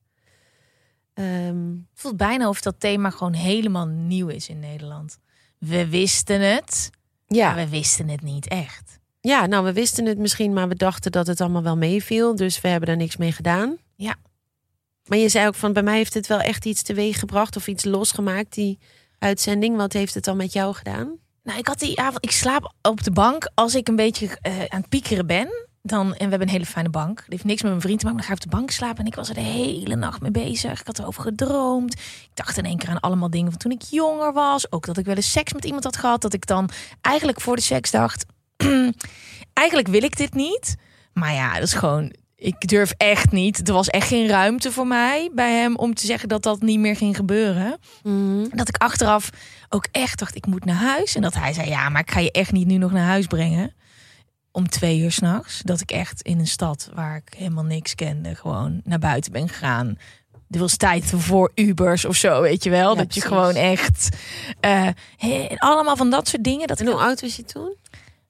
Het 1.14 1.54
voelt 1.94 2.16
bijna 2.16 2.48
of 2.48 2.60
dat 2.60 2.80
thema 2.80 3.10
gewoon 3.10 3.32
helemaal 3.32 3.86
nieuw 3.86 4.28
is 4.28 4.48
in 4.48 4.58
Nederland. 4.58 5.18
We 5.58 5.88
wisten 5.88 6.40
het, 6.40 6.90
ja. 7.26 7.54
maar 7.54 7.64
we 7.64 7.70
wisten 7.70 8.08
het 8.08 8.22
niet 8.22 8.48
echt. 8.48 8.98
Ja, 9.20 9.46
nou, 9.46 9.64
we 9.64 9.72
wisten 9.72 10.06
het 10.06 10.18
misschien, 10.18 10.52
maar 10.52 10.68
we 10.68 10.74
dachten 10.74 11.12
dat 11.12 11.26
het 11.26 11.40
allemaal 11.40 11.62
wel 11.62 11.76
meeviel. 11.76 12.36
Dus 12.36 12.60
we 12.60 12.68
hebben 12.68 12.88
er 12.88 12.96
niks 12.96 13.16
mee 13.16 13.32
gedaan. 13.32 13.76
Ja. 13.96 14.16
Maar 15.06 15.18
je 15.18 15.28
zei 15.28 15.46
ook 15.46 15.54
van, 15.54 15.72
bij 15.72 15.82
mij 15.82 15.96
heeft 15.96 16.14
het 16.14 16.26
wel 16.26 16.40
echt 16.40 16.64
iets 16.64 16.82
teweeg 16.82 17.18
gebracht 17.18 17.56
of 17.56 17.66
iets 17.66 17.84
losgemaakt, 17.84 18.54
die 18.54 18.78
uitzending. 19.18 19.76
Wat 19.76 19.92
heeft 19.92 20.14
het 20.14 20.24
dan 20.24 20.36
met 20.36 20.52
jou 20.52 20.74
gedaan? 20.74 21.18
Nou, 21.42 21.58
ik 21.58 21.66
had 21.66 21.78
die 21.78 22.00
avond, 22.00 22.24
ik 22.24 22.30
slaap 22.30 22.74
op 22.82 23.04
de 23.04 23.10
bank 23.10 23.50
als 23.54 23.74
ik 23.74 23.88
een 23.88 23.96
beetje 23.96 24.38
eh, 24.40 24.64
aan 24.68 24.80
het 24.80 24.88
piekeren 24.88 25.26
ben. 25.26 25.48
Dan, 25.86 26.06
en 26.06 26.24
we 26.24 26.30
hebben 26.30 26.40
een 26.40 26.48
hele 26.48 26.66
fijne 26.66 26.88
bank. 26.88 27.16
Die 27.16 27.24
heeft 27.28 27.44
niks 27.44 27.62
met 27.62 27.70
mijn 27.70 27.82
vriend 27.82 27.98
te 27.98 28.04
maken. 28.04 28.20
Maar 28.20 28.28
dan 28.28 28.36
ga 28.36 28.42
ik 28.42 28.44
op 28.44 28.50
de 28.50 28.56
bank 28.56 28.70
slapen. 28.70 28.98
En 28.98 29.06
ik 29.06 29.14
was 29.14 29.28
er 29.28 29.34
de 29.34 29.40
hele 29.40 29.96
nacht 29.96 30.20
mee 30.20 30.30
bezig. 30.30 30.80
Ik 30.80 30.86
had 30.86 30.98
erover 30.98 31.22
gedroomd. 31.22 31.92
Ik 31.94 32.30
dacht 32.34 32.56
in 32.58 32.64
één 32.64 32.78
keer 32.78 32.88
aan 32.88 33.00
allemaal 33.00 33.30
dingen 33.30 33.50
van 33.50 33.60
toen 33.60 33.72
ik 33.72 33.82
jonger 33.82 34.32
was. 34.32 34.72
Ook 34.72 34.86
dat 34.86 34.98
ik 34.98 35.04
wel 35.04 35.14
eens 35.14 35.30
seks 35.30 35.52
met 35.52 35.64
iemand 35.64 35.84
had 35.84 35.96
gehad. 35.96 36.20
Dat 36.22 36.32
ik 36.32 36.46
dan 36.46 36.70
eigenlijk 37.00 37.40
voor 37.40 37.56
de 37.56 37.62
seks 37.62 37.90
dacht... 37.90 38.26
eigenlijk 39.52 39.88
wil 39.88 40.02
ik 40.02 40.16
dit 40.16 40.34
niet. 40.34 40.76
Maar 41.12 41.32
ja, 41.32 41.54
dat 41.54 41.62
is 41.62 41.74
gewoon... 41.74 42.14
Ik 42.36 42.68
durf 42.68 42.92
echt 42.96 43.32
niet. 43.32 43.68
Er 43.68 43.74
was 43.74 43.88
echt 43.88 44.08
geen 44.08 44.28
ruimte 44.28 44.72
voor 44.72 44.86
mij 44.86 45.30
bij 45.34 45.52
hem 45.52 45.76
om 45.76 45.94
te 45.94 46.06
zeggen 46.06 46.28
dat 46.28 46.42
dat 46.42 46.60
niet 46.60 46.78
meer 46.78 46.96
ging 46.96 47.16
gebeuren. 47.16 47.78
Dat 48.50 48.68
ik 48.68 48.76
achteraf 48.76 49.30
ook 49.68 49.88
echt 49.92 50.18
dacht, 50.18 50.36
ik 50.36 50.46
moet 50.46 50.64
naar 50.64 50.74
huis. 50.76 51.14
En 51.14 51.22
dat 51.22 51.34
hij 51.34 51.52
zei, 51.52 51.68
ja, 51.68 51.88
maar 51.88 52.00
ik 52.00 52.10
ga 52.10 52.20
je 52.20 52.30
echt 52.30 52.52
niet 52.52 52.66
nu 52.66 52.76
nog 52.76 52.92
naar 52.92 53.06
huis 53.06 53.26
brengen. 53.26 53.74
Om 54.56 54.68
twee 54.68 54.98
uur 54.98 55.12
s'nachts. 55.12 55.60
Dat 55.62 55.80
ik 55.80 55.90
echt 55.90 56.22
in 56.22 56.38
een 56.38 56.46
stad 56.46 56.90
waar 56.94 57.16
ik 57.16 57.34
helemaal 57.36 57.64
niks 57.64 57.94
kende, 57.94 58.34
gewoon 58.34 58.80
naar 58.84 58.98
buiten 58.98 59.32
ben 59.32 59.48
gegaan. 59.48 59.98
Er 60.50 60.58
was 60.58 60.76
tijd 60.76 61.04
voor 61.04 61.52
Ubers 61.54 62.04
of 62.04 62.16
zo, 62.16 62.40
weet 62.40 62.64
je 62.64 62.70
wel. 62.70 62.90
Ja, 62.90 63.02
dat 63.02 63.14
je 63.14 63.20
gewoon 63.20 63.54
echt... 63.54 64.08
he- 65.16 65.46
allemaal 65.58 65.96
van 65.96 66.10
dat 66.10 66.28
soort 66.28 66.44
dingen. 66.44 66.66
Dat 66.66 66.80
En 66.80 66.86
hoe 66.86 66.96
oud 67.00 67.20
was 67.20 67.36
je 67.36 67.44
toen? 67.44 67.74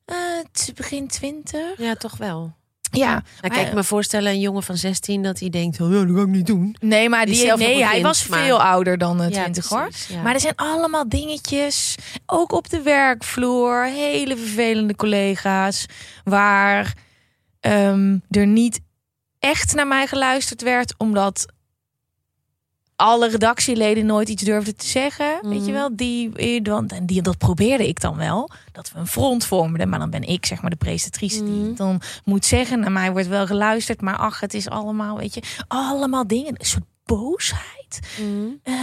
het 0.05 0.73
begin 0.75 1.09
twintig. 1.09 1.79
Ja, 1.79 1.95
toch 1.95 2.17
wel. 2.17 2.55
Ja, 2.97 3.09
Nou, 3.11 3.23
maar- 3.41 3.51
kijk, 3.51 3.67
ik 3.69 3.75
me 3.75 3.85
voorstellen 3.85 4.33
een 4.33 4.41
jongen 4.41 4.63
van 4.63 4.77
16 4.77 5.23
dat 5.23 5.39
hij 5.41 5.49
denkt, 5.51 5.81
oh, 5.81 5.93
ja, 5.93 6.05
dat 6.05 6.17
ga 6.17 6.23
ik 6.23 6.27
niet 6.29 6.47
doen. 6.47 6.77
Nee, 6.81 7.09
maar 7.09 7.27
Die 7.27 7.53
nee, 7.57 7.85
hij 7.85 8.03
was 8.03 8.27
maar- 8.29 8.45
veel 8.45 8.63
ouder 8.63 8.99
dan 8.99 9.23
eh, 9.23 9.29
Ja, 9.31 9.41
20 9.41 9.69
hoor. 9.69 9.89
ja. 10.09 10.23
Maar 10.23 10.35
er 10.35 10.41
zijn 10.41 10.57
allemaal 10.57 11.09
dingetjes, 11.09 11.95
ook 12.27 12.53
op 12.53 12.71
de 12.71 12.83
werkvloer, 12.83 13.85
hele 13.85 14.37
vervelende 14.37 14.97
collega's, 14.97 15.87
waar 16.25 16.95
ehm, 17.61 18.19
er 18.31 18.47
niet 18.47 18.81
echt 19.39 19.75
naar 19.75 19.87
mij 19.87 20.07
geluisterd 20.07 20.63
werd, 20.63 20.95
omdat 20.99 21.47
alle 22.97 23.29
redactieleden 23.29 24.07
nooit 24.07 24.29
iets 24.29 24.43
durfden 24.43 24.77
te 24.77 24.87
zeggen. 24.87 25.39
Weet 25.43 25.65
je 25.67 25.73
Mhm. 25.73 25.73
wel, 25.73 25.97
die, 25.97 26.31
want- 26.63 26.93
en 26.93 27.07
die, 27.07 27.23
dat 27.23 27.39
probeerde 27.39 27.89
ik 27.89 28.01
dan 28.01 28.17
wel. 28.17 28.51
Dat 28.73 28.93
we 28.93 28.99
een 28.99 29.07
front 29.07 29.45
vormden. 29.45 29.89
Maar 29.89 29.99
dan 29.99 30.11
ben 30.11 30.23
ik 30.23 30.47
zeg 30.47 30.61
maar 30.61 30.71
de 30.71 30.77
presentatrice 30.77 31.45
die 31.45 31.53
Mhm. 31.55 31.67
het 31.67 31.77
dan 31.77 32.01
moet 32.25 32.45
zeggen. 32.45 32.81
Naar 32.81 32.93
mij 32.93 33.13
wordt 33.13 33.29
wel 33.29 33.47
geluisterd. 33.47 34.01
Maar 34.01 34.17
ach, 34.17 34.41
het 34.41 34.55
is 34.55 34.69
allemaal, 34.69 35.17
weet 35.17 35.35
je, 35.35 35.43
allemaal 35.69 36.27
dingen. 36.27 36.55
Een 36.59 36.67
soort 36.67 36.85
boosheid. 37.05 38.01
Eh, 38.63 38.75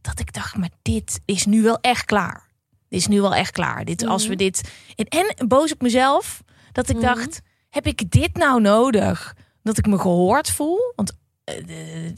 dat 0.00 0.20
ik 0.20 0.32
dacht, 0.32 0.56
maar 0.56 0.70
dit 0.82 1.20
is 1.24 1.46
nu 1.46 1.62
wel 1.62 1.78
echt 1.80 2.04
klaar. 2.04 2.48
Dit 2.88 3.00
is 3.00 3.06
nu 3.06 3.20
wel 3.20 3.34
echt 3.34 3.50
klaar. 3.50 3.84
Dit, 3.84 4.06
Als 4.06 4.26
we 4.26 4.36
dit. 4.36 4.70
En, 4.96 5.06
en 5.36 5.48
boos 5.48 5.72
op 5.72 5.80
mezelf. 5.82 6.42
Dat 6.72 6.88
ik 6.88 6.96
Mhm. 6.96 7.04
dacht, 7.04 7.40
heb 7.70 7.86
ik 7.86 8.10
dit 8.10 8.36
nou 8.36 8.60
nodig? 8.60 9.36
Dat 9.62 9.78
ik 9.78 9.86
me 9.86 9.98
gehoord 9.98 10.50
voel? 10.50 10.92
Want 10.96 11.12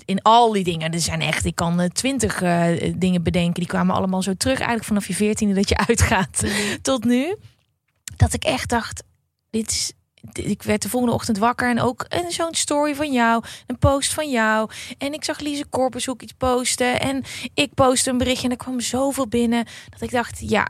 in 0.04 0.22
al 0.22 0.52
die 0.52 0.64
dingen, 0.64 0.92
er 0.92 1.00
zijn 1.00 1.20
echt, 1.20 1.44
ik 1.44 1.54
kan 1.54 1.88
twintig 1.92 2.38
dingen 2.96 3.22
bedenken. 3.22 3.60
Die 3.60 3.66
kwamen 3.68 3.94
allemaal 3.94 4.22
zo 4.22 4.34
terug. 4.34 4.56
Eigenlijk 4.56 4.86
vanaf 4.86 5.06
je 5.06 5.14
veertiende 5.14 5.54
dat 5.54 5.68
je 5.68 5.76
uitgaat 5.88 6.42
tot 6.82 7.04
nu. 7.04 7.36
Dat 8.16 8.32
ik 8.32 8.44
echt 8.44 8.68
dacht, 8.68 9.02
dit 9.50 9.70
is. 9.70 9.92
Ik 10.32 10.62
werd 10.62 10.82
de 10.82 10.88
volgende 10.88 11.14
ochtend 11.14 11.38
wakker 11.38 11.68
en 11.70 11.80
ook 11.80 12.06
zo'n 12.28 12.54
story 12.54 12.94
van 12.94 13.12
jou, 13.12 13.44
een 13.66 13.78
post 13.78 14.14
van 14.14 14.30
jou. 14.30 14.70
En 14.98 15.12
ik 15.12 15.24
zag 15.24 15.40
Lise 15.40 15.64
Korpers 15.64 16.08
ook 16.08 16.22
iets 16.22 16.32
posten. 16.32 17.00
En 17.00 17.22
ik 17.54 17.74
postte 17.74 18.10
een 18.10 18.18
berichtje 18.18 18.44
en 18.44 18.50
er 18.50 18.56
kwam 18.56 18.80
zoveel 18.80 19.28
binnen. 19.28 19.66
Dat 19.88 20.00
ik 20.00 20.10
dacht, 20.10 20.48
ja, 20.48 20.68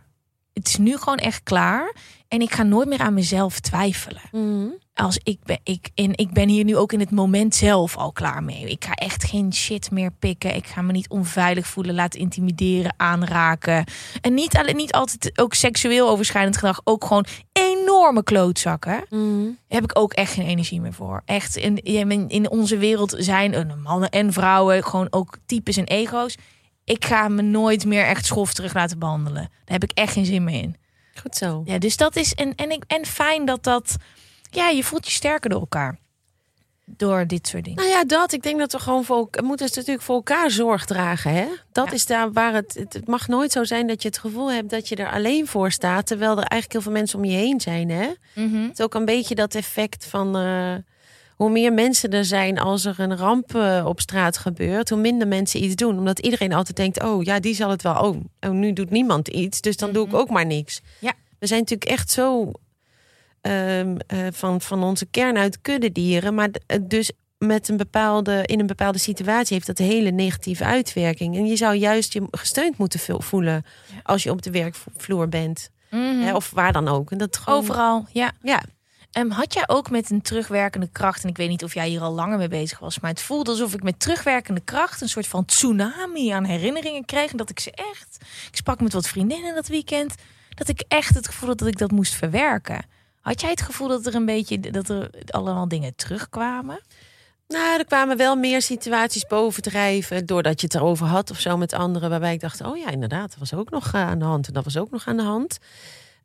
het 0.52 0.68
is 0.68 0.76
nu 0.76 0.96
gewoon 0.96 1.18
echt 1.18 1.42
klaar. 1.42 1.94
En 2.28 2.40
ik 2.40 2.54
ga 2.54 2.62
nooit 2.62 2.88
meer 2.88 2.98
aan 3.00 3.14
mezelf 3.14 3.60
twijfelen. 3.60 4.22
Mhm. 4.32 4.68
Als 4.94 5.18
ik 5.22 5.38
ben, 5.44 5.58
ik, 5.62 5.90
en 5.94 6.16
ik 6.16 6.32
ben 6.32 6.48
hier 6.48 6.64
nu 6.64 6.76
ook 6.76 6.92
in 6.92 7.00
het 7.00 7.10
moment 7.10 7.54
zelf 7.54 7.96
al 7.96 8.12
klaar 8.12 8.42
mee. 8.42 8.70
Ik 8.70 8.84
ga 8.84 8.92
echt 8.92 9.24
geen 9.24 9.52
shit 9.54 9.90
meer 9.90 10.10
pikken. 10.12 10.54
Ik 10.54 10.66
ga 10.66 10.82
me 10.82 10.92
niet 10.92 11.08
onveilig 11.08 11.66
voelen, 11.66 11.94
laten 11.94 12.20
intimideren, 12.20 12.94
aanraken. 12.96 13.84
En 14.20 14.34
niet, 14.34 14.56
alleen, 14.56 14.76
niet 14.76 14.92
altijd 14.92 15.38
ook 15.38 15.54
seksueel 15.54 16.08
overschrijdend 16.08 16.54
gedrag. 16.56 16.80
Ook 16.84 17.04
gewoon 17.04 17.26
enorme 17.52 18.22
klootzakken 18.22 19.04
Mhm. 19.10 19.46
heb 19.68 19.82
ik 19.84 19.98
ook 19.98 20.12
echt 20.12 20.32
geen 20.32 20.46
energie 20.46 20.80
meer 20.80 20.92
voor. 20.92 21.22
Echt, 21.24 21.56
in, 21.56 21.82
in 22.28 22.50
onze 22.50 22.76
wereld 22.76 23.14
zijn 23.18 23.80
mannen 23.82 24.10
en 24.10 24.32
vrouwen 24.32 24.84
gewoon 24.84 25.06
ook 25.10 25.38
types 25.46 25.76
en 25.76 25.84
ego's. 25.84 26.36
Ik 26.84 27.04
ga 27.04 27.28
me 27.28 27.42
nooit 27.42 27.84
meer 27.84 28.04
echt 28.04 28.26
schofterig 28.26 28.74
laten 28.74 28.98
behandelen. 28.98 29.42
Daar 29.64 29.78
heb 29.80 29.82
ik 29.84 29.92
echt 29.92 30.12
geen 30.12 30.26
zin 30.26 30.44
meer 30.44 30.62
in. 30.62 30.76
Goed 31.20 31.36
zo. 31.36 31.62
Ja, 31.64 31.78
dus 31.78 31.96
dat 31.96 32.16
is 32.16 32.34
en, 32.34 32.54
en, 32.54 32.70
ik, 32.70 32.84
en 32.86 33.06
fijn 33.06 33.44
dat 33.44 33.62
dat. 33.64 33.96
Ja, 34.54 34.68
je 34.68 34.84
voelt 34.84 35.04
je 35.06 35.12
sterker 35.12 35.50
door 35.50 35.60
elkaar. 35.60 35.98
Door 36.86 37.26
dit 37.26 37.46
soort 37.48 37.64
dingen. 37.64 37.78
Nou 37.78 37.94
ja, 37.94 38.04
dat. 38.04 38.32
Ik 38.32 38.42
denk 38.42 38.58
dat 38.58 38.72
we 38.72 38.78
gewoon 38.78 39.04
voor 39.04 39.28
moeten 39.42 39.66
dus 39.66 39.76
natuurlijk 39.76 40.04
voor 40.04 40.14
elkaar 40.14 40.50
zorg 40.50 40.84
dragen. 40.84 41.32
Hè? 41.34 41.46
Dat 41.72 41.86
Ja. 41.86 41.92
is 41.92 42.06
daar 42.06 42.32
waar 42.32 42.54
het, 42.54 42.74
het. 42.78 43.06
Mag 43.08 43.28
nooit 43.28 43.52
zo 43.52 43.64
zijn 43.64 43.86
dat 43.86 44.02
je 44.02 44.08
het 44.08 44.18
gevoel 44.18 44.52
hebt 44.52 44.70
dat 44.70 44.88
je 44.88 44.96
er 44.96 45.10
alleen 45.12 45.46
voor 45.46 45.70
staat. 45.72 46.06
Terwijl 46.06 46.30
er 46.30 46.36
eigenlijk 46.38 46.72
heel 46.72 46.80
veel 46.80 46.92
mensen 46.92 47.18
om 47.18 47.24
je 47.24 47.36
heen 47.36 47.60
zijn. 47.60 47.90
Hè? 47.90 48.08
Mhm. 48.34 48.62
Het 48.62 48.78
is 48.78 48.84
ook 48.84 48.94
een 48.94 49.04
beetje 49.04 49.34
dat 49.34 49.54
effect 49.54 50.06
van. 50.06 50.36
eh, 50.36 50.74
hoe 51.34 51.50
meer 51.50 51.72
mensen 51.72 52.10
er 52.10 52.24
zijn 52.24 52.58
als 52.58 52.84
er 52.84 53.00
een 53.00 53.16
ramp 53.16 53.54
eh, 53.54 53.84
op 53.88 54.00
straat 54.00 54.36
gebeurt, 54.38 54.88
hoe 54.88 54.98
minder 54.98 55.28
mensen 55.28 55.64
iets 55.64 55.74
doen. 55.74 55.98
Omdat 55.98 56.18
iedereen 56.18 56.52
altijd 56.52 56.76
denkt: 56.76 57.02
oh 57.02 57.22
ja, 57.22 57.40
die 57.40 57.54
zal 57.54 57.70
het 57.70 57.82
wel. 57.82 57.94
Oh, 57.94 58.16
oh 58.40 58.50
nu 58.50 58.72
doet 58.72 58.90
niemand 58.90 59.28
iets, 59.28 59.60
dus 59.60 59.76
dan 59.76 59.92
doe 59.92 60.06
ik 60.06 60.14
ook 60.14 60.30
maar 60.30 60.46
niks. 60.46 60.80
Ja. 60.98 61.12
We 61.38 61.46
zijn 61.46 61.60
natuurlijk 61.60 61.90
echt 61.90 62.10
zo 62.10 62.52
ehm, 63.44 63.96
eh, 64.06 64.18
van, 64.32 64.60
van 64.60 64.82
onze 64.82 65.06
kern 65.06 65.36
uit 65.36 65.60
kuddedieren. 65.60 66.34
Maar 66.34 66.48
eh, 66.66 66.78
dus 66.82 67.12
met 67.38 67.68
een 67.68 67.76
bepaalde, 67.76 68.42
in 68.44 68.60
een 68.60 68.66
bepaalde 68.66 68.98
situatie 68.98 69.54
heeft 69.54 69.66
dat 69.66 69.78
een 69.78 69.86
hele 69.86 70.10
negatieve 70.10 70.64
uitwerking. 70.64 71.36
En 71.36 71.46
je 71.46 71.56
zou 71.56 71.74
juist 71.74 72.12
je 72.12 72.26
gesteund 72.30 72.78
moeten 72.78 73.00
vo- 73.00 73.20
voelen 73.20 73.64
als 74.02 74.22
je 74.22 74.30
op 74.30 74.42
de 74.42 74.50
werkvloer 74.50 75.28
bent. 75.28 75.70
Mhm. 75.90 76.02
Hè, 76.20 76.34
of 76.34 76.50
waar 76.50 76.72
dan 76.72 76.88
ook. 76.88 77.10
En 77.10 77.18
dat 77.18 77.36
gewoon, 77.36 77.58
Overal, 77.58 78.06
ja. 78.12 78.32
Ja, 78.42 78.62
Ehm, 79.12 79.30
had 79.30 79.54
jij 79.54 79.62
ook 79.66 79.90
met 79.90 80.10
een 80.10 80.22
terugwerkende 80.22 80.88
kracht, 80.92 81.22
en 81.22 81.28
ik 81.28 81.36
weet 81.36 81.48
niet 81.48 81.64
of 81.64 81.74
jij 81.74 81.88
hier 81.88 82.00
al 82.00 82.12
langer 82.12 82.38
mee 82.38 82.48
bezig 82.48 82.78
was, 82.78 83.00
maar 83.00 83.10
het 83.10 83.22
voelde 83.22 83.50
alsof 83.50 83.74
ik 83.74 83.82
met 83.82 84.00
terugwerkende 84.00 84.60
kracht 84.60 85.00
een 85.00 85.08
soort 85.08 85.26
van 85.26 85.44
tsunami 85.44 86.28
aan 86.30 86.44
herinneringen 86.44 87.04
kreeg. 87.04 87.30
En 87.30 87.36
dat 87.36 87.50
ik 87.50 87.60
ze 87.60 87.70
echt, 87.70 88.16
ik 88.50 88.56
sprak 88.56 88.80
met 88.80 88.92
wat 88.92 89.08
vriendinnen 89.08 89.54
dat 89.54 89.66
weekend, 89.68 90.14
dat 90.48 90.68
ik 90.68 90.84
echt 90.88 91.14
het 91.14 91.26
gevoel 91.26 91.48
had 91.48 91.58
dat 91.58 91.68
ik 91.68 91.78
dat 91.78 91.90
moest 91.90 92.14
verwerken. 92.14 92.84
Had 93.24 93.40
jij 93.40 93.50
het 93.50 93.62
gevoel 93.62 93.88
dat 93.88 94.06
er 94.06 94.14
een 94.14 94.26
beetje, 94.26 94.60
dat 94.60 94.88
er 94.88 95.10
allemaal 95.30 95.68
dingen 95.68 95.94
terugkwamen? 95.96 96.80
Nou, 97.48 97.78
er 97.78 97.84
kwamen 97.84 98.16
wel 98.16 98.36
meer 98.36 98.62
situaties 98.62 99.26
bovendrijven 99.26 100.26
doordat 100.26 100.60
je 100.60 100.66
het 100.66 100.76
erover 100.76 101.06
had 101.06 101.30
of 101.30 101.40
zo 101.40 101.56
met 101.56 101.72
anderen, 101.72 102.10
waarbij 102.10 102.32
ik 102.32 102.40
dacht, 102.40 102.60
oh 102.60 102.76
ja, 102.76 102.90
inderdaad, 102.90 103.30
dat 103.30 103.38
was 103.38 103.54
ook 103.54 103.70
nog 103.70 103.92
eh, 103.92 104.00
aan 104.00 104.18
de 104.18 104.24
hand 104.24 104.46
en 104.46 104.52
dat 104.52 104.64
was 104.64 104.76
ook 104.76 104.90
nog 104.90 105.06
aan 105.06 105.16
de 105.16 105.22
hand. 105.22 105.58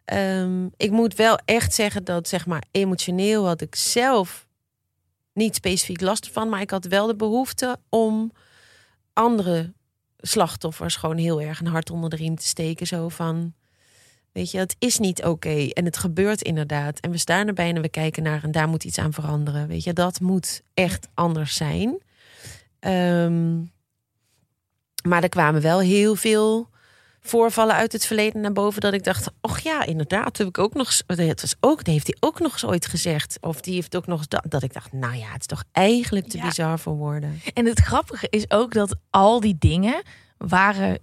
Ehm, 0.06 0.66
ik 0.78 0.92
moet 0.92 1.16
wel 1.16 1.40
echt 1.46 1.74
zeggen 1.74 2.04
dat, 2.04 2.28
zeg 2.28 2.46
maar, 2.46 2.64
emotioneel 2.72 3.48
had 3.48 3.62
ik 3.62 3.76
zelf 3.76 4.48
niet 5.34 5.56
specifiek 5.56 6.02
last 6.02 6.30
van, 6.32 6.50
maar 6.50 6.62
ik 6.62 6.70
had 6.70 6.86
wel 6.86 7.08
de 7.08 7.16
behoefte 7.16 7.78
om 7.90 8.32
andere 9.14 9.74
slachtoffers 10.18 10.96
gewoon 10.96 11.18
heel 11.18 11.42
erg 11.42 11.60
een 11.60 11.68
hart 11.68 11.90
onder 11.90 12.10
de 12.10 12.16
riem 12.16 12.36
te 12.36 12.46
steken. 12.46 12.88
Zo 12.88 13.10
van, 13.10 13.54
weet 14.40 14.52
je, 14.52 14.58
het 14.58 14.76
is 14.80 14.98
niet 14.98 15.24
oké 15.24 15.68
en 15.68 15.86
het 15.86 15.98
gebeurt 15.98 16.42
inderdaad. 16.42 17.00
En 17.00 17.12
we 17.12 17.18
staan 17.18 17.48
erbij 17.48 17.70
en 17.70 17.82
we 17.82 17.90
kijken 17.90 18.24
naar 18.24 18.44
en 18.44 18.52
daar 18.52 18.68
moet 18.68 18.84
iets 18.84 18.98
aan 18.98 19.14
veranderen. 19.14 19.68
Weet 19.68 19.84
je, 19.84 19.94
dat 19.94 20.20
moet 20.20 20.62
echt 20.74 21.08
anders 21.14 21.56
zijn. 21.56 22.02
Ehm, 22.80 23.58
maar 25.08 25.24
er 25.24 25.30
kwamen 25.30 25.62
wel 25.62 25.80
heel 25.80 26.16
veel 26.16 26.70
voorvallen 27.20 27.76
uit 27.76 27.92
het 27.92 28.06
verleden 28.06 28.42
naar 28.42 28.52
boven 28.52 28.82
dat 28.82 28.94
ik 28.94 29.04
dacht, 29.04 29.32
och 29.42 29.60
ja, 29.60 29.86
inderdaad, 29.86 30.38
heb 30.38 30.48
ik 30.48 30.58
ook 30.58 30.74
nog, 30.74 31.02
het 31.08 31.42
was 31.42 31.56
ook, 31.60 31.78
dat 31.78 31.94
heeft 31.94 32.08
hij 32.08 32.18
ook 32.20 32.40
nog 32.40 32.52
eens 32.52 32.66
ooit 32.66 32.86
gezegd, 32.86 33.38
of 33.42 33.62
die 33.62 33.74
heeft 33.74 33.96
ook 33.96 34.08
nog 34.08 34.18
eens 34.18 34.28
dat, 34.28 34.46
dat 34.48 34.64
ik 34.64 34.74
dacht, 34.74 34.94
nou 34.94 35.16
ja, 35.16 35.32
het 35.32 35.40
is 35.40 35.46
toch 35.46 35.64
eigenlijk 35.72 36.28
te 36.28 36.38
Ja. 36.38 36.46
bizar 36.46 36.80
voor 36.80 36.96
woorden. 36.96 37.42
En 37.54 37.66
het 37.66 37.80
grappige 37.80 38.28
is 38.30 38.52
ook 38.52 38.74
dat 38.74 38.96
al 39.10 39.40
die 39.40 39.56
dingen 39.60 40.02
waren 40.38 41.00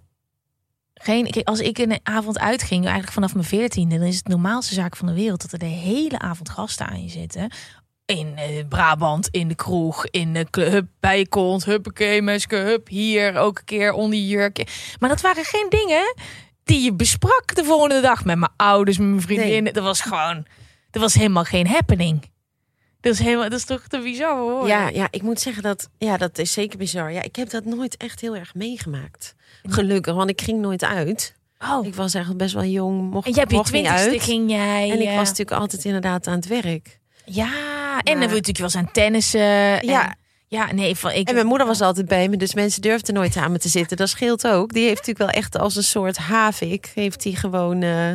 geen. 1.03 1.45
Als 1.45 1.61
ik 1.61 1.79
een 1.79 2.01
avond 2.03 2.39
uitging, 2.39 2.83
eigenlijk 2.83 3.13
vanaf 3.13 3.35
mijn 3.35 3.47
veertiende, 3.47 3.99
dan 3.99 4.07
is 4.07 4.17
het 4.17 4.25
de 4.25 4.31
normaalste 4.31 4.75
zaak 4.75 4.97
van 4.97 5.07
de 5.07 5.15
wereld 5.15 5.43
dat 5.43 5.53
er 5.53 5.59
de 5.59 5.65
hele 5.65 6.19
avond 6.19 6.49
gasten 6.49 6.87
aan 6.87 7.03
je 7.03 7.09
zitten. 7.09 7.51
In 8.05 8.37
eh, 8.37 8.69
Brabant, 8.69 9.29
in 9.31 9.49
de 9.49 9.55
kroeg, 9.55 10.07
in 10.07 10.33
de 10.33 10.47
club, 10.51 10.71
hup, 10.71 10.87
bij 11.01 11.19
je 11.19 11.29
kont, 11.29 11.65
huppakee, 11.65 12.23
meske, 12.23 12.57
hup, 12.57 12.89
hier 12.89 13.37
ook 13.37 13.59
een 13.59 13.65
keer 13.65 13.93
onder 13.93 14.19
je 14.19 14.27
jurkje. 14.27 14.67
Maar 14.99 15.09
dat 15.09 15.21
waren 15.21 15.45
geen 15.45 15.67
dingen 15.69 16.15
die 16.65 16.81
je 16.81 16.95
besprak 16.95 17.55
de 17.55 17.65
volgende 17.65 18.01
dag 18.01 18.25
met 18.25 18.39
mijn 18.39 18.53
ouders, 18.57 18.99
met 18.99 19.09
mijn 19.09 19.21
vriendinnen. 19.21 19.73
Dat 19.73 19.85
was 19.85 20.01
gewoon, 20.01 20.47
er 20.91 21.01
was 21.01 21.15
helemaal 21.15 21.45
geen 21.45 21.67
happening. 21.67 22.35
Dat 23.07 23.15
is, 23.15 23.21
helemaal, 23.21 23.49
dat 23.49 23.59
is 23.59 23.65
toch 23.65 23.83
te 23.89 23.99
bizar 23.99 24.39
hoor. 24.39 24.67
Ja, 24.67 24.89
ja, 24.89 25.09
ik 25.11 25.23
moet 25.23 25.41
zeggen 25.41 25.63
dat 25.63 25.89
ja, 25.99 26.17
dat 26.17 26.39
is 26.39 26.53
zeker 26.53 26.79
bizar. 26.79 27.13
Ja, 27.13 27.23
ik 27.23 27.37
heb 27.37 27.51
dat 27.51 27.65
nooit 27.65 27.97
echt 27.97 28.21
heel 28.21 28.37
erg 28.37 28.55
meegemaakt. 28.55 29.35
Gelukkig, 29.63 30.15
want 30.15 30.31
ik 30.31 30.41
ging 30.41 30.61
nooit 30.61 30.85
uit. 30.85 31.35
Oh, 31.59 31.87
Ik 31.87 31.95
was 31.95 32.15
eigenlijk 32.15 32.45
best 32.45 32.55
wel 32.55 32.65
jong. 32.65 33.11
Mocht, 33.11 33.27
en 33.27 33.33
jij 33.33 33.41
hebt 33.49 33.55
je 33.55 33.63
twintigste 33.63 34.11
uit. 34.11 34.23
ging 34.23 34.51
jij... 34.51 34.91
En 34.91 35.01
ik 35.01 35.09
eh, 35.09 35.17
was 35.17 35.29
natuurlijk 35.29 35.61
altijd 35.61 35.85
inderdaad 35.85 36.27
aan 36.27 36.35
het 36.35 36.47
werk. 36.47 36.99
Ja, 37.25 37.49
en 38.03 38.13
dan 38.13 38.21
je 38.21 38.27
natuurlijk 38.27 38.57
wel 38.59 38.65
eens 38.67 38.77
aan 38.77 38.93
tennissen. 38.93 39.41
en- 39.81 39.87
Ja. 39.87 40.15
ja, 40.49 40.73
nee, 40.73 40.95
van 40.97 41.11
ik. 41.11 41.29
En 41.29 41.35
mijn 41.35 41.47
moeder 41.47 41.67
was 41.67 41.81
altijd 41.81 42.07
bij 42.09 42.29
me, 42.29 42.37
dus 42.37 42.55
mensen 42.55 42.83
durfden 42.83 43.15
nooit 43.15 43.37
aan 43.37 43.53
me 43.53 43.59
te 43.59 43.69
zitten. 43.69 43.97
Dat 43.97 44.09
scheelt 44.09 44.47
ook. 44.47 44.73
Die 44.73 44.83
heeft 44.85 45.07
natuurlijk 45.07 45.31
wel 45.33 45.43
echt 45.43 45.59
als 45.59 45.77
een 45.77 45.83
soort 45.83 46.17
havik, 46.17 46.91
heeft 46.95 47.25
hij 47.25 47.33
gewoon 47.33 47.83
eh, 47.83 48.13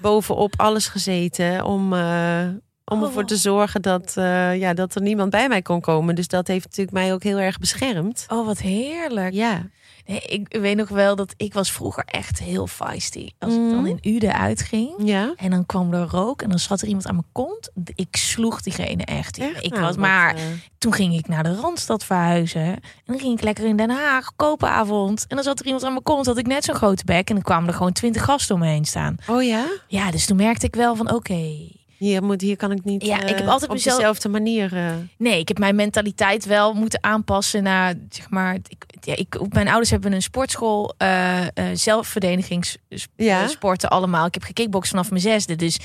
bovenop 0.00 0.54
alles 0.56 0.86
gezeten 0.86 1.64
om, 1.64 1.92
eh, 1.92 2.48
om 2.88 3.02
ervoor 3.02 3.22
Oh. 3.22 3.28
te 3.28 3.36
zorgen 3.36 3.82
dat, 3.82 4.12
eh, 4.16 4.56
ja, 4.58 4.74
dat 4.74 4.94
er 4.94 5.02
niemand 5.02 5.30
bij 5.30 5.48
mij 5.48 5.62
kon 5.62 5.80
komen. 5.80 6.14
Dus 6.14 6.28
dat 6.28 6.46
heeft 6.46 6.64
natuurlijk 6.64 6.96
mij 6.96 7.12
ook 7.12 7.22
heel 7.22 7.38
erg 7.38 7.58
beschermd. 7.58 8.26
Oh, 8.28 8.46
wat 8.46 8.58
heerlijk. 8.58 9.32
Ja, 9.34 9.62
Nee, 10.06 10.20
ik 10.20 10.56
weet 10.60 10.76
nog 10.76 10.88
wel 10.88 11.16
dat 11.16 11.34
ik 11.36 11.54
was 11.54 11.72
vroeger 11.72 12.04
echt 12.06 12.38
heel 12.38 12.66
feisty. 12.66 13.28
Als 13.38 13.52
ik 13.52 13.58
dan 13.58 13.78
Mhm. 13.82 13.86
in 13.86 14.14
Uden 14.14 14.32
uitging. 14.34 14.92
ja. 14.98 15.32
En 15.36 15.50
dan 15.50 15.66
kwam 15.66 15.92
er 15.94 16.06
rook 16.08 16.42
en 16.42 16.48
dan 16.48 16.58
zat 16.58 16.80
er 16.80 16.86
iemand 16.86 17.06
aan 17.06 17.14
mijn 17.14 17.26
kont. 17.32 17.70
Ik 17.94 18.16
sloeg 18.16 18.62
diegene 18.62 19.04
echt. 19.04 19.38
Echt? 19.38 19.64
Ik 19.64 19.70
Nou, 19.70 19.82
was 19.82 19.90
wat, 19.90 19.98
maar. 19.98 20.34
eh, 20.34 20.42
Toen 20.78 20.92
ging 20.92 21.14
ik 21.14 21.28
naar 21.28 21.42
de 21.42 21.54
Randstad 21.54 22.04
verhuizen. 22.04 22.60
En 22.62 22.80
dan 23.04 23.18
ging 23.18 23.36
ik 23.38 23.42
lekker 23.44 23.64
in 23.66 23.76
Den 23.76 23.90
Haag, 23.90 24.30
koopavond. 24.36 25.24
En 25.28 25.36
dan 25.36 25.44
zat 25.44 25.60
er 25.60 25.66
iemand 25.66 25.84
aan 25.84 25.92
mijn 25.92 26.02
kont, 26.04 26.26
had 26.26 26.38
ik 26.38 26.46
net 26.46 26.64
zo'n 26.64 26.74
grote 26.74 27.04
bek. 27.04 27.28
En 27.28 27.34
dan 27.34 27.44
kwamen 27.44 27.68
er 27.68 27.74
gewoon 27.74 27.92
twintig 27.92 28.24
gasten 28.24 28.54
om 28.54 28.60
me 28.60 28.66
heen 28.66 28.84
staan. 28.84 29.16
oh 29.26 29.42
ja? 29.42 29.66
Ja, 29.86 30.10
dus 30.10 30.26
toen 30.26 30.36
merkte 30.36 30.66
ik 30.66 30.74
wel 30.74 30.96
van 30.96 31.12
oké. 31.12 31.52
Hier, 31.98 32.22
moet, 32.22 32.40
hier 32.40 32.56
kan 32.56 32.72
ik 32.72 32.84
niet 32.84 33.04
Ja, 33.06 33.20
ik 33.20 33.28
heb 33.28 33.38
eh, 33.40 33.48
altijd 33.48 33.70
op 33.70 33.76
mezelf- 33.76 33.96
dezelfde 33.96 34.28
manier... 34.28 34.76
eh, 34.76 34.90
Nee, 35.16 35.38
ik 35.38 35.48
heb 35.48 35.58
mijn 35.58 35.74
mentaliteit 35.74 36.44
wel 36.44 36.74
moeten 36.74 37.02
aanpassen 37.02 37.62
naar, 37.62 37.94
zeg 38.10 38.30
maar... 38.30 38.54
Ik, 38.54 38.84
ja, 39.00 39.16
ik, 39.16 39.52
mijn 39.52 39.68
ouders 39.68 39.90
hebben 39.90 40.12
een 40.12 40.22
sportschool, 40.22 40.94
eh 40.96 41.40
zelfverdedigingssporten 41.72 43.88
Ja. 43.90 43.96
allemaal. 43.96 44.26
Ik 44.26 44.34
heb 44.34 44.42
gekickboxd 44.42 44.90
vanaf 44.90 45.10
mijn 45.10 45.22
zesde, 45.22 45.56
dus 45.56 45.78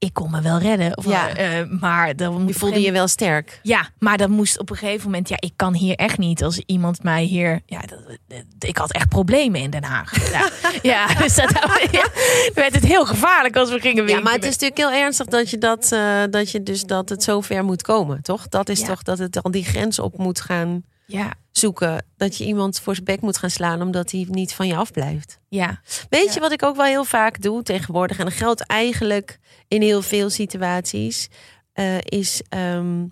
ik 0.00 0.14
kon 0.14 0.30
me 0.30 0.40
wel 0.40 0.58
redden. 0.58 0.96
Of, 0.96 1.06
Ja. 1.06 1.28
eh, 1.28 1.66
maar 1.80 2.16
dan 2.16 2.44
je 2.46 2.54
voelde 2.54 2.80
je 2.80 2.92
wel 2.92 3.08
sterk. 3.08 3.60
Ja, 3.62 3.88
maar 3.98 4.16
dan 4.18 4.30
moest 4.30 4.58
op 4.58 4.70
een 4.70 4.76
gegeven 4.76 5.04
moment... 5.04 5.28
Ja, 5.28 5.36
ik 5.38 5.52
kan 5.56 5.74
hier 5.74 5.94
echt 5.96 6.18
niet 6.18 6.42
als 6.44 6.62
iemand 6.66 7.02
mij 7.02 7.22
hier... 7.24 7.60
Ja, 7.66 7.80
dat, 7.80 7.98
dat- 8.28 8.44
ik 8.58 8.76
had 8.76 8.92
echt 8.92 9.08
problemen 9.08 9.60
in 9.60 9.70
Den 9.70 9.84
Haag. 9.84 10.12
Ja, 10.32 10.48
ja 10.82 11.06
dus 11.06 11.34
dat 11.34 11.50
ja, 11.90 12.00
dan 12.02 12.52
werd 12.54 12.74
het 12.74 12.84
heel 12.84 13.06
gevaarlijk 13.06 13.56
als 13.56 13.70
we 13.70 13.80
gingen 13.80 13.96
Ja, 13.96 14.02
winkelen. 14.02 14.22
maar 14.22 14.32
het 14.32 14.44
is 14.44 14.50
natuurlijk 14.58 14.78
heel 14.78 15.02
ernstig 15.04 15.26
dat 15.26 15.50
je 15.50 15.58
dat, 15.58 15.92
eh, 15.92 16.22
dat 16.30 16.50
je 16.50 16.62
dus 16.62 16.82
dat 16.84 17.08
het 17.08 17.22
zover 17.22 17.64
moet 17.64 17.82
komen, 17.82 18.22
toch? 18.22 18.48
Dat 18.48 18.68
is 18.68 18.80
Ja. 18.80 18.86
toch 18.86 19.02
dat 19.02 19.18
het 19.18 19.42
al 19.42 19.50
die 19.50 19.64
grens 19.64 19.98
op 19.98 20.18
moet 20.18 20.40
gaan 20.40 20.82
Ja, 21.10 21.34
zoeken. 21.50 22.04
Dat 22.16 22.36
je 22.36 22.44
iemand 22.44 22.80
voor 22.80 22.94
zijn 22.94 23.04
bek 23.04 23.20
moet 23.20 23.36
gaan 23.38 23.50
slaan 23.50 23.82
omdat 23.82 24.10
hij 24.10 24.26
niet 24.28 24.52
van 24.54 24.66
je 24.66 24.76
afblijft. 24.76 25.38
ja. 25.48 25.80
Weet 26.08 26.26
Ja. 26.26 26.32
je 26.34 26.40
wat 26.40 26.52
ik 26.52 26.62
ook 26.62 26.76
wel 26.76 26.84
heel 26.84 27.04
vaak 27.04 27.42
doe 27.42 27.62
tegenwoordig? 27.62 28.18
En 28.18 28.24
dat 28.24 28.34
geldt 28.34 28.66
eigenlijk 28.66 29.38
in 29.68 29.82
heel 29.82 30.02
veel 30.02 30.30
situaties. 30.30 31.28
eh, 31.72 31.98
is 32.00 32.42
ehm, 32.48 33.04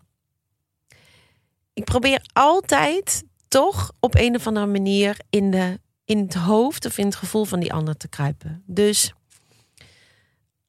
ik 1.73 1.85
probeer 1.85 2.23
altijd 2.33 3.25
toch 3.49 3.93
op 4.01 4.15
een 4.15 4.35
of 4.35 4.47
andere 4.47 4.67
manier 4.67 5.17
in, 5.31 5.51
de, 5.51 5.81
in 6.05 6.19
het 6.19 6.35
hoofd 6.35 6.87
of 6.87 6.99
in 6.99 7.05
het 7.07 7.15
gevoel 7.17 7.45
van 7.45 7.61
die 7.61 7.73
ander 7.73 7.97
te 7.97 8.09
kruipen. 8.09 8.63
Dus 8.67 9.13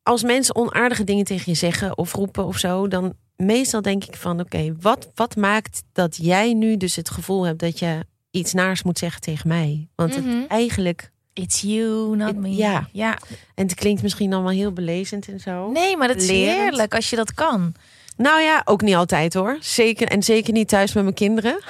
als 0.04 0.24
mensen 0.24 0.56
onaardige 0.56 1.04
dingen 1.04 1.26
tegen 1.26 1.52
je 1.52 1.58
zeggen 1.58 1.98
of 1.98 2.14
roepen 2.14 2.46
of 2.46 2.58
zo, 2.58 2.88
dan 2.88 3.14
meestal 3.44 3.82
denk 3.82 4.04
ik 4.06 4.16
van 4.16 4.40
oké, 4.40 4.76
wat, 4.82 5.08
wat 5.16 5.36
maakt 5.36 5.84
dat 5.94 6.18
jij 6.22 6.54
nu 6.54 6.78
dus 6.78 6.96
het 6.96 7.10
gevoel 7.10 7.44
hebt 7.46 7.60
dat 7.60 7.80
je 7.80 8.06
iets 8.32 8.54
naars 8.54 8.84
moet 8.84 8.98
zeggen 9.00 9.22
tegen 9.22 9.48
mij? 9.48 9.88
Want 9.96 10.18
Mhm. 10.18 10.30
het 10.40 10.48
eigenlijk 10.48 11.12
It's 11.34 11.62
you, 11.62 12.16
not 12.16 12.30
It- 12.30 12.36
me. 12.38 12.56
ja. 12.56 12.88
ja. 12.92 13.18
en 13.56 13.64
het 13.66 13.74
klinkt 13.76 14.02
misschien 14.02 14.34
allemaal 14.34 14.52
heel 14.52 14.72
belezend 14.74 15.28
en 15.28 15.40
zo. 15.40 15.72
Nee, 15.72 15.98
maar 15.98 16.08
dat 16.08 16.18
is 16.22 16.28
Lerend. 16.28 16.58
heerlijk 16.60 16.96
als 16.96 17.10
je 17.10 17.16
dat 17.16 17.34
kan. 17.34 17.74
Nou 18.18 18.42
ja, 18.42 18.62
ook 18.66 18.82
niet 18.82 18.96
altijd 18.96 19.34
hoor. 19.34 19.58
Zeker, 19.60 20.08
en 20.08 20.24
zeker 20.24 20.54
niet 20.54 20.68
thuis 20.68 20.94
met 20.94 21.04
mijn 21.04 21.16
kinderen. 21.16 21.60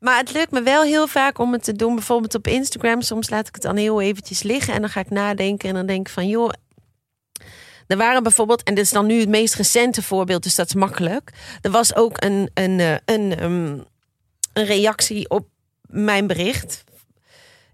maar 0.00 0.18
het 0.18 0.32
lukt 0.32 0.50
me 0.50 0.62
wel 0.62 0.82
heel 0.82 1.06
vaak 1.06 1.38
om 1.38 1.52
het 1.52 1.64
te 1.64 1.72
doen. 1.72 1.94
Bijvoorbeeld 1.94 2.34
op 2.34 2.46
Instagram. 2.46 3.02
Soms 3.02 3.30
laat 3.30 3.48
ik 3.48 3.54
het 3.54 3.62
dan 3.62 3.76
heel 3.76 4.00
eventjes 4.00 4.42
liggen. 4.42 4.74
En 4.74 4.80
dan 4.80 4.90
ga 4.90 5.00
ik 5.00 5.10
nadenken. 5.10 5.68
En 5.68 5.74
dan 5.74 5.86
denk 5.86 6.06
ik 6.06 6.12
van 6.12 6.28
joh. 6.28 6.50
Er 7.90 7.96
waren 7.96 8.22
bijvoorbeeld, 8.22 8.62
en 8.62 8.74
dit 8.74 8.84
is 8.84 8.90
dan 8.90 9.06
nu 9.06 9.20
het 9.20 9.28
meest 9.28 9.54
recente 9.54 10.02
voorbeeld, 10.02 10.42
dus 10.42 10.54
dat 10.54 10.66
is 10.66 10.74
makkelijk. 10.74 11.32
Er 11.60 11.70
was 11.70 11.94
ook 11.94 12.22
een, 12.22 12.50
een, 12.54 12.80
eh, 12.80 12.94
een, 13.04 13.36
ehm, 13.36 13.78
een 14.52 14.64
reactie 14.64 15.30
op 15.30 15.48
mijn 15.82 16.26
bericht. 16.26 16.84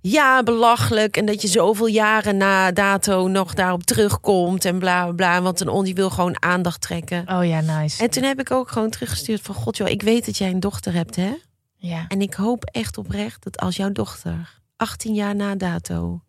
Ja, 0.00 0.42
belachelijk. 0.42 1.16
En 1.16 1.26
dat 1.26 1.42
je 1.42 1.48
zoveel 1.48 1.86
jaren 1.86 2.36
na 2.36 2.72
dato 2.72 3.28
nog 3.28 3.54
daarop 3.54 3.82
terugkomt. 3.82 4.64
En 4.64 4.78
bla 4.78 5.02
bla 5.04 5.12
bla. 5.12 5.42
Want 5.42 5.60
een 5.60 5.68
on 5.68 5.84
die 5.84 5.94
wil 5.94 6.10
gewoon 6.10 6.42
aandacht 6.42 6.80
trekken. 6.80 7.24
Oh 7.28 7.46
ja, 7.46 7.60
nice. 7.60 8.02
En 8.02 8.10
toen 8.10 8.22
heb 8.22 8.40
ik 8.40 8.50
ook 8.50 8.70
gewoon 8.70 8.90
teruggestuurd 8.90 9.40
van... 9.40 9.54
God 9.54 9.76
joh, 9.76 9.88
ik 9.88 10.02
weet 10.02 10.26
dat 10.26 10.38
jij 10.38 10.50
een 10.50 10.60
dochter 10.60 10.92
hebt, 10.92 11.16
hè? 11.16 11.34
Ja. 11.76 12.04
En 12.08 12.20
ik 12.20 12.34
hoop 12.34 12.64
echt 12.64 12.98
oprecht 12.98 13.44
dat 13.44 13.56
als 13.56 13.76
jouw 13.76 13.92
dochter... 13.92 14.60
18 14.76 15.14
jaar 15.14 15.34
na 15.34 15.54
dato 15.54 16.20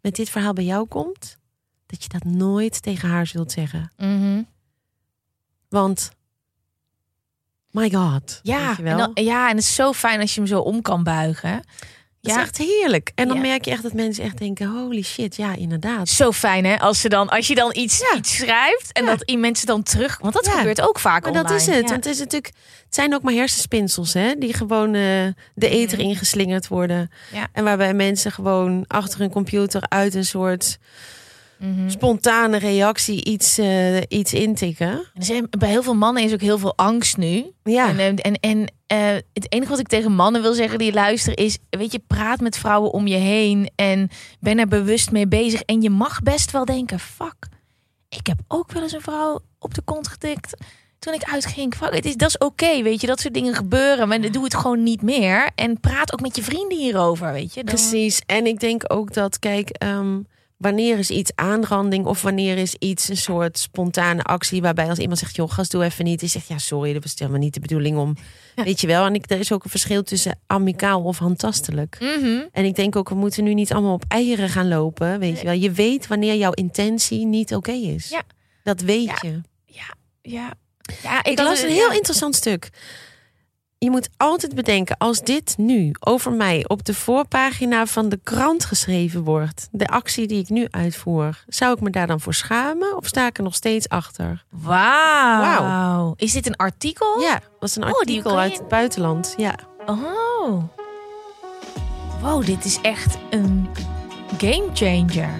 met 0.00 0.16
dit 0.16 0.30
verhaal 0.30 0.52
bij 0.52 0.64
jou 0.64 0.86
komt... 0.86 1.38
dat 1.88 2.02
je 2.02 2.08
dat 2.08 2.24
nooit 2.24 2.82
tegen 2.82 3.08
haar 3.08 3.26
zult 3.26 3.52
zeggen. 3.52 3.92
Mhm. 3.96 4.42
Want... 5.68 6.10
My 7.70 7.90
god. 7.90 8.40
Ja, 8.42 8.76
en 8.78 8.96
dan, 8.96 9.10
ja, 9.14 9.48
en 9.50 9.56
het 9.56 9.64
is 9.64 9.74
zo 9.74 9.92
fijn 9.92 10.20
als 10.20 10.34
je 10.34 10.40
hem 10.40 10.48
zo 10.48 10.60
om 10.60 10.82
kan 10.82 11.02
buigen. 11.02 11.52
Dat 12.20 12.32
Ja, 12.32 12.36
is 12.36 12.42
echt 12.42 12.58
heerlijk. 12.58 13.12
En 13.14 13.28
dan 13.28 13.36
Ja. 13.36 13.42
merk 13.42 13.64
je 13.64 13.70
echt 13.70 13.82
dat 13.82 13.92
mensen 13.92 14.24
echt 14.24 14.38
denken... 14.38 14.66
holy 14.70 15.02
shit, 15.02 15.36
ja, 15.36 15.54
inderdaad. 15.54 16.08
zo 16.08 16.32
fijn 16.32 16.64
hè, 16.64 16.78
als, 16.78 17.00
ze 17.00 17.08
dan, 17.08 17.28
als 17.28 17.46
je 17.46 17.54
dan 17.54 17.70
iets, 17.76 17.98
Ja. 17.98 18.16
iets 18.18 18.36
schrijft 18.36 18.92
en 18.92 19.06
dat 19.06 19.32
mensen 19.36 19.66
dan 19.66 19.82
terug... 19.82 20.18
Want 20.18 20.34
dat 20.34 20.48
gebeurt 20.48 20.80
ook 20.80 20.98
vaak 20.98 21.22
Maar 21.22 21.32
dat 21.32 21.42
online. 21.42 21.60
is 21.60 21.66
het. 21.66 21.90
Want 21.90 22.04
het, 22.04 22.06
is 22.14 22.18
natuurlijk, 22.18 22.54
het 22.84 22.94
zijn 22.94 23.14
ook 23.14 23.22
maar 23.22 23.32
hersenspinsels 23.34 24.12
hè, 24.12 24.34
die 24.38 24.54
gewoon 24.54 24.94
eh, 24.94 25.26
de 25.54 25.68
eter 25.68 25.98
ingeslingerd 25.98 26.68
worden. 26.68 27.10
En 27.52 27.64
waarbij 27.64 27.94
mensen 27.94 28.32
gewoon 28.32 28.84
achter 28.86 29.18
hun 29.20 29.30
computer 29.30 29.82
uit 29.88 30.14
een 30.14 30.24
soort 30.24 30.78
Mhm. 31.58 31.88
spontane 31.88 32.56
reactie 32.58 33.24
iets, 33.24 33.58
eh, 33.58 33.96
iets 34.08 34.32
intikken. 34.32 35.04
Zijn- 35.14 35.46
bij 35.58 35.68
heel 35.68 35.82
veel 35.82 35.94
mannen 35.94 36.22
is 36.22 36.32
ook 36.32 36.40
heel 36.40 36.58
veel 36.58 36.76
angst 36.76 37.16
nu. 37.16 37.52
Ja, 37.62 37.98
En, 37.98 38.16
en, 38.16 38.34
en 38.34 38.72
eh, 38.86 38.98
het 39.32 39.52
enige 39.52 39.70
wat 39.70 39.78
ik 39.80 39.88
tegen 39.88 40.12
mannen 40.12 40.42
wil 40.42 40.52
zeggen 40.54 40.78
die 40.78 40.92
luisteren 40.92 41.36
is... 41.44 41.58
weet 41.70 41.92
je, 41.92 42.00
praat 42.06 42.40
met 42.40 42.58
vrouwen 42.58 42.92
om 42.92 43.06
je 43.06 43.16
heen 43.16 43.70
en 43.76 44.10
ben 44.40 44.58
er 44.58 44.68
bewust 44.68 45.10
mee 45.10 45.28
bezig. 45.28 45.60
En 45.62 45.82
je 45.82 45.90
mag 45.90 46.22
best 46.22 46.50
wel 46.50 46.64
denken, 46.64 46.98
fuck, 46.98 47.48
ik 48.08 48.26
heb 48.26 48.38
ook 48.48 48.72
wel 48.72 48.82
eens 48.82 48.92
een 48.92 49.00
vrouw 49.00 49.40
op 49.58 49.74
de 49.74 49.82
kont 49.82 50.08
getikt... 50.08 50.56
toen 50.98 51.14
ik 51.14 51.22
uitging. 51.32 51.74
Fuck, 51.74 51.94
het 51.94 52.04
is, 52.04 52.16
dat 52.16 52.28
is 52.28 52.38
oké, 52.38 52.82
weet 52.82 53.00
je, 53.00 53.06
dat 53.06 53.20
soort 53.20 53.34
dingen 53.34 53.54
gebeuren. 53.54 54.08
Maar 54.08 54.30
doe 54.30 54.44
het 54.44 54.54
gewoon 54.54 54.82
niet 54.82 55.02
meer. 55.02 55.50
En 55.54 55.80
praat 55.80 56.12
ook 56.12 56.20
met 56.20 56.36
je 56.36 56.42
vrienden 56.42 56.78
hierover, 56.78 57.32
weet 57.32 57.54
je. 57.54 57.64
Dan- 57.64 57.74
precies. 57.74 58.22
En 58.26 58.46
ik 58.46 58.60
denk 58.60 58.82
ook 58.86 59.12
dat, 59.14 59.38
kijk, 59.38 59.68
ehm, 59.70 60.18
wanneer 60.58 60.98
is 60.98 61.10
iets 61.10 61.30
aanranding 61.34 62.06
of 62.06 62.22
wanneer 62.22 62.56
is 62.58 62.74
iets 62.74 63.08
een 63.08 63.16
soort 63.16 63.58
spontane 63.58 64.22
actie 64.22 64.60
waarbij 64.62 64.88
als 64.88 64.98
iemand 64.98 65.18
zegt, 65.18 65.36
joh, 65.36 65.50
gast, 65.50 65.70
doe 65.70 65.84
even 65.84 66.04
niet. 66.04 66.20
Die 66.20 66.28
zegt, 66.28 66.48
ja, 66.48 66.58
sorry, 66.58 66.92
dat 66.92 67.02
was 67.02 67.14
helemaal 67.16 67.40
niet 67.40 67.54
de 67.54 67.60
bedoeling 67.60 67.98
om, 67.98 68.16
weet 68.54 68.80
je 68.80 68.86
wel. 68.86 69.06
En 69.06 69.14
ik, 69.14 69.30
er 69.30 69.38
is 69.38 69.52
ook 69.52 69.64
een 69.64 69.70
verschil 69.70 70.02
tussen 70.02 70.38
amicaal 70.46 71.02
of 71.02 71.18
handtastelijk. 71.18 71.96
Mhm. 72.00 72.40
En 72.52 72.64
ik 72.64 72.74
denk 72.74 72.96
ook, 72.96 73.08
we 73.08 73.14
moeten 73.14 73.44
nu 73.44 73.54
niet 73.54 73.72
allemaal 73.72 73.92
op 73.94 74.04
eieren 74.08 74.48
gaan 74.48 74.68
lopen. 74.68 75.18
Weet 75.18 75.38
je 75.38 75.44
wel. 75.44 75.54
Je 75.54 75.70
weet 75.70 76.06
wanneer 76.06 76.34
jouw 76.36 76.52
intentie 76.52 77.26
niet 77.26 77.54
oké 77.54 77.72
is. 77.72 78.08
Ja. 78.08 78.22
Dat 78.62 78.80
weet 78.80 79.04
Ja. 79.04 79.18
je. 79.20 79.40
Ja. 80.22 80.52
ja, 81.02 81.24
Ik 81.24 81.38
had- 81.38 81.46
las 81.48 81.62
een 81.62 81.68
heel 81.68 81.88
ja. 81.90 81.94
interessant 81.94 82.34
stuk. 82.34 82.68
Je 83.80 83.90
moet 83.90 84.08
altijd 84.16 84.54
bedenken, 84.54 84.96
als 84.96 85.20
dit 85.22 85.54
nu 85.58 85.92
over 86.00 86.32
mij 86.32 86.64
op 86.68 86.84
de 86.84 86.94
voorpagina 86.94 87.86
van 87.86 88.08
de 88.08 88.20
krant 88.22 88.64
geschreven 88.64 89.24
wordt, 89.24 89.68
de 89.70 89.86
actie 89.86 90.26
die 90.26 90.38
ik 90.40 90.48
nu 90.48 90.66
uitvoer, 90.70 91.44
zou 91.46 91.74
ik 91.74 91.80
me 91.80 91.90
daar 91.90 92.06
dan 92.06 92.20
voor 92.20 92.34
schamen 92.34 92.96
of 92.96 93.06
sta 93.06 93.26
ik 93.26 93.36
er 93.36 93.42
nog 93.42 93.54
steeds 93.54 93.88
achter? 93.88 94.44
Wauw. 94.50 95.40
Wauw. 95.62 96.14
Is 96.16 96.32
dit 96.32 96.46
een 96.46 96.56
artikel? 96.56 97.20
Ja, 97.20 97.32
dat 97.34 97.42
was 97.60 97.76
een 97.76 97.82
Oh, 97.84 97.88
artikel 97.98 98.38
uit 98.38 98.52
je- 98.52 98.58
het 98.58 98.68
buitenland. 98.68 99.34
Ja. 99.36 99.54
Oh. 99.86 100.62
Wow, 102.22 102.44
dit 102.46 102.64
is 102.64 102.78
echt 102.82 103.18
een 103.30 103.68
game 104.38 104.68
changer. 104.72 105.30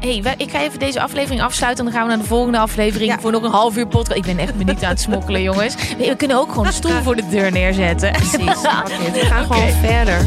Hey, 0.00 0.22
ik 0.36 0.50
ga 0.50 0.60
even 0.60 0.78
deze 0.78 1.00
aflevering 1.00 1.42
afsluiten. 1.42 1.84
En 1.86 1.90
dan 1.92 2.00
gaan 2.00 2.08
we 2.08 2.14
naar 2.14 2.22
de 2.24 2.28
volgende 2.28 2.58
aflevering 2.58 3.10
Ja. 3.12 3.18
voor 3.20 3.30
nog 3.32 3.42
een 3.42 3.50
half 3.50 3.76
uur 3.76 3.86
podcast. 3.86 4.16
Ik 4.18 4.24
ben 4.24 4.38
echt 4.38 4.54
benieuwd 4.56 4.82
aan 4.82 4.88
het 4.90 5.00
smokkelen, 5.00 5.42
jongens. 5.50 5.74
We 5.98 6.14
kunnen 6.16 6.36
ook 6.36 6.48
gewoon 6.50 6.66
een 6.66 6.72
stoel 6.72 7.02
voor 7.02 7.16
de 7.16 7.28
deur 7.28 7.52
neerzetten. 7.52 8.12
Precies. 8.12 8.38
We 9.12 9.20
gaan 9.24 9.46
gewoon 9.46 9.68
verder. 9.68 10.26